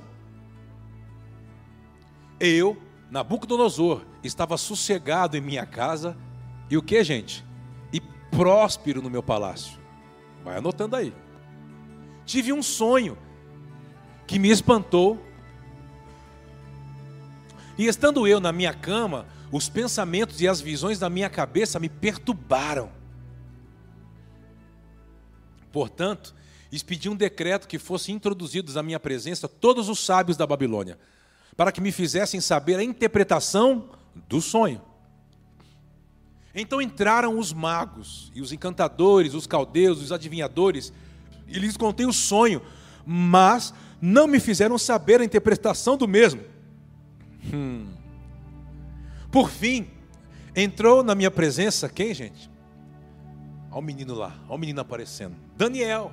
Eu, 2.41 2.77
Nabucodonosor, 3.09 4.03
estava 4.25 4.57
sossegado 4.57 5.37
em 5.37 5.41
minha 5.41 5.65
casa 5.65 6.17
e 6.69 6.77
o 6.77 6.83
que, 6.83 7.05
gente? 7.05 7.45
E 7.93 8.01
próspero 8.33 9.01
no 9.01 9.09
meu 9.09 9.23
palácio. 9.23 9.79
Vai 10.43 10.57
anotando 10.57 10.97
aí. 10.97 11.15
Tive 12.27 12.53
um 12.53 12.65
sonho 12.65 13.17
que 14.27 14.41
me 14.41 14.51
espantou. 14.51 15.25
E 17.79 17.87
estando 17.87 18.27
eu 18.27 18.41
na 18.41 18.51
minha 18.51 18.75
cama, 18.75 19.25
os 19.57 19.69
pensamentos 19.69 20.41
e 20.41 20.49
as 20.49 20.61
visões 20.61 20.99
da 20.99 21.09
minha 21.09 21.31
cabeça 21.31 21.79
me 21.79 21.89
perturbaram. 21.89 22.91
Portanto, 25.71 26.35
expedi 26.73 27.09
um 27.09 27.15
decreto 27.15 27.69
que 27.69 27.79
fossem 27.79 28.17
introduzidos 28.17 28.77
à 28.77 28.83
minha 28.83 28.99
presença 28.99 29.47
todos 29.47 29.89
os 29.89 30.05
sábios 30.05 30.37
da 30.37 30.45
Babilônia, 30.45 30.99
para 31.57 31.71
que 31.71 31.81
me 31.81 31.93
fizessem 31.93 32.41
saber 32.41 32.81
a 32.81 32.83
interpretação 32.83 33.91
do 34.29 34.41
sonho. 34.41 34.83
Então 36.53 36.83
entraram 36.83 37.39
os 37.39 37.53
magos, 37.53 38.33
e 38.35 38.41
os 38.41 38.51
encantadores, 38.53 39.35
os 39.35 39.47
caldeus, 39.47 40.03
os 40.03 40.11
adivinhadores, 40.11 40.93
e 41.47 41.61
lhes 41.61 41.77
contei 41.77 42.07
o 42.07 42.13
sonho, 42.13 42.61
mas 43.07 43.73
não 44.03 44.27
me 44.27 44.41
fizeram 44.41 44.77
saber 44.77 45.21
a 45.21 45.25
interpretação 45.25 45.97
do 45.97 46.09
mesmo. 46.09 46.43
Hum. 47.53 48.03
Por 49.35 49.51
fim, 49.51 49.89
entrou 50.55 51.03
na 51.03 51.13
minha 51.13 51.29
presença 51.29 51.89
quem, 51.89 52.15
gente? 52.15 52.49
Olha 53.69 53.81
o 53.81 53.83
menino 53.83 54.15
lá, 54.15 54.33
olha 54.47 54.55
o 54.55 54.59
menino 54.59 54.81
aparecendo. 54.81 55.35
Daniel, 55.57 56.13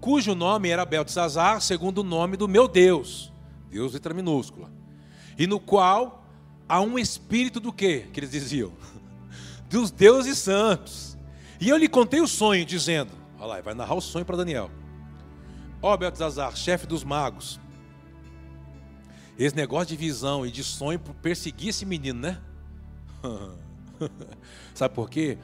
cujo 0.00 0.32
nome 0.32 0.68
era 0.68 0.84
Beltzazar, 0.84 1.60
segundo 1.60 1.98
o 1.98 2.04
nome 2.04 2.36
do 2.36 2.46
meu 2.46 2.68
Deus, 2.68 3.32
Deus 3.68 3.94
letra 3.94 4.14
minúscula, 4.14 4.70
e 5.36 5.44
no 5.44 5.58
qual 5.58 6.24
há 6.68 6.80
um 6.80 6.96
espírito 6.96 7.58
do 7.58 7.72
quê? 7.72 8.06
Que 8.12 8.20
eles 8.20 8.30
diziam? 8.30 8.72
Dos 9.68 9.90
deuses 9.90 10.38
santos. 10.38 11.18
E 11.60 11.68
eu 11.68 11.76
lhe 11.76 11.88
contei 11.88 12.20
o 12.20 12.28
sonho, 12.28 12.64
dizendo: 12.64 13.10
Olha 13.40 13.46
lá, 13.46 13.60
vai 13.60 13.74
narrar 13.74 13.96
o 13.96 14.00
sonho 14.00 14.24
para 14.24 14.36
Daniel. 14.36 14.70
Ó 15.82 15.92
oh, 15.92 15.96
Beltzazar, 15.96 16.54
chefe 16.54 16.86
dos 16.86 17.02
magos, 17.02 17.58
esse 19.38 19.56
negócio 19.56 19.88
de 19.88 19.96
visão 19.96 20.46
e 20.46 20.50
de 20.50 20.62
sonho 20.62 20.98
perseguir 20.98 21.70
esse 21.70 21.84
menino, 21.86 22.20
né? 22.20 22.40
Sabe 24.74 24.94
por 24.94 25.08
quê? 25.08 25.38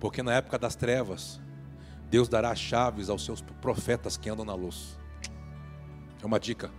Porque 0.00 0.22
na 0.22 0.34
época 0.34 0.58
das 0.58 0.74
trevas, 0.74 1.40
Deus 2.10 2.28
dará 2.28 2.54
chaves 2.54 3.08
aos 3.08 3.24
seus 3.24 3.40
profetas 3.40 4.16
que 4.16 4.28
andam 4.30 4.44
na 4.44 4.54
luz. 4.54 4.96
É 6.22 6.26
uma 6.26 6.40
dica. 6.40 6.70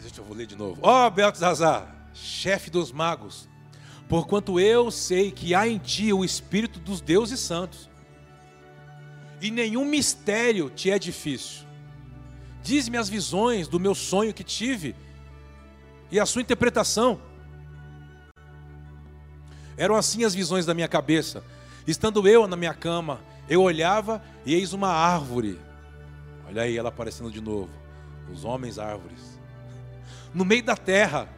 Deixa 0.00 0.20
eu 0.20 0.34
ler 0.34 0.46
de 0.46 0.56
novo. 0.56 0.78
Ó 0.82 1.06
oh, 1.06 1.10
Beltzazar, 1.10 2.10
chefe 2.14 2.70
dos 2.70 2.90
magos, 2.90 3.48
porquanto 4.08 4.58
eu 4.58 4.90
sei 4.90 5.30
que 5.30 5.54
há 5.54 5.68
em 5.68 5.78
ti 5.78 6.12
o 6.12 6.24
espírito 6.24 6.80
dos 6.80 7.00
deuses 7.00 7.40
santos, 7.40 7.88
e 9.40 9.50
nenhum 9.50 9.84
mistério 9.84 10.68
te 10.70 10.90
é 10.90 10.98
difícil. 10.98 11.69
Diz-me 12.62 12.96
as 12.96 13.08
visões 13.08 13.68
do 13.68 13.80
meu 13.80 13.94
sonho 13.94 14.34
que 14.34 14.44
tive 14.44 14.94
e 16.10 16.20
a 16.20 16.26
sua 16.26 16.42
interpretação. 16.42 17.20
Eram 19.76 19.96
assim 19.96 20.24
as 20.24 20.34
visões 20.34 20.66
da 20.66 20.74
minha 20.74 20.88
cabeça. 20.88 21.42
Estando 21.86 22.28
eu 22.28 22.46
na 22.46 22.56
minha 22.56 22.74
cama, 22.74 23.20
eu 23.48 23.62
olhava 23.62 24.22
e 24.44 24.54
eis 24.54 24.72
uma 24.72 24.88
árvore. 24.88 25.58
Olha 26.46 26.62
aí 26.62 26.76
ela 26.76 26.90
aparecendo 26.90 27.30
de 27.30 27.40
novo. 27.40 27.70
Os 28.32 28.44
homens 28.44 28.78
árvores. 28.78 29.18
No 30.32 30.44
meio 30.44 30.62
da 30.62 30.76
terra. 30.76 31.28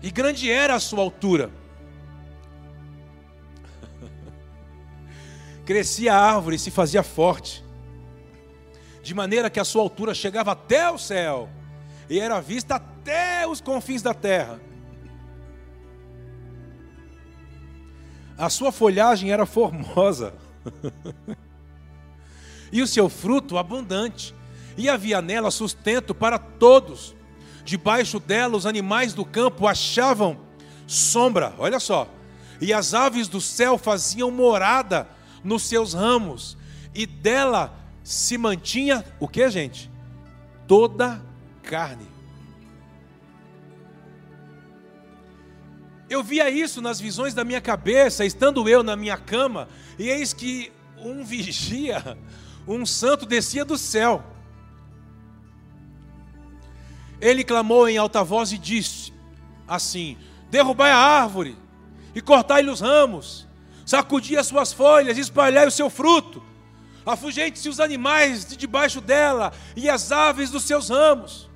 E 0.00 0.08
grande 0.08 0.48
era 0.48 0.76
a 0.76 0.80
sua 0.80 1.00
altura. 1.00 1.50
Crescia 5.66 6.14
a 6.14 6.34
árvore 6.34 6.54
e 6.54 6.58
se 6.58 6.70
fazia 6.70 7.02
forte 7.02 7.64
de 9.02 9.14
maneira 9.14 9.50
que 9.50 9.58
a 9.58 9.64
sua 9.64 9.82
altura 9.82 10.14
chegava 10.14 10.52
até 10.52 10.88
o 10.90 10.96
céu 10.96 11.48
e 12.08 12.20
era 12.20 12.40
vista 12.40 12.76
até 12.76 13.46
os 13.46 13.60
confins 13.60 14.02
da 14.02 14.14
terra. 14.14 14.60
A 18.38 18.48
sua 18.48 18.72
folhagem 18.72 19.30
era 19.30 19.44
formosa 19.44 20.34
e 22.72 22.80
o 22.80 22.86
seu 22.86 23.08
fruto 23.08 23.58
abundante, 23.58 24.34
e 24.76 24.88
havia 24.88 25.20
nela 25.20 25.50
sustento 25.50 26.14
para 26.14 26.38
todos. 26.38 27.14
Debaixo 27.64 28.18
dela, 28.18 28.56
os 28.56 28.66
animais 28.66 29.12
do 29.12 29.24
campo 29.24 29.66
achavam 29.66 30.38
sombra, 30.86 31.54
olha 31.58 31.78
só, 31.78 32.08
e 32.60 32.72
as 32.72 32.94
aves 32.94 33.28
do 33.28 33.40
céu 33.40 33.76
faziam 33.76 34.30
morada 34.30 35.08
nos 35.44 35.62
seus 35.62 35.94
ramos, 35.94 36.56
e 36.94 37.06
dela 37.06 37.81
se 38.02 38.36
mantinha 38.36 39.04
o 39.20 39.28
que, 39.28 39.48
gente? 39.50 39.90
Toda 40.66 41.22
carne. 41.62 42.06
Eu 46.10 46.22
via 46.22 46.50
isso 46.50 46.82
nas 46.82 47.00
visões 47.00 47.32
da 47.32 47.44
minha 47.44 47.60
cabeça, 47.60 48.24
estando 48.24 48.68
eu 48.68 48.82
na 48.82 48.96
minha 48.96 49.16
cama, 49.16 49.68
e 49.98 50.08
eis 50.08 50.32
que 50.32 50.70
um 50.98 51.24
vigia, 51.24 52.18
um 52.66 52.84
santo 52.84 53.24
descia 53.24 53.64
do 53.64 53.78
céu. 53.78 54.22
Ele 57.20 57.44
clamou 57.44 57.88
em 57.88 57.96
alta 57.96 58.22
voz 58.24 58.52
e 58.52 58.58
disse 58.58 59.12
assim: 59.66 60.18
Derrubai 60.50 60.90
a 60.90 60.96
árvore 60.96 61.56
e 62.14 62.20
cortai-lhe 62.20 62.68
os 62.68 62.80
ramos, 62.80 63.46
sacudi 63.86 64.36
as 64.36 64.48
suas 64.48 64.72
folhas 64.72 65.16
e 65.16 65.20
espalhai 65.20 65.66
o 65.66 65.70
seu 65.70 65.88
fruto 65.88 66.42
Afugente-se 67.04 67.68
os 67.68 67.80
animais 67.80 68.46
de 68.46 68.56
debaixo 68.56 69.00
dela 69.00 69.52
e 69.76 69.88
as 69.88 70.12
aves 70.12 70.50
dos 70.50 70.64
seus 70.64 70.88
ramos. 70.88 71.50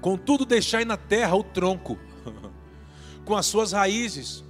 Contudo, 0.00 0.44
deixai 0.44 0.84
na 0.84 0.96
terra 0.96 1.34
o 1.34 1.42
tronco, 1.42 1.98
com 3.24 3.34
as 3.34 3.46
suas 3.46 3.72
raízes, 3.72 4.44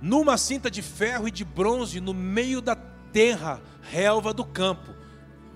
numa 0.00 0.36
cinta 0.38 0.70
de 0.70 0.82
ferro 0.82 1.28
e 1.28 1.30
de 1.30 1.44
bronze, 1.44 2.00
no 2.00 2.14
meio 2.14 2.60
da 2.60 2.74
terra, 2.74 3.60
relva 3.82 4.32
do 4.32 4.44
campo. 4.44 4.94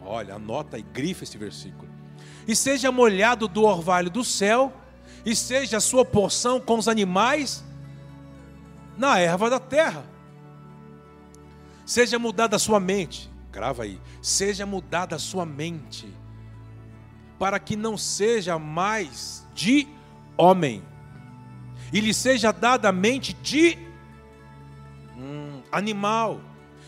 Olha, 0.00 0.34
anota 0.34 0.78
e 0.78 0.82
grifa 0.82 1.24
esse 1.24 1.38
versículo. 1.38 1.88
E 2.46 2.54
seja 2.54 2.92
molhado 2.92 3.48
do 3.48 3.64
orvalho 3.64 4.10
do 4.10 4.22
céu, 4.22 4.72
e 5.24 5.34
seja 5.34 5.78
a 5.78 5.80
sua 5.80 6.04
porção 6.04 6.60
com 6.60 6.78
os 6.78 6.86
animais 6.86 7.64
na 8.96 9.18
erva 9.18 9.48
da 9.48 9.58
terra. 9.58 10.04
Seja 11.84 12.18
mudada 12.18 12.56
a 12.56 12.58
sua 12.58 12.80
mente, 12.80 13.30
grava 13.52 13.82
aí, 13.82 14.00
seja 14.22 14.64
mudada 14.64 15.16
a 15.16 15.18
sua 15.18 15.44
mente, 15.44 16.08
para 17.38 17.58
que 17.58 17.76
não 17.76 17.98
seja 17.98 18.58
mais 18.58 19.46
de 19.54 19.86
homem, 20.36 20.82
e 21.92 22.00
lhe 22.00 22.14
seja 22.14 22.52
dada 22.52 22.88
a 22.88 22.92
mente 22.92 23.34
de 23.34 23.76
hum, 25.14 25.62
animal, 25.70 26.40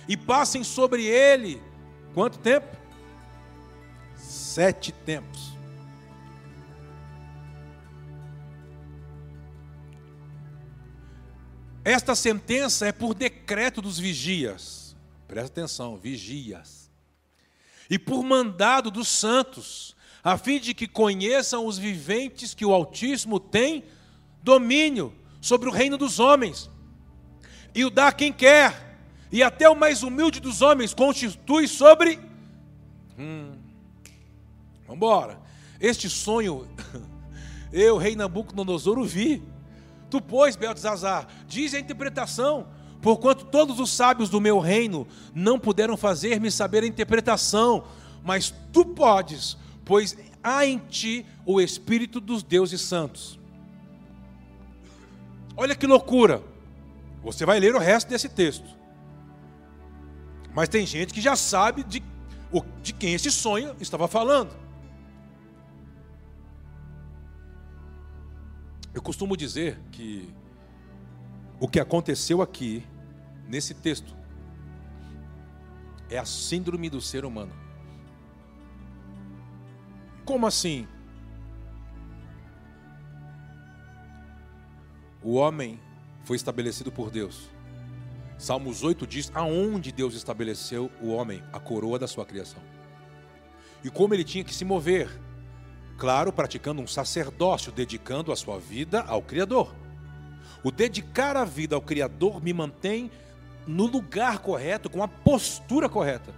e 0.09 0.17
passem 0.17 0.65
sobre 0.65 1.05
ele, 1.05 1.63
quanto 2.15 2.39
tempo? 2.39 2.75
Sete 4.17 4.93
tempos. 4.93 5.55
Esta 11.85 12.15
sentença 12.17 12.87
é 12.87 12.93
por 12.93 13.15
decreto 13.15 13.81
dos 13.81 13.99
vigias 13.99 14.86
Presta 15.27 15.49
atenção, 15.49 15.97
vigias. 15.97 16.91
E 17.91 17.99
por 17.99 18.23
mandado 18.23 18.91
dos 18.91 19.09
santos, 19.09 19.97
a 20.23 20.37
fim 20.37 20.59
de 20.59 20.75
que 20.75 20.89
conheçam 20.89 21.67
os 21.67 21.79
viventes 21.79 22.55
que 22.55 22.65
o 22.65 22.73
Altíssimo 22.73 23.39
tem 23.39 23.85
domínio 24.43 25.15
sobre 25.41 25.69
o 25.69 25.73
reino 25.73 25.97
dos 25.97 26.19
homens, 26.19 26.71
e 27.75 27.85
o 27.85 27.91
dá 27.91 28.09
a 28.09 28.13
quem 28.13 28.33
quer, 28.33 28.99
e 29.31 29.43
até 29.43 29.69
o 29.69 29.77
mais 29.77 30.03
humilde 30.03 30.41
dos 30.41 30.63
homens 30.63 30.95
constitui 30.95 31.69
sobre. 31.69 32.19
Hum. 33.19 33.53
Vamos 34.83 34.97
embora. 34.97 35.41
Este 35.81 36.09
sonho, 36.09 36.67
eu, 37.73 37.97
rei 37.97 38.17
Nabucodonosor, 38.17 38.99
o 38.99 39.05
vi. 39.05 39.43
Tu, 40.09 40.21
pois, 40.21 40.57
Beltesazar, 40.57 41.27
diz 41.47 41.75
a 41.75 41.81
interpretação, 41.81 42.69
Porquanto 43.07 43.45
todos 43.45 43.79
os 43.79 43.93
sábios 43.93 44.29
do 44.29 44.41
meu 44.41 44.59
reino 44.59 45.07
não 45.33 45.61
puderam 45.61 45.97
fazer-me 45.97 46.51
saber 46.51 46.83
a 46.83 46.89
interpretação, 46.89 47.85
mas 48.25 48.53
tu 48.73 48.85
podes, 48.85 49.57
pois 49.85 50.19
há 50.43 50.67
em 50.67 50.79
ti 50.79 51.25
o 51.45 51.61
Espírito 51.61 52.19
dos 52.19 52.43
deuses 52.43 52.81
santos. 52.81 53.39
Olha 55.57 55.77
que 55.77 55.87
loucura! 55.87 56.43
Você 57.23 57.47
vai 57.47 57.61
ler 57.61 57.77
o 57.77 57.79
resto 57.79 58.09
desse 58.09 58.29
texto. 58.29 58.67
Mas 60.53 60.69
tem 60.69 60.85
gente 60.85 61.15
que 61.15 61.21
já 61.21 61.37
sabe 61.37 61.85
de, 61.85 62.03
de 62.83 62.93
quem 62.93 63.15
esse 63.15 63.31
sonho 63.31 63.77
estava 63.81 64.09
falando. 64.09 64.51
Eu 68.93 69.01
costumo 69.01 69.37
dizer 69.37 69.79
que 69.93 70.29
o 71.61 71.69
que 71.69 71.79
aconteceu 71.79 72.43
aqui 72.43 72.85
nesse 73.49 73.75
texto 73.75 74.17
é 76.09 76.19
a 76.19 76.25
síndrome 76.25 76.89
do 76.89 77.01
ser 77.01 77.25
humano. 77.25 77.53
Como 80.25 80.47
assim? 80.47 80.87
O 85.23 85.35
homem 85.35 85.81
foi 86.25 86.37
estabelecido 86.37 86.93
por 86.93 87.11
Deus 87.11 87.51
Salmos 88.39 88.85
8 88.85 89.07
diz 89.07 89.33
aonde 89.35 89.91
Deus 89.91 90.15
estabeleceu 90.15 90.91
o 91.01 91.09
homem, 91.09 91.43
a 91.53 91.59
coroa 91.59 91.99
da 91.99 92.07
sua 92.07 92.27
criação. 92.27 92.63
E 93.83 93.91
como 93.91 94.13
ele 94.13 94.25
tinha 94.25 94.45
que 94.45 94.55
se 94.55 94.65
mover. 94.65 95.09
Claro, 95.97 96.31
praticando 96.31 96.83
um 96.83 96.87
sacerdócio, 96.87 97.73
dedicando 97.73 98.31
a 98.31 98.37
sua 98.37 98.59
vida 98.59 99.01
ao 99.03 99.23
Criador. 99.23 99.75
O 100.63 100.71
dedicar 100.71 101.37
a 101.37 101.45
vida 101.45 101.75
ao 101.75 101.81
Criador 101.81 102.43
me 102.43 102.53
mantém 102.53 103.11
no 103.67 103.87
lugar 103.87 104.39
correto, 104.39 104.89
com 104.89 105.03
a 105.03 105.09
postura 105.09 105.89
correta. 105.89 106.33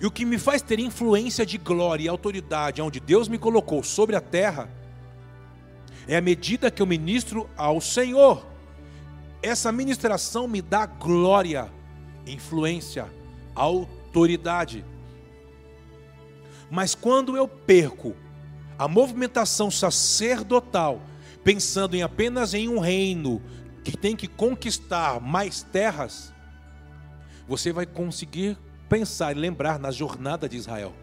E 0.00 0.06
o 0.06 0.10
que 0.10 0.24
me 0.24 0.38
faz 0.38 0.62
ter 0.62 0.78
influência 0.78 1.44
de 1.44 1.58
glória 1.58 2.04
e 2.04 2.08
autoridade 2.08 2.80
onde 2.80 2.98
Deus 3.00 3.28
me 3.28 3.36
colocou 3.36 3.82
sobre 3.82 4.16
a 4.16 4.20
terra 4.20 4.68
é 6.08 6.16
a 6.16 6.20
medida 6.20 6.70
que 6.70 6.80
eu 6.80 6.86
ministro 6.86 7.48
ao 7.56 7.80
Senhor. 7.80 8.46
Essa 9.42 9.70
ministração 9.70 10.48
me 10.48 10.62
dá 10.62 10.86
glória, 10.86 11.70
influência, 12.26 13.10
autoridade. 13.54 14.84
Mas 16.70 16.94
quando 16.94 17.36
eu 17.36 17.46
perco 17.46 18.14
a 18.78 18.88
movimentação 18.88 19.70
sacerdotal, 19.70 21.02
pensando 21.44 21.94
em 21.94 22.02
apenas 22.02 22.54
em 22.54 22.68
um 22.68 22.78
reino 22.78 23.42
que 23.90 23.96
tem 23.96 24.14
que 24.14 24.28
conquistar 24.28 25.20
mais 25.20 25.62
terras, 25.64 26.32
você 27.48 27.72
vai 27.72 27.84
conseguir 27.84 28.56
pensar 28.88 29.36
e 29.36 29.40
lembrar 29.40 29.80
na 29.80 29.90
jornada 29.90 30.48
de 30.48 30.56
Israel. 30.56 30.94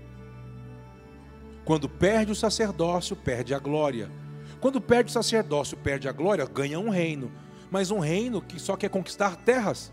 Quando 1.66 1.90
perde 1.90 2.32
o 2.32 2.36
sacerdócio, 2.36 3.14
perde 3.14 3.54
a 3.54 3.60
glória. 3.60 4.10
Quando 4.62 4.80
perde 4.80 5.10
o 5.10 5.14
sacerdócio, 5.14 5.76
perde 5.76 6.08
a 6.08 6.14
glória, 6.14 6.46
ganha 6.46 6.80
um 6.80 6.90
reino. 6.90 7.30
Mas 7.70 7.92
um 7.92 8.00
reino 8.00 8.42
que 8.42 8.58
só 8.58 8.78
quer 8.78 8.90
conquistar 8.90 9.36
terras. 9.36 9.92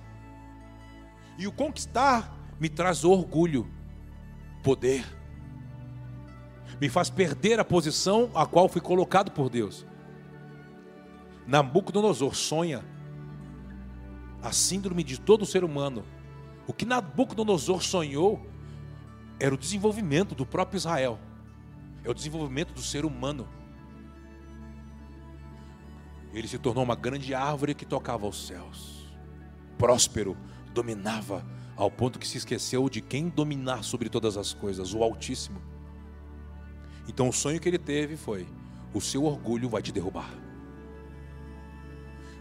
E 1.36 1.48
o 1.48 1.52
conquistar 1.52 2.32
me 2.60 2.68
traz 2.68 3.04
orgulho, 3.04 3.68
poder. 4.62 5.04
Me 6.80 6.88
faz 6.88 7.10
perder 7.10 7.58
a 7.58 7.64
posição 7.64 8.30
a 8.36 8.46
qual 8.46 8.68
fui 8.68 8.80
colocado 8.80 9.32
por 9.32 9.50
Deus. 9.50 9.84
Nabucodonosor 11.46 12.34
sonha 12.34 12.84
a 14.42 14.50
síndrome 14.52 15.04
de 15.04 15.20
todo 15.20 15.44
ser 15.44 15.64
humano. 15.64 16.04
O 16.66 16.72
que 16.72 16.86
Nabucodonosor 16.86 17.82
sonhou 17.82 18.46
era 19.38 19.54
o 19.54 19.58
desenvolvimento 19.58 20.34
do 20.34 20.46
próprio 20.46 20.78
Israel, 20.78 21.18
é 22.02 22.10
o 22.10 22.14
desenvolvimento 22.14 22.72
do 22.72 22.80
ser 22.80 23.04
humano. 23.04 23.48
Ele 26.32 26.48
se 26.48 26.58
tornou 26.58 26.82
uma 26.82 26.96
grande 26.96 27.34
árvore 27.34 27.74
que 27.74 27.84
tocava 27.84 28.26
aos 28.26 28.46
céus, 28.46 29.06
próspero, 29.78 30.36
dominava, 30.72 31.44
ao 31.76 31.90
ponto 31.90 32.18
que 32.18 32.26
se 32.26 32.38
esqueceu 32.38 32.88
de 32.88 33.00
quem 33.00 33.28
dominar 33.28 33.82
sobre 33.82 34.08
todas 34.08 34.36
as 34.36 34.54
coisas, 34.54 34.94
o 34.94 35.02
Altíssimo. 35.02 35.60
Então 37.06 37.28
o 37.28 37.32
sonho 37.32 37.60
que 37.60 37.68
ele 37.68 37.78
teve 37.78 38.16
foi: 38.16 38.46
o 38.92 39.00
seu 39.00 39.24
orgulho 39.24 39.68
vai 39.68 39.82
te 39.82 39.92
derrubar 39.92 40.43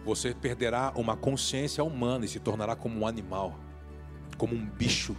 você 0.04 0.34
perderá 0.34 0.92
uma 0.96 1.16
consciência 1.16 1.84
humana 1.84 2.26
e 2.26 2.28
se 2.28 2.40
tornará 2.40 2.76
como 2.76 3.00
um 3.00 3.08
animal, 3.08 3.58
como 4.38 4.56
um 4.56 4.66
bicho. 4.66 5.16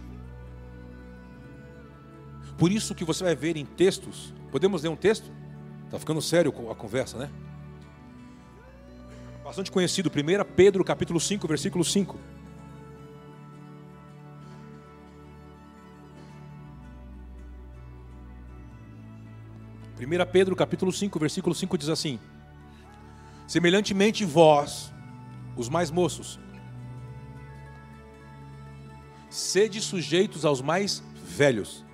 Por 2.57 2.71
isso 2.71 2.95
que 2.95 3.03
você 3.03 3.23
vai 3.23 3.35
ver 3.35 3.57
em 3.57 3.65
textos, 3.65 4.33
podemos 4.51 4.83
ler 4.83 4.89
um 4.89 4.95
texto? 4.95 5.31
Está 5.85 5.99
ficando 5.99 6.21
sério 6.21 6.53
a 6.71 6.75
conversa, 6.75 7.17
né? 7.17 7.29
Bastante 9.43 9.71
conhecido, 9.71 10.09
1 10.09 10.53
Pedro 10.55 10.83
capítulo 10.83 11.19
5, 11.19 11.47
versículo 11.47 11.83
5. 11.83 12.17
Primeira 19.95 20.25
Pedro 20.25 20.55
capítulo 20.55 20.91
5, 20.91 21.17
versículo 21.19 21.55
5 21.55 21.77
diz 21.77 21.89
assim: 21.89 22.19
Semelhantemente, 23.47 24.25
vós, 24.25 24.91
os 25.55 25.69
mais 25.69 25.91
moços, 25.91 26.39
sede 29.29 29.81
sujeitos 29.81 30.45
aos 30.45 30.61
mais 30.61 31.03
velhos, 31.23 31.85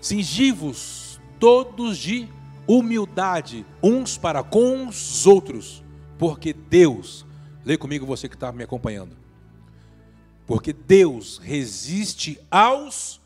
singivos 0.00 1.20
todos 1.38 1.98
de 1.98 2.28
humildade, 2.66 3.66
uns 3.82 4.16
para 4.16 4.42
com 4.42 4.86
os 4.88 5.26
outros, 5.26 5.84
porque 6.18 6.52
Deus, 6.52 7.26
lê 7.64 7.76
comigo 7.76 8.06
você 8.06 8.28
que 8.28 8.34
está 8.34 8.50
me 8.50 8.64
acompanhando, 8.64 9.16
porque 10.46 10.72
Deus 10.72 11.38
resiste 11.38 12.38
aos 12.50 13.20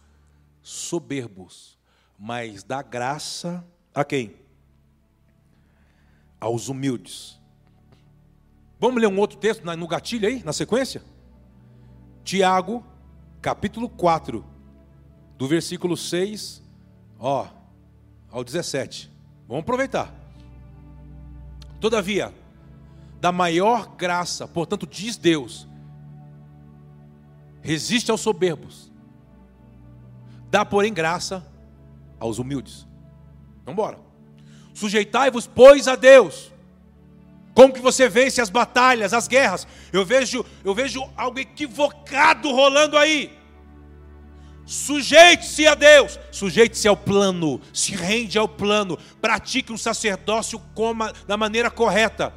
soberbos, 0.63 1.79
mas 2.19 2.63
dá 2.65 2.83
graça 2.83 3.65
a 3.95 4.05
quem? 4.05 4.40
Aos 6.41 6.69
humildes. 6.69 7.39
Vamos 8.79 9.01
ler 9.01 9.09
um 9.09 9.19
outro 9.19 9.39
texto 9.39 9.63
no 9.65 9.87
gatilho 9.87 10.27
aí, 10.27 10.43
na 10.43 10.53
sequência? 10.53 11.03
Tiago, 12.25 12.83
capítulo 13.43 13.89
4, 13.89 14.45
do 15.37 15.47
versículo 15.47 15.97
6 15.97 16.63
ó, 17.19 17.47
ao 18.31 18.43
17. 18.43 19.11
Vamos 19.47 19.63
aproveitar. 19.63 20.15
Todavia, 21.79 22.35
da 23.21 23.31
maior 23.31 23.95
graça, 23.97 24.49
portanto, 24.49 24.87
diz 24.87 25.17
Deus, 25.17 25.69
resiste 27.61 28.11
aos 28.11 28.21
soberbos, 28.23 28.91
dá, 30.51 30.65
porém, 30.65 30.93
graça 30.93 31.47
aos 32.19 32.39
humildes. 32.39 32.87
Vamos 33.65 33.73
embora. 33.73 34.10
Sujeitai-vos, 34.75 35.47
pois, 35.47 35.89
a 35.89 35.97
Deus. 35.97 36.51
Como 37.55 37.75
que 37.75 37.81
você 37.81 38.09
vence 38.09 38.41
as 38.41 38.49
batalhas, 38.49 39.13
as 39.13 39.27
guerras? 39.27 39.67
Eu 39.93 40.05
vejo, 40.05 40.45
eu 40.65 40.75
vejo 40.75 41.03
algo 41.17 41.39
equivocado 41.39 42.51
rolando 42.51 42.97
aí. 42.97 43.39
Sujeite-se 44.65 45.67
a 45.67 45.75
Deus, 45.75 46.19
sujeite-se 46.31 46.87
ao 46.87 46.97
plano, 46.97 47.61
se 47.75 47.93
rende 47.93 48.39
ao 48.39 48.49
plano, 48.49 48.97
pratique 49.21 49.73
um 49.73 49.77
sacerdócio 49.77 50.61
coma, 50.77 51.13
da 51.27 51.37
maneira 51.37 51.71
correta. 51.71 52.33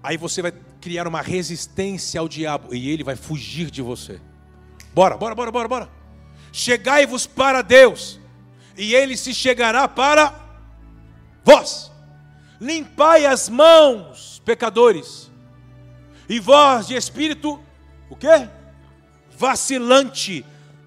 Aí 0.00 0.16
você 0.16 0.40
vai 0.40 0.52
criar 0.80 1.08
uma 1.08 1.20
resistência 1.20 2.20
ao 2.20 2.28
diabo 2.28 2.72
e 2.72 2.90
ele 2.90 3.02
vai 3.02 3.16
fugir 3.16 3.72
de 3.72 3.82
você. 3.82 4.20
Bora, 4.94 5.16
bora, 5.16 5.34
bora, 5.34 5.50
bora, 5.50 5.68
bora. 5.68 5.88
Chegai-vos 6.52 7.26
para 7.26 7.60
Deus 7.60 8.20
e 8.76 8.94
ele 8.94 9.16
se 9.16 9.34
chegará 9.34 9.86
para 9.88 10.34
vós. 11.44 11.90
Limpai 12.60 13.26
as 13.26 13.48
mãos, 13.48 14.40
pecadores, 14.44 15.30
e 16.28 16.38
vós 16.38 16.86
de 16.86 16.94
espírito, 16.94 17.60
o 18.08 18.16
quê? 18.16 18.48
Vacilante, 19.36 20.44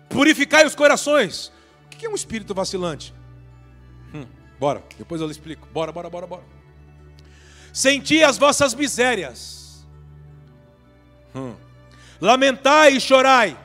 purificai 0.09 0.65
os 0.65 0.75
corações. 0.75 1.51
O 1.85 1.89
que 1.89 2.05
é 2.05 2.09
um 2.09 2.15
espírito 2.15 2.53
vacilante? 2.53 3.13
Hum, 4.13 4.25
bora, 4.59 4.83
depois 4.97 5.21
eu 5.21 5.27
lhe 5.27 5.31
explico. 5.31 5.67
Bora, 5.73 5.91
bora, 5.91 6.09
bora, 6.09 6.25
bora. 6.25 6.43
Senti 7.73 8.23
as 8.23 8.37
vossas 8.37 8.73
misérias. 8.73 9.85
Hum. 11.35 11.53
Lamentai 12.21 12.93
e 12.93 13.01
chorai. 13.01 13.57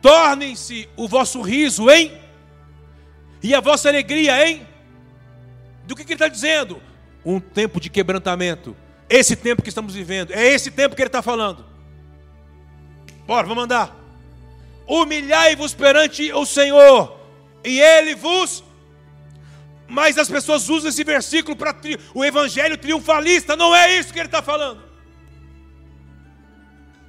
Tornem-se 0.00 0.88
o 0.96 1.06
vosso 1.06 1.40
riso 1.40 1.88
em 1.88 2.21
e 3.42 3.54
a 3.54 3.60
vossa 3.60 3.88
alegria, 3.88 4.46
hein? 4.46 4.66
Do 5.84 5.96
que, 5.96 6.04
que 6.04 6.12
ele 6.12 6.14
está 6.14 6.28
dizendo? 6.28 6.80
Um 7.24 7.40
tempo 7.40 7.80
de 7.80 7.90
quebrantamento. 7.90 8.76
Esse 9.08 9.34
tempo 9.34 9.62
que 9.62 9.68
estamos 9.68 9.94
vivendo. 9.94 10.32
É 10.32 10.46
esse 10.46 10.70
tempo 10.70 10.94
que 10.94 11.02
ele 11.02 11.08
está 11.08 11.22
falando. 11.22 11.64
Bora, 13.26 13.46
vamos 13.46 13.64
andar. 13.64 13.96
Humilhai-vos 14.86 15.74
perante 15.74 16.32
o 16.32 16.44
Senhor, 16.44 17.16
e 17.64 17.80
Ele 17.80 18.14
vos. 18.14 18.64
Mas 19.88 20.18
as 20.18 20.28
pessoas 20.28 20.68
usam 20.68 20.88
esse 20.88 21.04
versículo 21.04 21.56
para 21.56 21.72
tri... 21.72 21.98
o 22.14 22.24
evangelho 22.24 22.78
triunfalista. 22.78 23.54
Não 23.54 23.74
é 23.74 23.98
isso 23.98 24.12
que 24.12 24.18
ele 24.18 24.26
está 24.26 24.42
falando. 24.42 24.82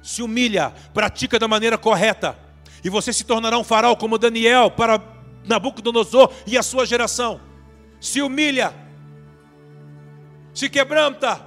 Se 0.02 0.22
humilha, 0.22 0.72
pratica 0.92 1.38
da 1.38 1.48
maneira 1.48 1.78
correta, 1.78 2.38
e 2.84 2.90
você 2.90 3.10
se 3.12 3.24
tornará 3.24 3.56
um 3.58 3.64
farol 3.64 3.96
como 3.96 4.18
Daniel 4.18 4.70
para 4.70 5.13
Nabucodonosor 5.44 6.32
e 6.46 6.56
a 6.56 6.62
sua 6.62 6.86
geração. 6.86 7.40
Se 8.00 8.20
humilha, 8.20 8.74
se 10.52 10.68
quebranta, 10.68 11.40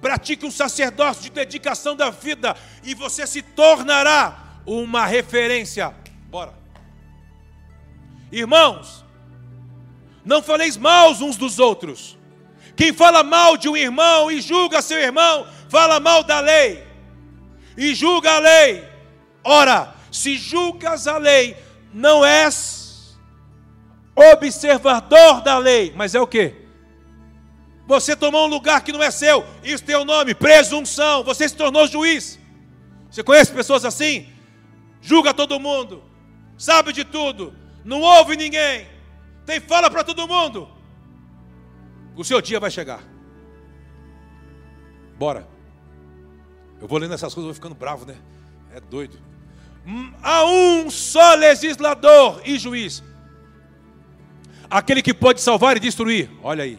pratique 0.00 0.44
um 0.44 0.50
sacerdócio 0.50 1.22
de 1.22 1.30
dedicação 1.30 1.94
da 1.94 2.10
vida 2.10 2.56
e 2.82 2.94
você 2.94 3.26
se 3.26 3.42
tornará 3.42 4.60
uma 4.66 5.06
referência. 5.06 5.94
Bora. 6.28 6.54
Irmãos, 8.30 9.04
não 10.24 10.42
faleis 10.42 10.76
mal 10.76 11.12
uns 11.12 11.36
dos 11.36 11.58
outros. 11.58 12.18
Quem 12.74 12.92
fala 12.92 13.22
mal 13.22 13.56
de 13.56 13.68
um 13.68 13.76
irmão 13.76 14.30
e 14.30 14.40
julga 14.40 14.80
seu 14.80 14.98
irmão, 14.98 15.46
fala 15.68 16.00
mal 16.00 16.24
da 16.24 16.40
lei 16.40 16.82
e 17.76 17.94
julga 17.94 18.36
a 18.36 18.38
lei. 18.38 18.88
Ora, 19.44 19.94
se 20.10 20.36
julgas 20.36 21.06
a 21.06 21.18
lei, 21.18 21.56
não 21.92 22.24
és 22.24 22.81
observador 24.14 25.40
da 25.42 25.58
lei, 25.58 25.92
mas 25.96 26.14
é 26.14 26.20
o 26.20 26.26
que? 26.26 26.54
Você 27.86 28.14
tomou 28.14 28.46
um 28.46 28.50
lugar 28.50 28.82
que 28.82 28.92
não 28.92 29.02
é 29.02 29.10
seu, 29.10 29.44
isso 29.62 29.84
tem 29.84 29.96
o 29.96 30.00
um 30.00 30.04
nome, 30.04 30.34
presunção. 30.34 31.24
Você 31.24 31.48
se 31.48 31.56
tornou 31.56 31.86
juiz. 31.86 32.38
Você 33.10 33.22
conhece 33.22 33.52
pessoas 33.52 33.84
assim? 33.84 34.28
Julga 35.00 35.34
todo 35.34 35.58
mundo, 35.58 36.02
sabe 36.56 36.92
de 36.92 37.04
tudo, 37.04 37.52
não 37.84 38.00
ouve 38.00 38.36
ninguém, 38.36 38.86
tem 39.44 39.60
fala 39.60 39.90
para 39.90 40.04
todo 40.04 40.28
mundo. 40.28 40.68
O 42.16 42.24
seu 42.24 42.40
dia 42.40 42.60
vai 42.60 42.70
chegar. 42.70 43.02
Bora. 45.18 45.48
Eu 46.80 46.86
vou 46.86 46.98
lendo 46.98 47.14
essas 47.14 47.34
coisas, 47.34 47.46
vou 47.46 47.54
ficando 47.54 47.74
bravo, 47.74 48.06
né? 48.06 48.16
É 48.72 48.80
doido. 48.80 49.18
Hum, 49.86 50.12
há 50.22 50.44
um 50.44 50.90
só 50.90 51.34
legislador 51.34 52.40
e 52.44 52.58
juiz. 52.58 53.02
Aquele 54.72 55.02
que 55.02 55.12
pode 55.12 55.42
salvar 55.42 55.76
e 55.76 55.80
destruir. 55.80 56.30
Olha 56.42 56.64
aí. 56.64 56.78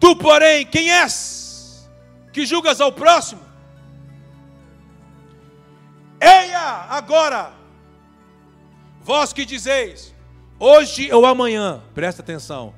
Tu, 0.00 0.16
porém, 0.16 0.66
quem 0.66 0.90
és? 0.90 1.88
Que 2.32 2.44
julgas 2.44 2.80
ao 2.80 2.90
próximo? 2.90 3.40
Eia, 6.20 6.86
agora, 6.90 7.52
vós 9.00 9.32
que 9.32 9.44
dizeis, 9.44 10.12
hoje 10.58 11.12
ou 11.12 11.24
amanhã, 11.24 11.80
presta 11.94 12.20
atenção. 12.20 12.74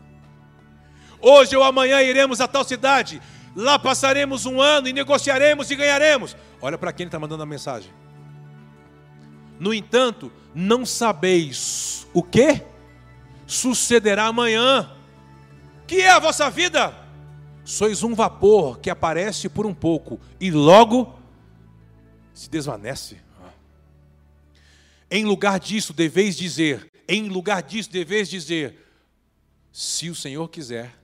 hoje 1.18 1.56
ou 1.56 1.64
amanhã 1.64 2.02
iremos 2.02 2.42
a 2.42 2.46
tal 2.46 2.62
cidade, 2.62 3.22
lá 3.56 3.78
passaremos 3.78 4.44
um 4.44 4.60
ano 4.60 4.86
e 4.86 4.92
negociaremos 4.92 5.70
e 5.70 5.76
ganharemos. 5.76 6.36
Olha 6.60 6.76
para 6.76 6.92
quem 6.92 7.06
está 7.06 7.18
mandando 7.18 7.42
a 7.42 7.46
mensagem. 7.46 7.90
No 9.58 9.72
entanto, 9.72 10.30
não 10.54 10.84
sabeis 10.84 12.06
o 12.12 12.22
que 12.22 12.71
sucederá 13.46 14.26
amanhã. 14.26 14.90
Que 15.86 16.00
é 16.02 16.10
a 16.10 16.18
vossa 16.18 16.48
vida? 16.50 16.94
Sois 17.64 18.02
um 18.02 18.14
vapor 18.14 18.78
que 18.80 18.90
aparece 18.90 19.48
por 19.48 19.66
um 19.66 19.74
pouco 19.74 20.18
e 20.40 20.50
logo 20.50 21.18
se 22.32 22.48
desvanece. 22.48 23.20
Em 25.10 25.24
lugar 25.24 25.60
disso, 25.60 25.92
deveis 25.92 26.36
dizer, 26.36 26.90
em 27.06 27.28
lugar 27.28 27.62
disso, 27.62 27.90
deveis 27.90 28.28
dizer, 28.28 28.78
se 29.70 30.08
o 30.08 30.14
Senhor 30.14 30.48
quiser. 30.48 30.98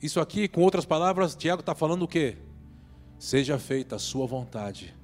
Isso 0.00 0.20
aqui, 0.20 0.48
com 0.48 0.62
outras 0.62 0.86
palavras, 0.86 1.34
Tiago 1.34 1.60
está 1.60 1.74
falando 1.74 2.02
o 2.02 2.08
quê? 2.08 2.38
Seja 3.18 3.58
feita 3.58 3.96
a 3.96 3.98
sua 3.98 4.26
vontade, 4.26 4.94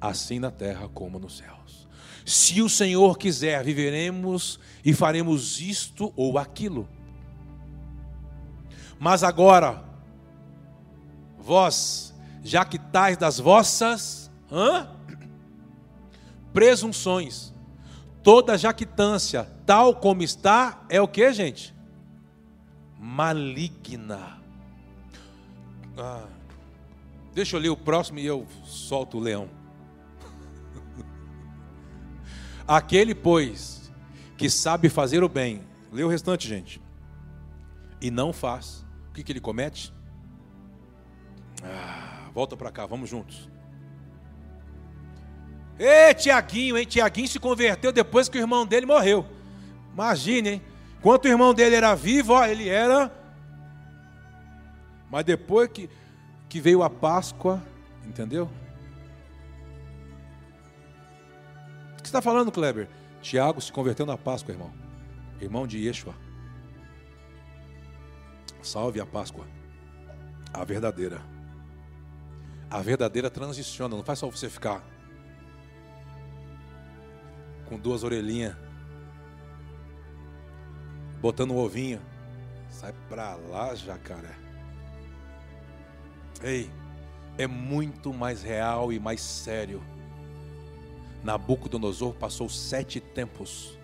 assim 0.00 0.38
na 0.38 0.50
terra 0.50 0.88
como 0.88 1.18
nos 1.18 1.38
céus. 1.38 1.87
Se 2.28 2.60
o 2.60 2.68
Senhor 2.68 3.16
quiser, 3.16 3.64
viveremos 3.64 4.60
e 4.84 4.92
faremos 4.92 5.62
isto 5.62 6.12
ou 6.14 6.36
aquilo. 6.36 6.86
Mas 9.00 9.22
agora, 9.22 9.82
vós 11.38 12.14
jactais 12.44 13.16
das 13.16 13.38
vossas 13.38 14.30
hã? 14.52 14.90
presunções. 16.52 17.54
Toda 18.22 18.58
jactância, 18.58 19.50
tal 19.64 19.94
como 19.94 20.22
está, 20.22 20.84
é 20.90 21.00
o 21.00 21.08
que, 21.08 21.32
gente? 21.32 21.74
Maligna. 22.98 24.38
Ah, 25.96 26.26
deixa 27.32 27.56
eu 27.56 27.60
ler 27.60 27.70
o 27.70 27.76
próximo 27.76 28.18
e 28.18 28.26
eu 28.26 28.46
solto 28.66 29.16
o 29.16 29.20
leão. 29.20 29.57
Aquele, 32.68 33.14
pois, 33.14 33.90
que 34.36 34.50
sabe 34.50 34.88
fazer 34.88 35.24
o 35.24 35.28
bem, 35.28 35.62
lê 35.90 36.04
o 36.04 36.08
restante, 36.08 36.46
gente, 36.46 36.80
e 38.00 38.10
não 38.10 38.32
faz, 38.32 38.86
o 39.08 39.14
que, 39.14 39.24
que 39.24 39.32
ele 39.32 39.40
comete? 39.40 39.92
Ah, 41.64 42.08
Volta 42.38 42.56
para 42.56 42.70
cá, 42.70 42.86
vamos 42.86 43.10
juntos. 43.10 43.48
Ê, 45.76 46.14
Tiaguinho, 46.14 46.78
hein? 46.78 46.86
Tiaguinho 46.86 47.26
se 47.26 47.40
converteu 47.40 47.90
depois 47.90 48.28
que 48.28 48.38
o 48.38 48.40
irmão 48.40 48.64
dele 48.64 48.86
morreu. 48.86 49.26
Imagine, 49.92 50.48
hein? 50.48 50.62
Enquanto 50.98 51.24
o 51.24 51.28
irmão 51.28 51.54
dele 51.54 51.74
era 51.74 51.94
vivo, 51.96 52.34
ó, 52.34 52.44
ele 52.44 52.68
era. 52.68 53.12
Mas 55.10 55.24
depois 55.24 55.68
que, 55.68 55.90
que 56.48 56.60
veio 56.60 56.82
a 56.82 56.90
Páscoa, 56.90 57.62
entendeu? 58.06 58.48
Você 62.08 62.16
está 62.16 62.22
falando, 62.22 62.50
Kleber? 62.50 62.88
Tiago 63.20 63.60
se 63.60 63.70
converteu 63.70 64.06
na 64.06 64.16
Páscoa, 64.16 64.52
irmão. 64.52 64.72
Irmão 65.40 65.66
de 65.66 65.76
Yeshua. 65.78 66.14
Salve 68.62 68.98
a 68.98 69.04
Páscoa. 69.04 69.46
A 70.54 70.64
verdadeira. 70.64 71.20
A 72.70 72.80
verdadeira 72.80 73.28
transiciona, 73.28 73.94
não 73.94 74.02
faz 74.02 74.20
só 74.20 74.30
você 74.30 74.48
ficar 74.48 74.82
com 77.66 77.78
duas 77.78 78.02
orelhinhas, 78.02 78.56
botando 81.20 81.50
um 81.50 81.58
ovinho. 81.58 82.00
Sai 82.70 82.94
pra 83.10 83.34
lá, 83.34 83.74
jacaré. 83.74 84.34
Ei, 86.42 86.70
é 87.36 87.46
muito 87.46 88.14
mais 88.14 88.42
real 88.42 88.92
e 88.94 88.98
mais 88.98 89.20
sério. 89.20 89.82
Nabucodonosor 91.22 92.14
passou 92.14 92.48
sete 92.48 93.00
tempos. 93.00 93.78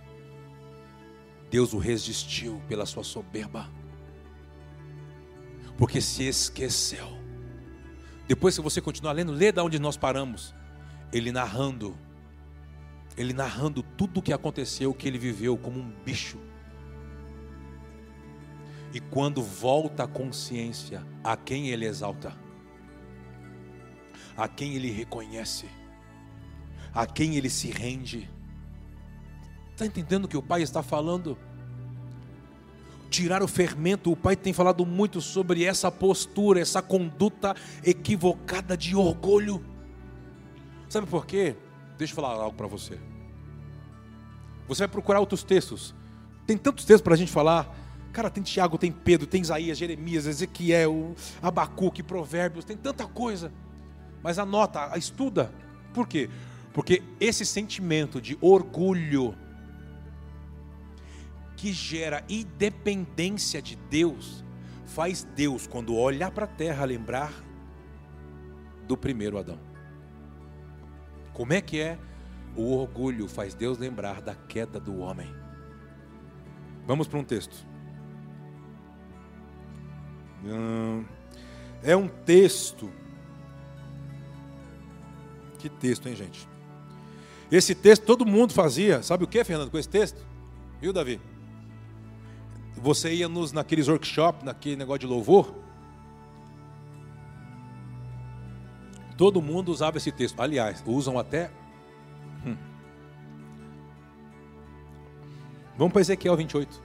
Deus 1.51 1.73
o 1.73 1.79
resistiu 1.79 2.61
pela 2.69 2.87
sua 2.87 3.05
soberba, 3.05 3.71
porque 5.77 6.01
se 6.01 6.25
esqueceu 6.25 7.25
depois, 8.27 8.55
se 8.55 8.61
você 8.61 8.81
continuar 8.81 9.13
lendo, 9.13 9.33
lê 9.33 9.53
da 9.53 9.63
onde 9.63 9.79
nós 9.79 9.97
paramos. 9.97 10.55
Ele 11.13 11.31
narrando, 11.31 11.97
ele 13.17 13.33
narrando 13.33 13.83
tudo 13.83 14.19
o 14.19 14.23
que 14.23 14.33
aconteceu, 14.33 14.91
o 14.91 14.95
que 14.95 15.07
ele 15.07 15.19
viveu 15.19 15.57
como 15.59 15.79
um 15.79 15.91
bicho. 16.05 16.39
E 18.93 19.01
quando 19.01 19.43
volta 19.43 20.05
a 20.05 20.09
consciência, 20.09 21.05
a 21.23 21.37
quem 21.37 21.69
ele 21.69 21.85
exalta, 21.85 22.35
a 24.37 24.49
quem 24.49 24.75
ele 24.75 24.91
reconhece, 24.91 25.69
a 26.95 27.07
quem 27.07 27.37
ele 27.37 27.51
se 27.51 27.69
rende. 27.71 28.31
Está 29.73 29.85
entendendo 29.85 30.27
o 30.27 30.29
que 30.29 30.37
o 30.37 30.43
pai 30.43 30.63
está 30.63 30.83
falando? 30.83 31.37
tirar 33.15 33.43
o 33.43 33.49
fermento. 33.49 34.11
O 34.11 34.17
pai 34.17 34.35
tem 34.35 34.53
falado 34.53 34.85
muito 34.85 35.21
sobre 35.21 35.65
essa 35.65 35.91
postura, 35.91 36.61
essa 36.61 36.83
conduta 36.83 37.55
equivocada 37.85 38.77
de 38.77 38.97
orgulho. 38.97 39.65
Sabe 40.89 41.07
por 41.07 41.25
quê? 41.25 41.57
Deixa 41.97 42.13
eu 42.13 42.17
falar 42.17 42.35
algo 42.35 42.57
para 42.57 42.67
você. 42.67 42.99
Você 44.67 44.81
vai 44.81 44.89
procurar 44.89 45.21
outros 45.21 45.45
textos. 45.45 45.95
Tem 46.47 46.59
tantos 46.59 46.85
textos 46.85 47.03
para 47.03 47.15
a 47.15 47.17
gente 47.17 47.31
falar. 47.31 47.73
Cara, 48.13 48.31
tem 48.31 48.43
Tiago, 48.43 48.79
tem 48.79 48.93
Pedro, 48.93 49.27
tem 49.27 49.41
Isaías, 49.41 49.79
Jeremias, 49.79 50.27
Ezequiel, 50.27 51.15
Abacuque, 51.43 52.03
Provérbios, 52.03 52.65
tem 52.65 52.77
tanta 52.77 53.07
coisa. 53.07 53.53
Mas 54.23 54.39
anota, 54.39 54.97
estuda. 54.97 55.53
Por 55.93 56.07
quê? 56.07 56.31
Porque 56.75 57.05
esse 57.21 57.47
sentimento 57.47 58.21
de 58.21 58.37
orgulho 58.41 59.33
que 61.57 61.73
gera 61.73 62.25
independência 62.29 63.63
de 63.63 63.77
Deus, 63.77 64.45
faz 64.85 65.23
Deus, 65.37 65.69
quando 65.69 65.95
olhar 65.95 66.33
para 66.33 66.47
a 66.47 66.49
terra, 66.49 66.85
lembrar 66.85 67.33
do 68.89 68.97
primeiro 68.97 69.39
Adão. 69.39 69.59
Como 71.33 71.53
é 71.53 71.61
que 71.61 71.81
é? 71.81 71.97
O 72.57 72.75
orgulho 72.77 73.29
faz 73.29 73.55
Deus 73.55 73.79
lembrar 73.79 74.21
da 74.21 74.35
queda 74.35 74.81
do 74.81 74.99
homem. 74.99 75.33
Vamos 76.87 77.07
para 77.07 77.21
um 77.21 77.25
texto. 77.25 77.67
Hum, 80.45 81.05
é 81.85 81.97
um 81.97 82.09
texto. 82.09 82.91
Que 85.59 85.69
texto, 85.69 86.09
hein, 86.09 86.17
gente? 86.17 86.54
Esse 87.51 87.75
texto 87.75 88.05
todo 88.05 88.27
mundo 88.27 88.53
fazia. 88.53 89.03
Sabe 89.03 89.25
o 89.25 89.27
que, 89.27 89.43
Fernando, 89.45 89.71
com 89.71 89.79
esse 89.79 89.89
texto? 89.89 90.25
Viu, 90.81 90.93
Davi? 90.93 91.21
Você 92.77 93.15
ia 93.15 93.29
nos 93.29 93.53
naqueles 93.53 93.89
workshops, 93.89 94.45
naquele 94.45 94.77
negócio 94.77 95.01
de 95.01 95.07
louvor. 95.07 95.55
Todo 99.17 99.41
mundo 99.41 99.71
usava 99.71 99.97
esse 99.97 100.11
texto. 100.11 100.41
Aliás, 100.41 100.83
usam 100.87 101.19
até. 101.19 101.51
Hum. 102.45 102.57
Vamos 105.79 105.93
para 105.93 106.03
Ezequiel 106.03 106.37
28. 106.37 106.83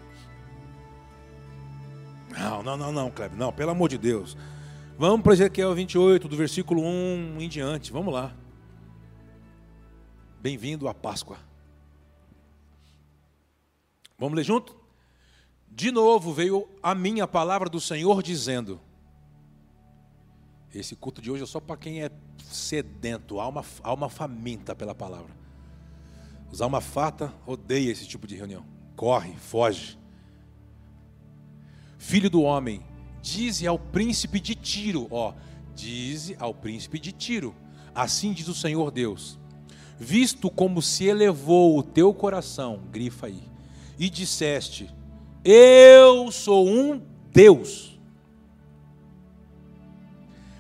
Não, 2.38 2.64
não, 2.64 2.78
não, 2.78 2.92
não, 2.92 3.12
Kleber, 3.12 3.38
não, 3.38 3.52
pelo 3.52 3.72
amor 3.72 3.90
de 3.90 3.98
Deus. 3.98 4.38
Vamos 4.98 5.22
para 5.22 5.34
Ezequiel 5.34 5.74
28, 5.74 6.28
do 6.28 6.38
versículo 6.38 6.84
1 6.84 7.38
em 7.40 7.50
diante, 7.50 7.92
vamos 7.92 8.14
lá. 8.14 8.34
Bem-vindo 10.42 10.88
à 10.88 10.94
Páscoa. 10.94 11.38
Vamos 14.18 14.38
ler 14.38 14.46
junto? 14.46 14.74
De 15.70 15.92
novo 15.92 16.32
veio 16.32 16.66
a 16.82 16.96
mim 16.96 17.20
a 17.20 17.28
palavra 17.28 17.70
do 17.70 17.80
Senhor 17.80 18.24
dizendo: 18.24 18.80
Esse 20.74 20.96
culto 20.96 21.22
de 21.22 21.30
hoje 21.30 21.44
é 21.44 21.46
só 21.46 21.60
para 21.60 21.76
quem 21.76 22.02
é 22.02 22.10
sedento, 22.42 23.38
alma, 23.38 23.66
alma 23.84 24.08
faminta 24.08 24.74
pela 24.74 24.96
palavra. 24.96 25.36
Os 26.50 26.62
alma 26.62 26.80
fata 26.80 27.34
odeia 27.46 27.92
esse 27.92 28.08
tipo 28.08 28.26
de 28.26 28.38
reunião. 28.38 28.66
Corre, 28.96 29.36
foge. 29.36 30.00
Filho 31.98 32.30
do 32.30 32.42
homem, 32.44 32.82
dize 33.22 33.68
ao 33.68 33.78
príncipe 33.78 34.40
de 34.40 34.56
Tiro, 34.56 35.06
ó, 35.12 35.34
dize 35.76 36.38
ao 36.40 36.54
príncipe 36.54 36.98
de 36.98 37.12
Tiro. 37.12 37.54
Assim 37.94 38.32
diz 38.32 38.48
o 38.48 38.56
Senhor 38.56 38.90
Deus: 38.90 39.38
Visto 40.00 40.50
como 40.50 40.82
se 40.82 41.06
elevou 41.06 41.78
o 41.78 41.84
teu 41.84 42.14
coração, 42.14 42.80
grifa 42.90 43.28
aí, 43.28 43.44
e 43.98 44.10
disseste: 44.10 44.90
Eu 45.44 46.32
sou 46.32 46.70
um 46.70 47.02
Deus. 47.34 48.00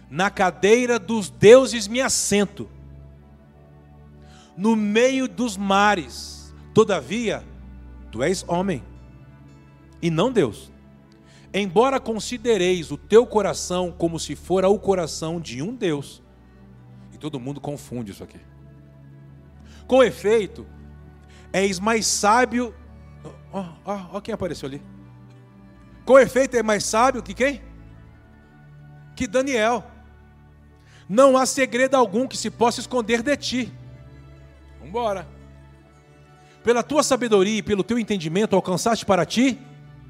Na 0.10 0.30
cadeira 0.30 1.00
dos 1.00 1.30
deuses 1.30 1.88
me 1.88 2.02
assento, 2.02 2.68
no 4.58 4.76
meio 4.76 5.28
dos 5.28 5.56
mares. 5.56 6.54
Todavia, 6.74 7.44
tu 8.12 8.22
és 8.22 8.44
homem 8.48 8.84
e 10.02 10.10
não 10.10 10.32
Deus. 10.32 10.70
Embora 11.54 12.00
considereis 12.00 12.92
o 12.92 12.98
teu 12.98 13.26
coração 13.26 13.92
como 13.92 14.20
se 14.20 14.36
fora 14.36 14.68
o 14.70 14.78
coração 14.78 15.40
de 15.40 15.62
um 15.62 15.74
Deus. 15.74 16.22
E 17.14 17.18
todo 17.18 17.40
mundo 17.40 17.62
confunde 17.62 18.12
isso 18.12 18.24
aqui. 18.24 18.40
Com 19.90 20.04
efeito, 20.04 20.68
és 21.52 21.80
mais 21.80 22.06
sábio. 22.06 22.76
Ó, 23.52 23.66
ó, 23.84 24.00
ó 24.14 24.22
quem 24.22 24.32
apareceu 24.32 24.70
ali. 24.70 24.80
Com 26.06 26.20
efeito, 26.20 26.56
é 26.56 26.62
mais 26.62 26.84
sábio 26.84 27.24
que 27.24 27.34
quem? 27.34 27.60
Que 29.16 29.26
Daniel. 29.26 29.84
Não 31.10 31.36
há 31.36 31.44
segredo 31.48 31.96
algum 31.96 32.28
que 32.28 32.38
se 32.38 32.52
possa 32.52 32.80
esconder 32.80 33.24
de 33.24 33.36
ti. 33.36 33.74
Vamos 34.74 34.90
embora. 34.90 35.28
Pela 36.64 36.84
tua 36.84 37.02
sabedoria 37.02 37.58
e 37.58 37.64
pelo 37.64 37.84
teu 37.84 37.98
entendimento 37.98 38.56
alcançaste 38.56 39.04
para 39.08 39.26
ti 39.26 39.60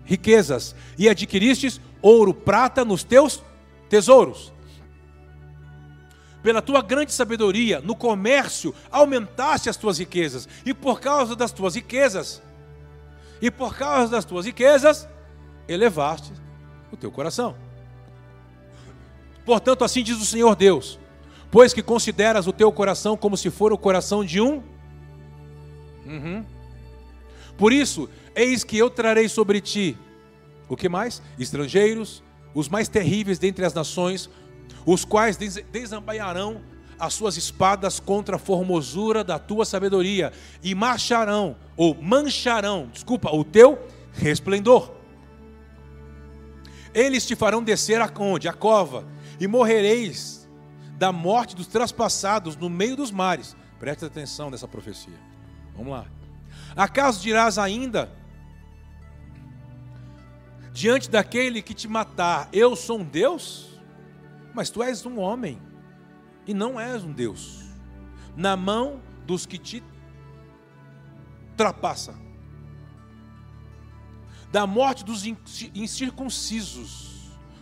riquezas 0.03 0.76
e 0.97 1.07
adquiristes 1.07 1.80
ouro, 2.01 2.34
prata 2.34 2.84
nos 2.84 3.06
teus 3.06 3.41
tesouros. 3.88 4.51
Pela 6.41 6.61
tua 6.61 6.82
grande 6.82 7.11
sabedoria 7.11 7.82
no 7.82 7.95
comércio 7.95 8.74
aumentaste 8.90 9.70
as 9.70 9.78
tuas 9.78 9.98
riquezas, 9.99 10.48
e 10.66 10.74
por 10.74 10.99
causa 10.99 11.36
das 11.36 11.52
tuas 11.52 11.76
riquezas, 11.76 12.41
e 13.41 13.52
por 13.52 13.76
causa 13.76 14.11
das 14.11 14.26
tuas 14.26 14.45
riquezas, 14.45 15.07
elevaste 15.68 16.32
o 16.91 16.98
teu 16.98 17.11
coração. 17.11 17.56
Portanto, 19.45 19.84
assim 19.84 20.03
diz 20.03 20.22
o 20.22 20.26
Senhor 20.26 20.56
Deus: 20.56 20.99
pois 21.52 21.74
que 21.74 21.84
consideras 21.84 22.48
o 22.48 22.53
teu 22.53 22.72
coração 22.72 23.18
como 23.18 23.36
se 23.36 23.49
for 23.49 23.74
o 23.74 23.78
coração 23.78 24.24
de 24.24 24.40
um. 24.40 24.64
Uhum. 26.06 26.45
Por 27.57 27.74
isso, 27.74 28.10
Eis 28.40 28.64
que 28.64 28.78
eu 28.78 28.90
trarei 28.90 29.28
sobre 29.28 29.60
ti, 29.60 29.98
o 30.70 30.78
que 30.78 30.88
mais? 30.88 31.22
Estrangeiros, 31.38 32.24
os 32.53 32.70
mais 32.70 32.88
terríveis 32.88 33.38
dentre 33.38 33.66
as 33.66 33.74
nações, 33.74 34.30
os 34.86 35.06
quais 35.06 35.38
desembainharão 35.38 36.62
as 37.00 37.14
suas 37.14 37.38
espadas 37.38 38.00
contra 38.00 38.36
a 38.36 38.40
formosura 38.40 39.24
da 39.24 39.40
tua 39.40 39.64
sabedoria 39.64 40.34
e 40.62 40.76
marcharão, 40.76 41.56
ou 41.78 41.96
mancharão, 41.96 42.90
desculpa, 42.91 43.32
o 43.32 43.44
teu 43.44 43.80
resplendor. 44.14 44.91
Eles 46.94 47.26
te 47.26 47.36
farão 47.36 47.64
descer 47.64 48.02
a 48.02 48.12
onde? 48.20 48.48
A 48.48 48.54
cova, 48.54 49.06
e 49.40 49.48
morrereis 49.48 50.48
da 50.98 51.14
morte 51.14 51.56
dos 51.56 51.68
traspassados 51.68 52.58
no 52.58 52.70
meio 52.70 52.98
dos 52.98 53.12
mares. 53.12 53.56
Preste 53.80 54.04
atenção 54.04 54.50
nessa 54.50 54.68
profecia. 54.68 55.18
Vamos 55.74 55.94
lá. 55.94 56.06
Acaso 56.76 57.22
dirás 57.22 57.58
ainda, 57.58 58.12
diante 60.74 61.10
daquele 61.10 61.62
que 61.62 61.74
te 61.74 61.88
matar, 61.88 62.50
eu 62.52 62.76
sou 62.76 63.00
um 63.00 63.04
Deus? 63.06 63.69
Mas 64.54 64.70
tu 64.70 64.82
és 64.82 65.06
um 65.06 65.20
homem 65.20 65.62
e 66.46 66.54
não 66.54 66.80
és 66.80 67.04
um 67.04 67.12
Deus. 67.12 67.64
Na 68.36 68.56
mão 68.56 69.02
dos 69.26 69.46
que 69.46 69.58
te 69.58 69.84
ultrapassa. 71.60 72.16
Da 74.52 74.66
morte 74.66 75.04
dos 75.04 75.26
incircuncisos 75.76 77.10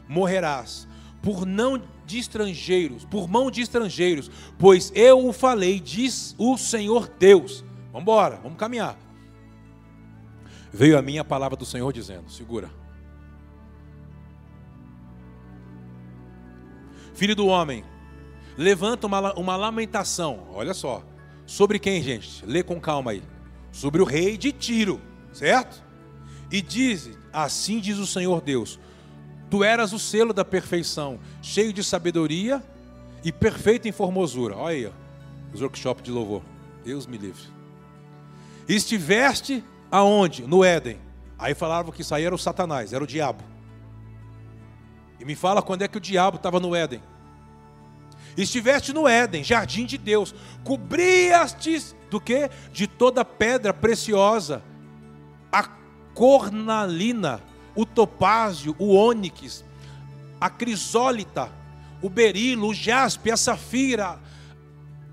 morrerás, 0.07 0.87
por 1.21 1.45
não 1.45 1.81
de 2.05 2.17
estrangeiros, 2.17 3.03
por 3.03 3.27
mão 3.27 3.51
de 3.51 3.61
estrangeiros, 3.61 4.31
pois 4.57 4.91
eu 4.95 5.27
o 5.27 5.33
falei, 5.33 5.79
diz 5.79 6.33
o 6.37 6.57
Senhor 6.57 7.09
Deus. 7.19 7.65
Vamos 7.87 8.03
embora, 8.03 8.37
vamos 8.37 8.57
caminhar. 8.57 8.97
Veio 10.71 10.97
a 10.97 11.01
minha 11.01 11.25
palavra 11.25 11.57
do 11.57 11.65
Senhor 11.65 11.91
dizendo: 11.91 12.29
segura. 12.29 12.69
Filho 17.17 17.35
do 17.35 17.47
homem, 17.47 17.83
levanta 18.55 19.07
uma, 19.07 19.33
uma 19.33 19.55
lamentação, 19.55 20.47
olha 20.53 20.71
só. 20.71 21.03
Sobre 21.47 21.79
quem, 21.79 21.99
gente? 21.99 22.45
Lê 22.45 22.61
com 22.61 22.79
calma 22.79 23.09
aí. 23.09 23.23
Sobre 23.71 24.03
o 24.03 24.05
rei 24.05 24.37
de 24.37 24.51
Tiro, 24.51 25.01
certo? 25.33 25.83
E 26.51 26.61
diz: 26.61 27.09
Assim 27.33 27.79
diz 27.79 27.97
o 27.97 28.05
Senhor 28.05 28.39
Deus: 28.39 28.79
Tu 29.49 29.63
eras 29.63 29.93
o 29.93 29.97
selo 29.97 30.31
da 30.31 30.45
perfeição, 30.45 31.19
cheio 31.41 31.73
de 31.73 31.83
sabedoria 31.83 32.63
e 33.23 33.31
perfeito 33.31 33.87
em 33.87 33.91
formosura. 33.91 34.55
Olha 34.55 34.75
aí, 34.75 34.93
os 35.51 35.59
workshops 35.59 36.03
de 36.03 36.11
louvor. 36.11 36.43
Deus 36.85 37.07
me 37.07 37.17
livre. 37.17 37.41
Estiveste 38.69 39.63
aonde? 39.89 40.43
No 40.43 40.63
Éden. 40.63 40.99
Aí 41.39 41.55
falavam 41.55 41.91
que 41.91 42.03
isso 42.03 42.13
aí 42.13 42.25
era 42.25 42.35
o 42.35 42.37
Satanás, 42.37 42.93
era 42.93 43.03
o 43.03 43.07
diabo. 43.07 43.43
E 45.19 45.25
me 45.25 45.35
fala 45.35 45.61
quando 45.61 45.81
é 45.81 45.87
que 45.87 45.97
o 45.97 46.01
diabo 46.01 46.37
estava 46.37 46.59
no 46.59 46.75
Éden. 46.75 47.01
Estiveste 48.35 48.93
no 48.93 49.07
Éden, 49.07 49.43
jardim 49.43 49.85
de 49.85 49.97
Deus, 49.97 50.33
cobriaste 50.63 51.95
do 52.09 52.21
que? 52.21 52.49
De 52.71 52.85
toda 52.85 53.25
pedra 53.25 53.73
preciosa, 53.73 54.63
a 55.51 55.63
cornalina, 56.13 57.41
o 57.75 57.83
topázio, 57.83 58.75
o 58.77 58.93
ônix, 58.93 59.65
a 60.39 60.49
crisólita, 60.51 61.51
o 62.01 62.09
berilo, 62.09 62.67
o 62.67 62.73
jaspe, 62.75 63.31
a 63.31 63.37
safira, 63.37 64.19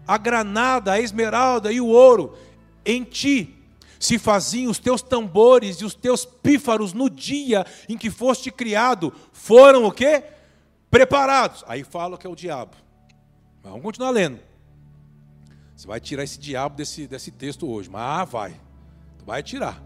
a 0.07 0.19
granada, 0.19 0.93
a 0.93 1.01
esmeralda 1.01 1.73
e 1.73 1.81
o 1.81 1.87
ouro. 1.87 2.37
Em 2.85 3.05
ti 3.05 3.64
se 3.99 4.19
faziam 4.19 4.71
os 4.71 4.79
teus 4.79 5.03
tambores 5.03 5.81
e 5.81 5.85
os 5.85 5.95
teus 5.95 6.25
pífaros 6.25 6.93
no 6.93 7.09
dia 7.09 7.65
em 7.89 7.97
que 7.97 8.11
foste 8.11 8.51
criado, 8.51 9.13
foram 9.33 9.85
o 9.85 9.93
quê? 9.93 10.25
Preparados. 10.91 11.65
Aí 11.67 11.85
fala 11.85 12.19
que 12.19 12.27
é 12.27 12.31
o 12.31 12.37
diabo. 12.37 12.77
Mas 13.63 13.71
vamos 13.71 13.83
continuar 13.83 14.11
lendo. 14.11 14.41
Você 15.75 15.87
vai 15.87 16.01
tirar 16.01 16.23
esse 16.23 16.39
diabo 16.39 16.77
desse, 16.77 17.07
desse 17.07 17.31
texto 17.31 17.69
hoje, 17.69 17.91
mas 17.91 18.03
ah, 18.03 18.25
vai. 18.25 18.61
Tu 19.19 19.25
vai 19.25 19.43
tirar. 19.43 19.83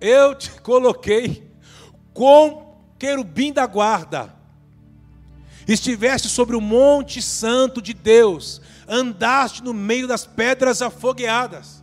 Eu 0.00 0.34
te 0.34 0.50
coloquei 0.62 1.48
com 2.12 2.76
querubim 2.98 3.52
da 3.52 3.66
guarda. 3.66 4.34
Estiveste 5.68 6.28
sobre 6.28 6.56
o 6.56 6.60
monte 6.60 7.22
santo 7.22 7.80
de 7.80 7.94
Deus, 7.94 8.60
andaste 8.88 9.62
no 9.62 9.72
meio 9.72 10.08
das 10.08 10.26
pedras 10.26 10.82
afogueadas 10.82 11.79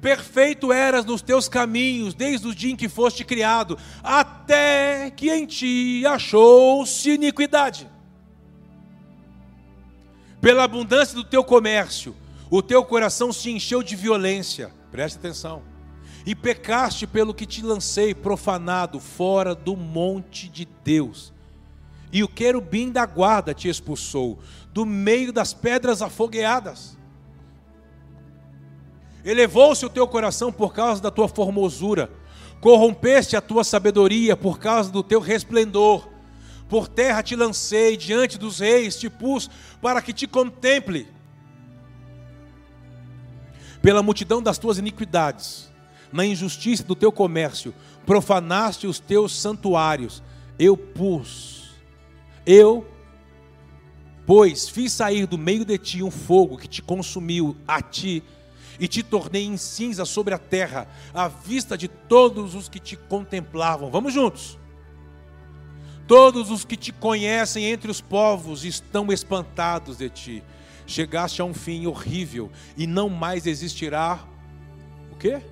Perfeito 0.00 0.72
eras 0.72 1.04
nos 1.04 1.22
teus 1.22 1.48
caminhos, 1.48 2.14
desde 2.14 2.46
o 2.46 2.54
dia 2.54 2.70
em 2.70 2.76
que 2.76 2.88
foste 2.88 3.24
criado, 3.24 3.76
até 4.02 5.10
que 5.10 5.30
em 5.30 5.44
ti 5.44 6.04
achou-se 6.06 7.10
iniquidade. 7.10 7.90
Pela 10.40 10.62
abundância 10.62 11.16
do 11.16 11.24
teu 11.24 11.42
comércio, 11.42 12.14
o 12.48 12.62
teu 12.62 12.84
coração 12.84 13.32
se 13.32 13.50
encheu 13.50 13.82
de 13.82 13.96
violência, 13.96 14.72
preste 14.92 15.16
atenção, 15.16 15.62
e 16.24 16.34
pecaste 16.34 17.06
pelo 17.06 17.34
que 17.34 17.46
te 17.46 17.62
lancei 17.62 18.14
profanado 18.14 19.00
fora 19.00 19.54
do 19.54 19.76
monte 19.76 20.48
de 20.48 20.68
Deus. 20.84 21.32
E 22.12 22.22
o 22.22 22.28
querubim 22.28 22.90
da 22.90 23.04
guarda 23.04 23.52
te 23.52 23.68
expulsou, 23.68 24.38
do 24.72 24.86
meio 24.86 25.32
das 25.32 25.52
pedras 25.52 26.02
afogueadas. 26.02 26.97
Elevou-se 29.28 29.84
o 29.84 29.90
teu 29.90 30.08
coração 30.08 30.50
por 30.50 30.72
causa 30.72 31.02
da 31.02 31.10
tua 31.10 31.28
formosura, 31.28 32.10
Corrompeste 32.60 33.36
a 33.36 33.40
tua 33.40 33.62
sabedoria 33.62 34.36
por 34.36 34.58
causa 34.58 34.90
do 34.90 35.02
teu 35.02 35.20
resplendor. 35.20 36.08
Por 36.68 36.88
terra 36.88 37.22
te 37.22 37.36
lancei, 37.36 37.96
diante 37.96 38.36
dos 38.36 38.58
reis 38.58 38.96
te 38.98 39.08
pus, 39.08 39.48
para 39.80 40.02
que 40.02 40.12
te 40.12 40.26
contemple. 40.26 41.06
Pela 43.80 44.02
multidão 44.02 44.42
das 44.42 44.58
tuas 44.58 44.76
iniquidades, 44.76 45.70
na 46.12 46.26
injustiça 46.26 46.82
do 46.82 46.96
teu 46.96 47.12
comércio, 47.12 47.72
profanaste 48.04 48.86
os 48.86 48.98
teus 48.98 49.40
santuários. 49.40 50.20
Eu 50.58 50.76
pus, 50.76 51.70
eu, 52.44 52.84
pois, 54.26 54.68
fiz 54.68 54.92
sair 54.92 55.26
do 55.26 55.38
meio 55.38 55.64
de 55.64 55.78
ti 55.78 56.02
um 56.02 56.10
fogo 56.10 56.58
que 56.58 56.66
te 56.66 56.82
consumiu 56.82 57.56
a 57.68 57.80
ti 57.80 58.22
e 58.78 58.86
te 58.86 59.02
tornei 59.02 59.44
em 59.44 59.56
cinza 59.56 60.04
sobre 60.04 60.34
a 60.34 60.38
terra, 60.38 60.88
à 61.12 61.28
vista 61.28 61.76
de 61.76 61.88
todos 61.88 62.54
os 62.54 62.68
que 62.68 62.78
te 62.78 62.96
contemplavam. 62.96 63.90
Vamos 63.90 64.12
juntos. 64.12 64.58
Todos 66.06 66.50
os 66.50 66.64
que 66.64 66.76
te 66.76 66.92
conhecem 66.92 67.66
entre 67.66 67.90
os 67.90 68.00
povos 68.00 68.64
estão 68.64 69.12
espantados 69.12 69.98
de 69.98 70.08
ti. 70.08 70.44
Chegaste 70.86 71.42
a 71.42 71.44
um 71.44 71.52
fim 71.52 71.86
horrível 71.86 72.50
e 72.76 72.86
não 72.86 73.10
mais 73.10 73.46
existirá 73.46 74.26
o 75.12 75.16
quê? 75.16 75.42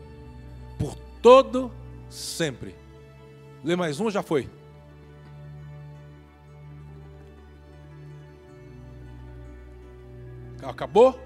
Por 0.79 0.95
todo 1.21 1.71
sempre. 2.09 2.75
Lê 3.63 3.77
mais 3.77 4.01
um, 4.01 4.11
já 4.11 4.23
foi. 4.23 4.49
Acabou? 10.63 11.21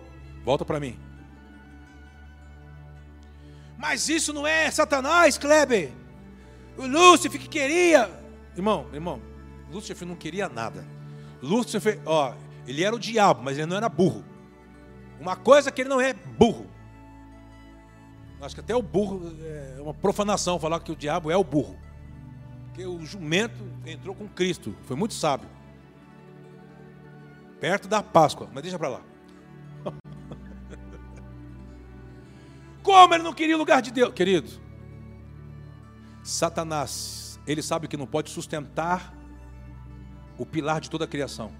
Volta 0.45 0.65
para 0.65 0.81
mim. 0.81 1.10
Mas 3.81 4.11
isso 4.11 4.35
não 4.35 4.47
é 4.47 4.71
Satanás, 4.71 5.39
Kleber. 5.39 5.91
O 6.77 6.87
Lúcifer 6.87 7.41
que 7.41 7.49
queria. 7.49 8.11
Irmão, 8.55 8.87
irmão, 8.93 9.23
Lúcifer 9.73 10.07
não 10.07 10.15
queria 10.15 10.51
nada. 10.51 10.87
Lúcifer, 11.43 11.99
ó, 12.05 12.35
ele 12.67 12.85
era 12.85 12.95
o 12.95 12.99
diabo, 12.99 13.43
mas 13.43 13.57
ele 13.57 13.67
não 13.67 13.79
era 13.79 13.89
burro. 13.89 14.23
Uma 15.19 15.35
coisa 15.35 15.73
que 15.73 15.81
ele 15.81 15.89
não 15.89 15.99
é 15.99 16.13
burro. 16.13 16.67
Acho 18.43 18.55
que 18.55 18.61
até 18.61 18.77
o 18.77 18.83
burro 18.83 19.35
é 19.43 19.81
uma 19.81 19.95
profanação 19.95 20.59
falar 20.59 20.81
que 20.81 20.93
o 20.93 20.97
diabo 20.97 21.31
é 21.31 21.37
o 21.37 21.45
burro. 21.45 21.79
Porque 22.67 22.85
o 22.85 23.05
jumento 23.05 23.65
entrou 23.87 24.15
com 24.15 24.29
Cristo, 24.29 24.77
foi 24.83 24.95
muito 24.95 25.15
sábio. 25.15 25.49
Perto 27.59 27.89
da 27.89 28.03
Páscoa, 28.03 28.49
mas 28.53 28.63
deixa 28.63 28.79
para 28.79 28.89
lá. 28.89 29.10
Como 32.83 33.15
ele 33.15 33.23
não 33.23 33.33
queria 33.33 33.57
o 33.57 33.59
lugar 33.59 33.83
de 33.83 33.91
Deus? 33.91 34.13
Querido, 34.15 34.51
Satanás, 36.23 37.39
ele 37.47 37.63
sabe 37.63 37.89
que 37.89 37.97
não 37.97 38.07
pode 38.07 38.31
sustentar 38.31 39.15
o 40.39 40.47
pilar 40.47 40.81
de 40.81 40.89
toda 40.89 41.05
a 41.05 41.09
criação. 41.09 41.53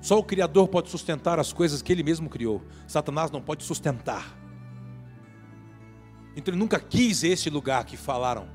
Só 0.00 0.18
o 0.18 0.24
Criador 0.24 0.68
pode 0.68 0.90
sustentar 0.90 1.38
as 1.38 1.52
coisas 1.52 1.80
que 1.80 1.92
ele 1.92 2.02
mesmo 2.02 2.28
criou. 2.28 2.62
Satanás 2.88 3.30
não 3.30 3.40
pode 3.40 3.62
sustentar. 3.64 4.36
Então 6.34 6.52
ele 6.52 6.58
nunca 6.60 6.80
quis 6.80 7.22
esse 7.22 7.48
lugar 7.48 7.84
que 7.84 7.96
falaram. 7.96 8.48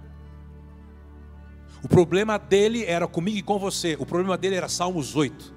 O 1.84 1.88
problema 1.88 2.38
dele 2.38 2.84
era 2.84 3.08
comigo 3.08 3.38
e 3.38 3.42
com 3.42 3.58
você. 3.58 3.96
O 4.00 4.06
problema 4.06 4.38
dele 4.38 4.56
era 4.56 4.68
Salmos 4.68 5.16
8. 5.16 5.54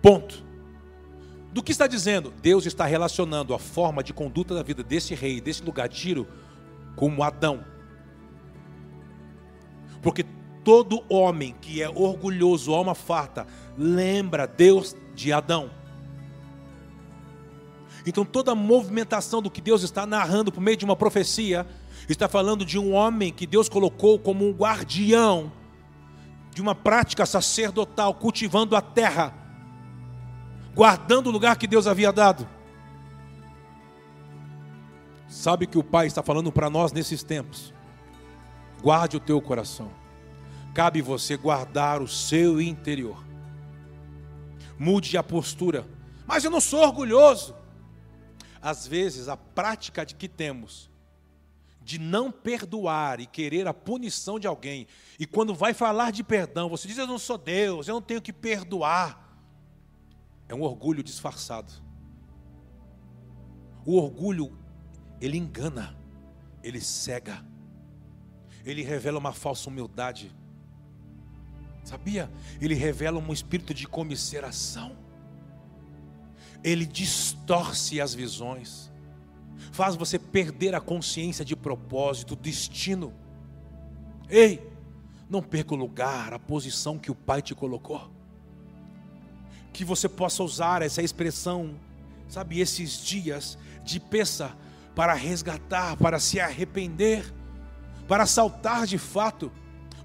Ponto. 0.00 0.47
Do 1.52 1.62
que 1.62 1.72
está 1.72 1.86
dizendo? 1.86 2.32
Deus 2.42 2.66
está 2.66 2.84
relacionando 2.84 3.54
a 3.54 3.58
forma 3.58 4.02
de 4.02 4.12
conduta 4.12 4.54
da 4.54 4.62
vida 4.62 4.82
desse 4.82 5.14
rei, 5.14 5.40
desse 5.40 5.62
lugar 5.62 5.88
de 5.88 5.96
Tiro, 5.96 6.28
como 6.94 7.22
Adão. 7.22 7.64
Porque 10.02 10.24
todo 10.62 11.02
homem 11.08 11.54
que 11.60 11.82
é 11.82 11.88
orgulhoso, 11.88 12.74
alma 12.74 12.94
farta, 12.94 13.46
lembra 13.76 14.46
Deus 14.46 14.94
de 15.14 15.32
Adão. 15.32 15.70
Então 18.06 18.24
toda 18.24 18.52
a 18.52 18.54
movimentação 18.54 19.40
do 19.40 19.50
que 19.50 19.60
Deus 19.60 19.82
está 19.82 20.06
narrando 20.06 20.52
por 20.52 20.60
meio 20.60 20.76
de 20.76 20.84
uma 20.84 20.96
profecia, 20.96 21.66
está 22.08 22.28
falando 22.28 22.64
de 22.64 22.78
um 22.78 22.92
homem 22.92 23.32
que 23.32 23.46
Deus 23.46 23.68
colocou 23.68 24.18
como 24.18 24.46
um 24.46 24.52
guardião 24.52 25.50
de 26.54 26.60
uma 26.60 26.74
prática 26.74 27.24
sacerdotal, 27.24 28.14
cultivando 28.14 28.76
a 28.76 28.80
terra 28.80 29.47
guardando 30.78 31.26
o 31.26 31.32
lugar 31.32 31.58
que 31.58 31.66
Deus 31.66 31.88
havia 31.88 32.12
dado. 32.12 32.48
Sabe 35.28 35.66
que 35.66 35.76
o 35.76 35.82
Pai 35.82 36.06
está 36.06 36.22
falando 36.22 36.52
para 36.52 36.70
nós 36.70 36.92
nesses 36.92 37.24
tempos? 37.24 37.74
Guarde 38.80 39.16
o 39.16 39.20
teu 39.20 39.42
coração. 39.42 39.90
Cabe 40.72 41.02
você 41.02 41.36
guardar 41.36 42.00
o 42.00 42.06
seu 42.06 42.60
interior. 42.60 43.24
Mude 44.78 45.18
a 45.18 45.22
postura. 45.24 45.84
Mas 46.24 46.44
eu 46.44 46.50
não 46.50 46.60
sou 46.60 46.84
orgulhoso. 46.84 47.56
Às 48.62 48.86
vezes 48.86 49.28
a 49.28 49.36
prática 49.36 50.06
de 50.06 50.14
que 50.14 50.28
temos 50.28 50.88
de 51.82 51.98
não 51.98 52.30
perdoar 52.30 53.18
e 53.18 53.26
querer 53.26 53.66
a 53.66 53.74
punição 53.74 54.38
de 54.38 54.46
alguém, 54.46 54.86
e 55.18 55.26
quando 55.26 55.56
vai 55.56 55.74
falar 55.74 56.12
de 56.12 56.22
perdão, 56.22 56.68
você 56.68 56.86
diz: 56.86 56.98
Eu 56.98 57.06
não 57.06 57.18
sou 57.18 57.36
Deus, 57.36 57.88
eu 57.88 57.94
não 57.94 58.02
tenho 58.02 58.22
que 58.22 58.32
perdoar. 58.32 59.27
É 60.48 60.54
um 60.54 60.62
orgulho 60.62 61.02
disfarçado. 61.02 61.72
O 63.84 63.96
orgulho, 63.96 64.56
ele 65.20 65.36
engana, 65.36 65.96
ele 66.62 66.80
cega, 66.80 67.44
ele 68.64 68.82
revela 68.82 69.18
uma 69.18 69.32
falsa 69.32 69.68
humildade. 69.68 70.34
Sabia? 71.84 72.30
Ele 72.60 72.74
revela 72.74 73.18
um 73.18 73.32
espírito 73.32 73.72
de 73.72 73.86
comisseração. 73.86 74.96
Ele 76.64 76.84
distorce 76.84 78.00
as 78.00 78.14
visões, 78.14 78.90
faz 79.70 79.94
você 79.94 80.18
perder 80.18 80.74
a 80.74 80.80
consciência 80.80 81.44
de 81.44 81.54
propósito, 81.54 82.34
destino. 82.34 83.14
Ei, 84.28 84.60
não 85.30 85.40
perca 85.40 85.74
o 85.74 85.76
lugar, 85.76 86.32
a 86.32 86.38
posição 86.38 86.98
que 86.98 87.10
o 87.10 87.14
Pai 87.14 87.40
te 87.40 87.54
colocou 87.54 88.17
que 89.78 89.84
você 89.84 90.08
possa 90.08 90.42
usar 90.42 90.82
essa 90.82 91.00
expressão, 91.00 91.76
sabe, 92.28 92.58
esses 92.58 93.00
dias 93.00 93.56
de 93.84 94.00
peça 94.00 94.50
para 94.92 95.14
resgatar, 95.14 95.96
para 95.96 96.18
se 96.18 96.40
arrepender, 96.40 97.32
para 98.08 98.26
saltar 98.26 98.86
de 98.86 98.98
fato 98.98 99.52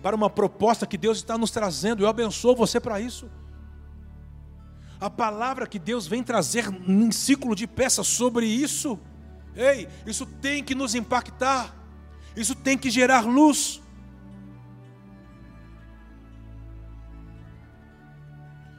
para 0.03 0.15
uma 0.15 0.29
proposta 0.29 0.85
que 0.85 0.95
Deus 0.95 1.17
está 1.17 1.39
nos 1.39 1.49
trazendo. 1.49 2.03
Eu 2.03 2.07
abençoo 2.07 2.55
você 2.55 2.79
para 2.79 3.01
isso. 3.01 3.27
A 5.01 5.09
palavra 5.09 5.65
que 5.65 5.79
Deus 5.79 6.05
vem 6.05 6.21
trazer 6.21 6.67
em 6.87 7.11
ciclo 7.11 7.55
de 7.55 7.65
peças 7.65 8.05
sobre 8.05 8.45
isso, 8.45 8.99
ei, 9.55 9.87
isso 10.05 10.27
tem 10.27 10.63
que 10.63 10.75
nos 10.75 10.93
impactar, 10.93 11.75
isso 12.35 12.53
tem 12.53 12.77
que 12.77 12.91
gerar 12.91 13.21
luz. 13.21 13.81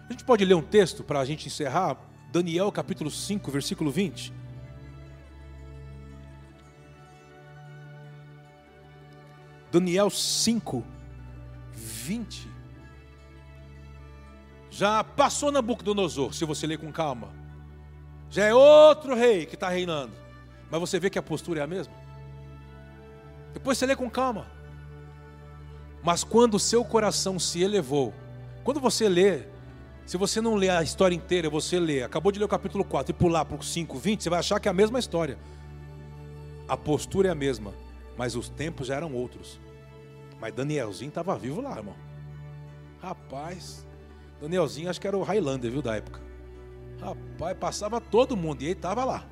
A 0.08 0.12
gente 0.12 0.24
pode 0.24 0.44
ler 0.44 0.54
um 0.54 0.62
texto 0.62 1.02
para 1.02 1.20
a 1.20 1.24
gente 1.24 1.46
encerrar? 1.46 1.96
Daniel 2.30 2.70
capítulo 2.70 3.10
5, 3.10 3.50
versículo 3.50 3.90
20. 3.90 4.32
Daniel 9.72 10.10
5, 10.10 10.84
20. 11.72 12.48
Já 14.70 15.02
passou 15.02 15.50
Nabucodonosor, 15.50 16.34
se 16.34 16.44
você 16.44 16.66
ler 16.66 16.78
com 16.78 16.92
calma. 16.92 17.32
Já 18.28 18.44
é 18.44 18.54
outro 18.54 19.14
rei 19.14 19.46
que 19.46 19.54
está 19.54 19.68
reinando. 19.68 20.12
Mas 20.70 20.80
você 20.80 20.98
vê 20.98 21.08
que 21.08 21.18
a 21.18 21.22
postura 21.22 21.60
é 21.60 21.62
a 21.62 21.66
mesma. 21.66 21.94
Depois 23.52 23.78
você 23.78 23.86
lê 23.86 23.96
com 23.96 24.10
calma. 24.10 24.46
Mas 26.02 26.22
quando 26.22 26.54
o 26.54 26.60
seu 26.60 26.84
coração 26.84 27.38
se 27.38 27.62
elevou, 27.62 28.12
quando 28.62 28.80
você 28.80 29.08
lê 29.08 29.53
se 30.06 30.16
você 30.16 30.40
não 30.40 30.54
ler 30.54 30.70
a 30.70 30.82
história 30.82 31.14
inteira, 31.14 31.48
você 31.48 31.80
lê, 31.80 32.02
acabou 32.02 32.30
de 32.30 32.38
ler 32.38 32.44
o 32.44 32.48
capítulo 32.48 32.84
4 32.84 33.10
e 33.10 33.14
pular 33.14 33.44
para 33.44 33.56
o 33.56 33.62
5, 33.62 33.98
20, 33.98 34.22
você 34.22 34.30
vai 34.30 34.38
achar 34.38 34.60
que 34.60 34.68
é 34.68 34.70
a 34.70 34.74
mesma 34.74 34.98
história. 34.98 35.38
A 36.68 36.76
postura 36.76 37.28
é 37.28 37.30
a 37.30 37.34
mesma, 37.34 37.72
mas 38.16 38.36
os 38.36 38.48
tempos 38.48 38.88
já 38.88 38.96
eram 38.96 39.14
outros. 39.14 39.58
Mas 40.40 40.52
Danielzinho 40.52 41.08
estava 41.08 41.36
vivo 41.38 41.60
lá, 41.62 41.76
irmão. 41.76 41.96
Rapaz, 43.00 43.86
Danielzinho 44.40 44.90
acho 44.90 45.00
que 45.00 45.06
era 45.06 45.16
o 45.16 45.22
Highlander, 45.22 45.70
viu, 45.70 45.80
da 45.80 45.96
época. 45.96 46.20
Rapaz, 47.00 47.56
passava 47.58 48.00
todo 48.00 48.36
mundo 48.36 48.62
e 48.62 48.66
ele 48.66 48.72
estava 48.72 49.04
lá. 49.04 49.26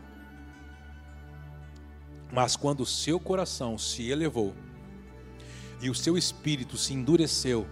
Mas 2.33 2.57
quando 2.57 2.81
o 2.81 2.87
seu 2.87 3.21
coração 3.21 3.77
se 3.77 4.11
elevou 4.11 4.55
e 5.83 5.91
o 5.91 5.95
seu 5.95 6.17
espírito 6.17 6.79
se 6.79 6.95
endureceu, 6.95 7.67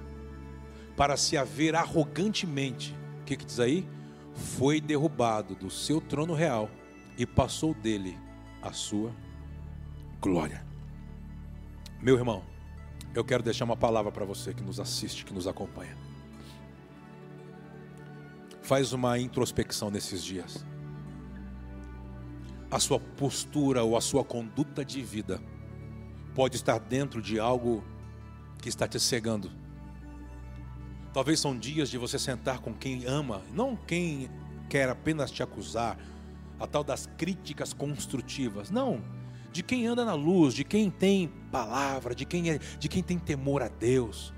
para 1.01 1.17
se 1.17 1.35
haver 1.35 1.75
arrogantemente. 1.75 2.95
O 3.23 3.25
que, 3.25 3.35
que 3.35 3.47
diz 3.47 3.59
aí? 3.59 3.89
Foi 4.35 4.83
derrubado 4.83 5.55
do 5.55 5.71
seu 5.71 5.99
trono 5.99 6.35
real 6.35 6.69
e 7.17 7.25
passou 7.25 7.73
dele 7.73 8.19
a 8.61 8.71
sua 8.75 9.11
glória. 10.21 10.63
Meu 12.03 12.17
irmão, 12.17 12.43
eu 13.15 13.25
quero 13.25 13.43
deixar 13.43 13.65
uma 13.65 13.79
palavra 13.79 14.13
para 14.13 14.27
você 14.27 14.53
que 14.53 14.63
nos 14.63 14.79
assiste, 14.79 15.25
que 15.25 15.33
nos 15.33 15.47
acompanha. 15.49 15.97
Faz 18.61 18.93
uma 18.93 19.19
introspecção 19.19 19.91
nesses 19.91 20.23
dias. 20.23 20.67
A 22.71 22.79
sua 22.79 23.01
postura 23.01 23.83
ou 23.83 23.97
a 23.97 24.03
sua 24.03 24.23
conduta 24.23 24.85
de 24.85 25.01
vida 25.01 25.41
pode 26.35 26.57
estar 26.57 26.79
dentro 26.79 27.23
de 27.23 27.41
algo 27.41 27.83
que 28.61 28.69
está 28.69 28.87
te 28.87 29.01
cegando. 29.01 29.60
Talvez 31.13 31.41
são 31.41 31.59
dias 31.59 31.91
de 31.91 31.99
você 31.99 32.19
sentar 32.19 32.61
com 32.61 32.73
quem 32.73 33.05
ama, 33.05 33.43
não 33.53 33.75
quem 33.75 34.31
quer 34.69 34.89
apenas 34.89 35.31
te 35.31 35.43
acusar, 35.43 35.99
a 36.59 36.67
tal 36.67 36.85
das 36.85 37.07
críticas 37.19 37.73
construtivas. 37.73 38.71
Não, 38.71 39.03
de 39.51 39.63
quem 39.63 39.87
anda 39.87 40.05
na 40.05 40.15
luz, 40.15 40.55
de 40.55 40.63
quem 40.63 40.91
tem 40.91 41.29
palavra, 41.51 42.15
de 42.15 42.25
quem, 42.25 42.51
é, 42.51 42.59
de 42.59 42.89
quem 42.89 43.03
tem 43.03 43.19
temor 43.19 43.63
a 43.63 43.69
Deus. 43.69 44.33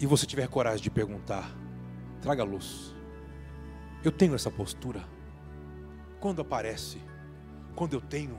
E 0.00 0.06
você 0.06 0.26
tiver 0.26 0.48
coragem 0.48 0.82
de 0.82 0.90
perguntar, 0.90 1.54
traga 2.20 2.42
luz. 2.42 2.92
Eu 4.02 4.10
tenho 4.10 4.34
essa 4.34 4.50
postura. 4.50 5.04
Quando 6.18 6.40
aparece, 6.40 6.98
quando 7.76 7.92
eu 7.92 8.00
tenho, 8.00 8.36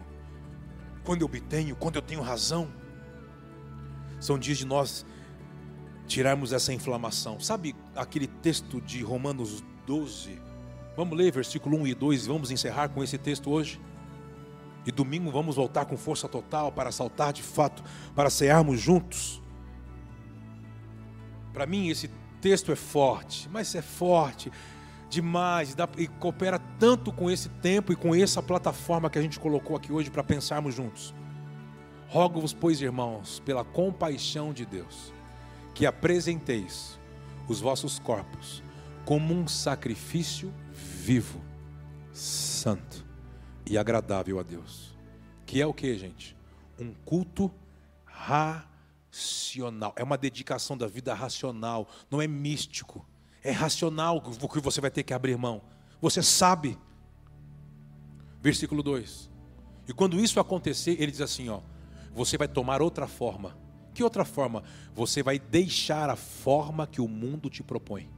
quando 1.05 1.21
eu 1.21 1.25
obtenho, 1.25 1.75
quando 1.75 1.95
eu 1.95 2.01
tenho 2.01 2.21
razão. 2.21 2.67
São 4.19 4.37
dias 4.37 4.57
de 4.57 4.65
nós 4.65 5.05
tirarmos 6.07 6.53
essa 6.53 6.73
inflamação. 6.73 7.39
Sabe 7.39 7.75
aquele 7.95 8.27
texto 8.27 8.81
de 8.81 9.03
Romanos 9.03 9.63
12? 9.85 10.41
Vamos 10.95 11.17
ler 11.17 11.31
versículo 11.31 11.77
1 11.79 11.87
e 11.87 11.95
2 11.95 12.25
e 12.25 12.27
vamos 12.27 12.51
encerrar 12.51 12.89
com 12.89 13.03
esse 13.03 13.17
texto 13.17 13.49
hoje. 13.49 13.79
E 14.85 14.91
domingo 14.91 15.31
vamos 15.31 15.55
voltar 15.55 15.85
com 15.85 15.97
força 15.97 16.27
total 16.27 16.71
para 16.71 16.91
saltar 16.91 17.31
de 17.31 17.41
fato, 17.41 17.83
para 18.13 18.29
cearmos 18.29 18.79
juntos. 18.79 19.41
Para 21.53 21.65
mim 21.65 21.89
esse 21.89 22.09
texto 22.41 22.71
é 22.71 22.75
forte, 22.75 23.47
mas 23.49 23.73
é 23.73 23.81
forte 23.81 24.51
demais 25.13 25.75
e 25.97 26.07
coopera 26.07 26.57
tanto 26.79 27.11
com 27.11 27.29
esse 27.29 27.47
tempo 27.47 27.93
e 27.93 27.95
com 27.95 28.15
essa 28.15 28.41
plataforma 28.41 29.09
que 29.11 29.19
a 29.19 29.21
gente 29.21 29.39
colocou 29.39 29.75
aqui 29.75 29.93
hoje 29.93 30.09
para 30.09 30.23
pensarmos 30.23 30.73
juntos. 30.73 31.13
Rogo-vos, 32.07 32.53
pois, 32.53 32.81
irmãos, 32.81 33.39
pela 33.39 33.63
compaixão 33.63 34.51
de 34.51 34.65
Deus, 34.65 35.13
que 35.73 35.85
apresenteis 35.85 36.99
os 37.47 37.59
vossos 37.59 37.99
corpos 37.99 38.63
como 39.05 39.33
um 39.33 39.47
sacrifício 39.47 40.53
vivo, 40.71 41.41
santo 42.11 43.05
e 43.65 43.77
agradável 43.77 44.39
a 44.39 44.43
Deus. 44.43 44.95
Que 45.45 45.61
é 45.61 45.65
o 45.65 45.73
que, 45.73 45.97
gente? 45.97 46.37
Um 46.79 46.93
culto 46.93 47.51
racional. 48.05 49.93
É 49.95 50.03
uma 50.03 50.17
dedicação 50.17 50.77
da 50.77 50.87
vida 50.87 51.13
racional, 51.13 51.87
não 52.09 52.21
é 52.21 52.27
místico. 52.27 53.05
É 53.43 53.51
racional 53.51 54.17
o 54.17 54.49
que 54.49 54.59
você 54.59 54.79
vai 54.79 54.89
ter 54.89 55.03
que 55.03 55.13
abrir 55.13 55.37
mão. 55.37 55.61
Você 56.01 56.23
sabe. 56.23 56.77
Versículo 58.41 58.81
2. 58.81 59.29
E 59.87 59.93
quando 59.93 60.19
isso 60.19 60.39
acontecer, 60.39 60.95
ele 60.99 61.11
diz 61.11 61.21
assim, 61.21 61.49
ó: 61.49 61.59
Você 62.13 62.37
vai 62.37 62.47
tomar 62.47 62.81
outra 62.81 63.07
forma. 63.07 63.57
Que 63.93 64.03
outra 64.03 64.25
forma? 64.25 64.63
Você 64.95 65.21
vai 65.21 65.37
deixar 65.39 66.09
a 66.09 66.15
forma 66.15 66.87
que 66.87 67.01
o 67.01 67.07
mundo 67.07 67.49
te 67.49 67.61
propõe. 67.61 68.09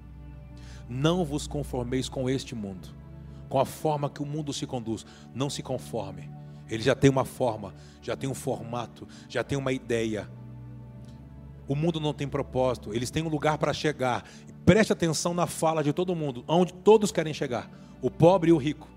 Não 0.88 1.26
vos 1.26 1.48
conformeis 1.48 2.08
com 2.08 2.30
este 2.30 2.56
mundo 2.56 3.06
com 3.50 3.60
a 3.60 3.66
forma 3.66 4.10
que 4.10 4.22
o 4.22 4.26
mundo 4.26 4.52
se 4.54 4.66
conduz. 4.66 5.06
Não 5.34 5.50
se 5.50 5.62
conforme. 5.62 6.30
Ele 6.70 6.82
já 6.82 6.96
tem 6.96 7.10
uma 7.10 7.26
forma, 7.26 7.74
já 8.02 8.16
tem 8.16 8.30
um 8.30 8.34
formato, 8.34 9.08
já 9.30 9.44
tem 9.44 9.58
uma 9.58 9.72
ideia. 9.72 10.30
O 11.68 11.76
mundo 11.76 12.00
não 12.00 12.14
tem 12.14 12.28
propósito, 12.28 12.94
eles 12.94 13.12
têm 13.12 13.24
um 13.24 13.30
lugar 13.30 13.58
para 13.58 13.74
chegar. 13.74 14.24
Preste 14.66 14.92
atenção 14.92 15.34
na 15.34 15.46
fala 15.46 15.84
de 15.84 15.94
todo 15.94 16.16
mundo, 16.16 16.44
onde 16.48 16.74
todos 16.74 17.12
querem 17.12 17.34
chegar: 17.34 17.70
o 18.02 18.10
pobre 18.10 18.50
e 18.50 18.54
o 18.54 18.58
rico. 18.58 18.90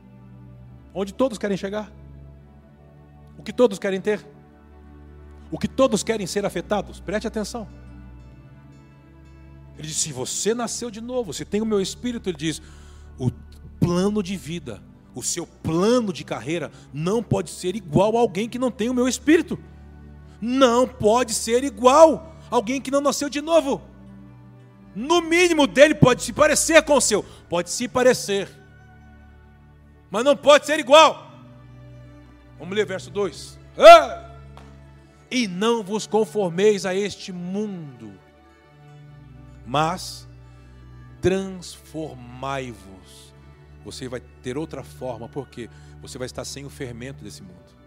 Onde 0.94 1.12
todos 1.12 1.38
querem 1.38 1.56
chegar? 1.56 1.92
O 3.38 3.42
que 3.42 3.52
todos 3.52 3.78
querem 3.78 4.00
ter? 4.00 4.26
O 5.50 5.58
que 5.58 5.68
todos 5.68 6.02
querem 6.02 6.26
ser 6.26 6.44
afetados? 6.44 7.00
Preste 7.00 7.26
atenção. 7.26 7.66
Ele 9.78 9.86
diz: 9.86 9.96
se 9.96 10.12
você 10.12 10.54
nasceu 10.54 10.90
de 10.90 11.00
novo, 11.00 11.32
se 11.32 11.44
tem 11.44 11.62
o 11.62 11.66
meu 11.66 11.80
espírito, 11.80 12.28
ele 12.28 12.36
diz: 12.36 12.60
o 13.18 13.30
plano 13.80 14.22
de 14.22 14.36
vida, 14.36 14.82
o 15.14 15.22
seu 15.22 15.46
plano 15.46 16.12
de 16.12 16.24
carreira 16.24 16.70
não 16.92 17.22
pode 17.22 17.50
ser 17.50 17.74
igual 17.76 18.16
a 18.16 18.20
alguém 18.20 18.48
que 18.48 18.58
não 18.58 18.70
tem 18.70 18.90
o 18.90 18.94
meu 18.94 19.08
espírito. 19.08 19.58
Não 20.40 20.86
pode 20.86 21.32
ser 21.32 21.64
igual 21.64 22.36
a 22.50 22.54
alguém 22.54 22.80
que 22.80 22.90
não 22.90 23.00
nasceu 23.00 23.28
de 23.28 23.40
novo. 23.40 23.80
No 24.94 25.20
mínimo 25.20 25.66
dele 25.66 25.94
pode 25.94 26.22
se 26.22 26.32
parecer 26.32 26.82
com 26.82 26.94
o 26.94 27.00
seu, 27.00 27.24
pode 27.48 27.70
se 27.70 27.86
parecer, 27.86 28.48
mas 30.10 30.24
não 30.24 30.36
pode 30.36 30.66
ser 30.66 30.78
igual. 30.78 31.30
Vamos 32.58 32.74
ler 32.74 32.84
verso 32.84 33.10
2. 33.10 33.58
Ah! 33.78 34.27
E 35.30 35.46
não 35.46 35.82
vos 35.82 36.06
conformeis 36.06 36.86
a 36.86 36.94
este 36.94 37.32
mundo, 37.32 38.18
mas 39.66 40.26
transformai-vos 41.20 43.28
você 43.84 44.06
vai 44.06 44.20
ter 44.42 44.58
outra 44.58 44.82
forma, 44.82 45.28
porque 45.28 45.70
você 46.00 46.18
vai 46.18 46.26
estar 46.26 46.44
sem 46.44 46.66
o 46.66 46.70
fermento 46.70 47.24
desse 47.24 47.42
mundo. 47.42 47.78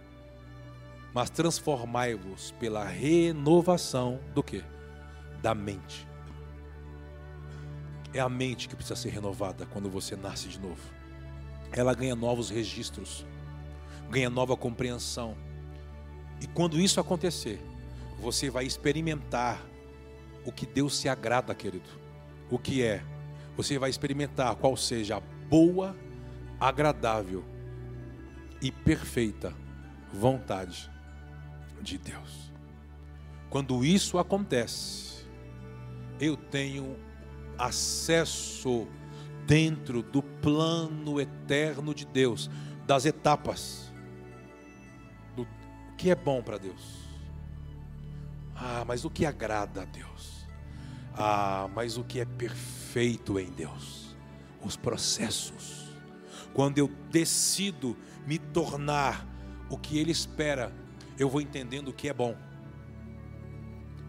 Mas 1.13 1.29
transformai-vos 1.29 2.51
pela 2.59 2.85
renovação 2.85 4.19
do 4.33 4.41
que? 4.41 4.63
Da 5.41 5.53
mente. 5.53 6.07
É 8.13 8.19
a 8.19 8.27
mente 8.27 8.67
que 8.67 8.75
precisa 8.75 8.95
ser 8.95 9.09
renovada 9.09 9.65
quando 9.67 9.89
você 9.89 10.15
nasce 10.15 10.47
de 10.47 10.59
novo. 10.59 10.81
Ela 11.71 11.93
ganha 11.93 12.15
novos 12.15 12.49
registros, 12.49 13.25
ganha 14.09 14.29
nova 14.29 14.57
compreensão. 14.57 15.37
E 16.41 16.47
quando 16.47 16.81
isso 16.81 16.99
acontecer, 16.99 17.61
você 18.19 18.49
vai 18.49 18.65
experimentar 18.65 19.63
o 20.43 20.51
que 20.51 20.65
Deus 20.65 20.97
se 20.97 21.07
agrada, 21.07 21.53
querido. 21.53 21.89
O 22.49 22.57
que 22.57 22.83
é? 22.83 23.03
Você 23.55 23.77
vai 23.77 23.91
experimentar 23.91 24.55
qual 24.55 24.75
seja 24.75 25.17
a 25.17 25.19
boa, 25.19 25.95
agradável 26.59 27.43
e 28.59 28.71
perfeita 28.71 29.53
vontade 30.11 30.89
de 31.79 31.99
Deus. 31.99 32.51
Quando 33.49 33.85
isso 33.85 34.17
acontece, 34.17 35.25
eu 36.19 36.35
tenho 36.35 36.97
acesso 37.57 38.87
dentro 39.45 40.01
do 40.01 40.23
plano 40.23 41.19
eterno 41.19 41.93
de 41.93 42.05
Deus, 42.05 42.49
das 42.87 43.05
etapas 43.05 43.90
que 46.01 46.09
é 46.09 46.15
bom 46.15 46.41
para 46.41 46.57
Deus. 46.57 46.99
Ah, 48.55 48.83
mas 48.85 49.05
o 49.05 49.09
que 49.09 49.25
agrada 49.25 49.83
a 49.83 49.85
Deus? 49.85 50.45
Ah, 51.15 51.69
mas 51.75 51.97
o 51.97 52.03
que 52.03 52.19
é 52.19 52.25
perfeito 52.25 53.39
em 53.39 53.51
Deus? 53.51 54.01
os 54.63 54.75
processos. 54.75 55.89
Quando 56.53 56.77
eu 56.77 56.87
decido 57.09 57.97
me 58.25 58.37
tornar 58.37 59.25
o 59.69 59.77
que 59.77 59.97
Ele 59.97 60.11
espera, 60.11 60.73
eu 61.17 61.29
vou 61.29 61.41
entendendo 61.41 61.89
o 61.89 61.93
que 61.93 62.09
é 62.09 62.13
bom. 62.13 62.35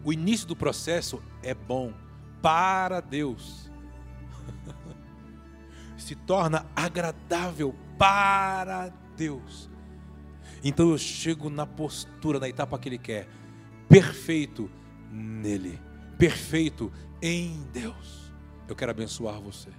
O 0.03 0.11
início 0.11 0.47
do 0.47 0.55
processo 0.55 1.23
é 1.41 1.53
bom 1.53 1.93
para 2.41 2.99
Deus. 2.99 3.71
Se 5.97 6.15
torna 6.15 6.65
agradável 6.75 7.73
para 7.97 8.89
Deus. 9.15 9.69
Então 10.63 10.91
eu 10.91 10.97
chego 10.97 11.49
na 11.49 11.65
postura, 11.65 12.39
na 12.39 12.47
etapa 12.47 12.79
que 12.79 12.87
Ele 12.89 12.97
quer, 12.97 13.27
perfeito 13.89 14.69
nele, 15.11 15.79
perfeito 16.17 16.91
em 17.21 17.63
Deus. 17.71 18.33
Eu 18.67 18.75
quero 18.75 18.91
abençoar 18.91 19.41
você. 19.41 19.69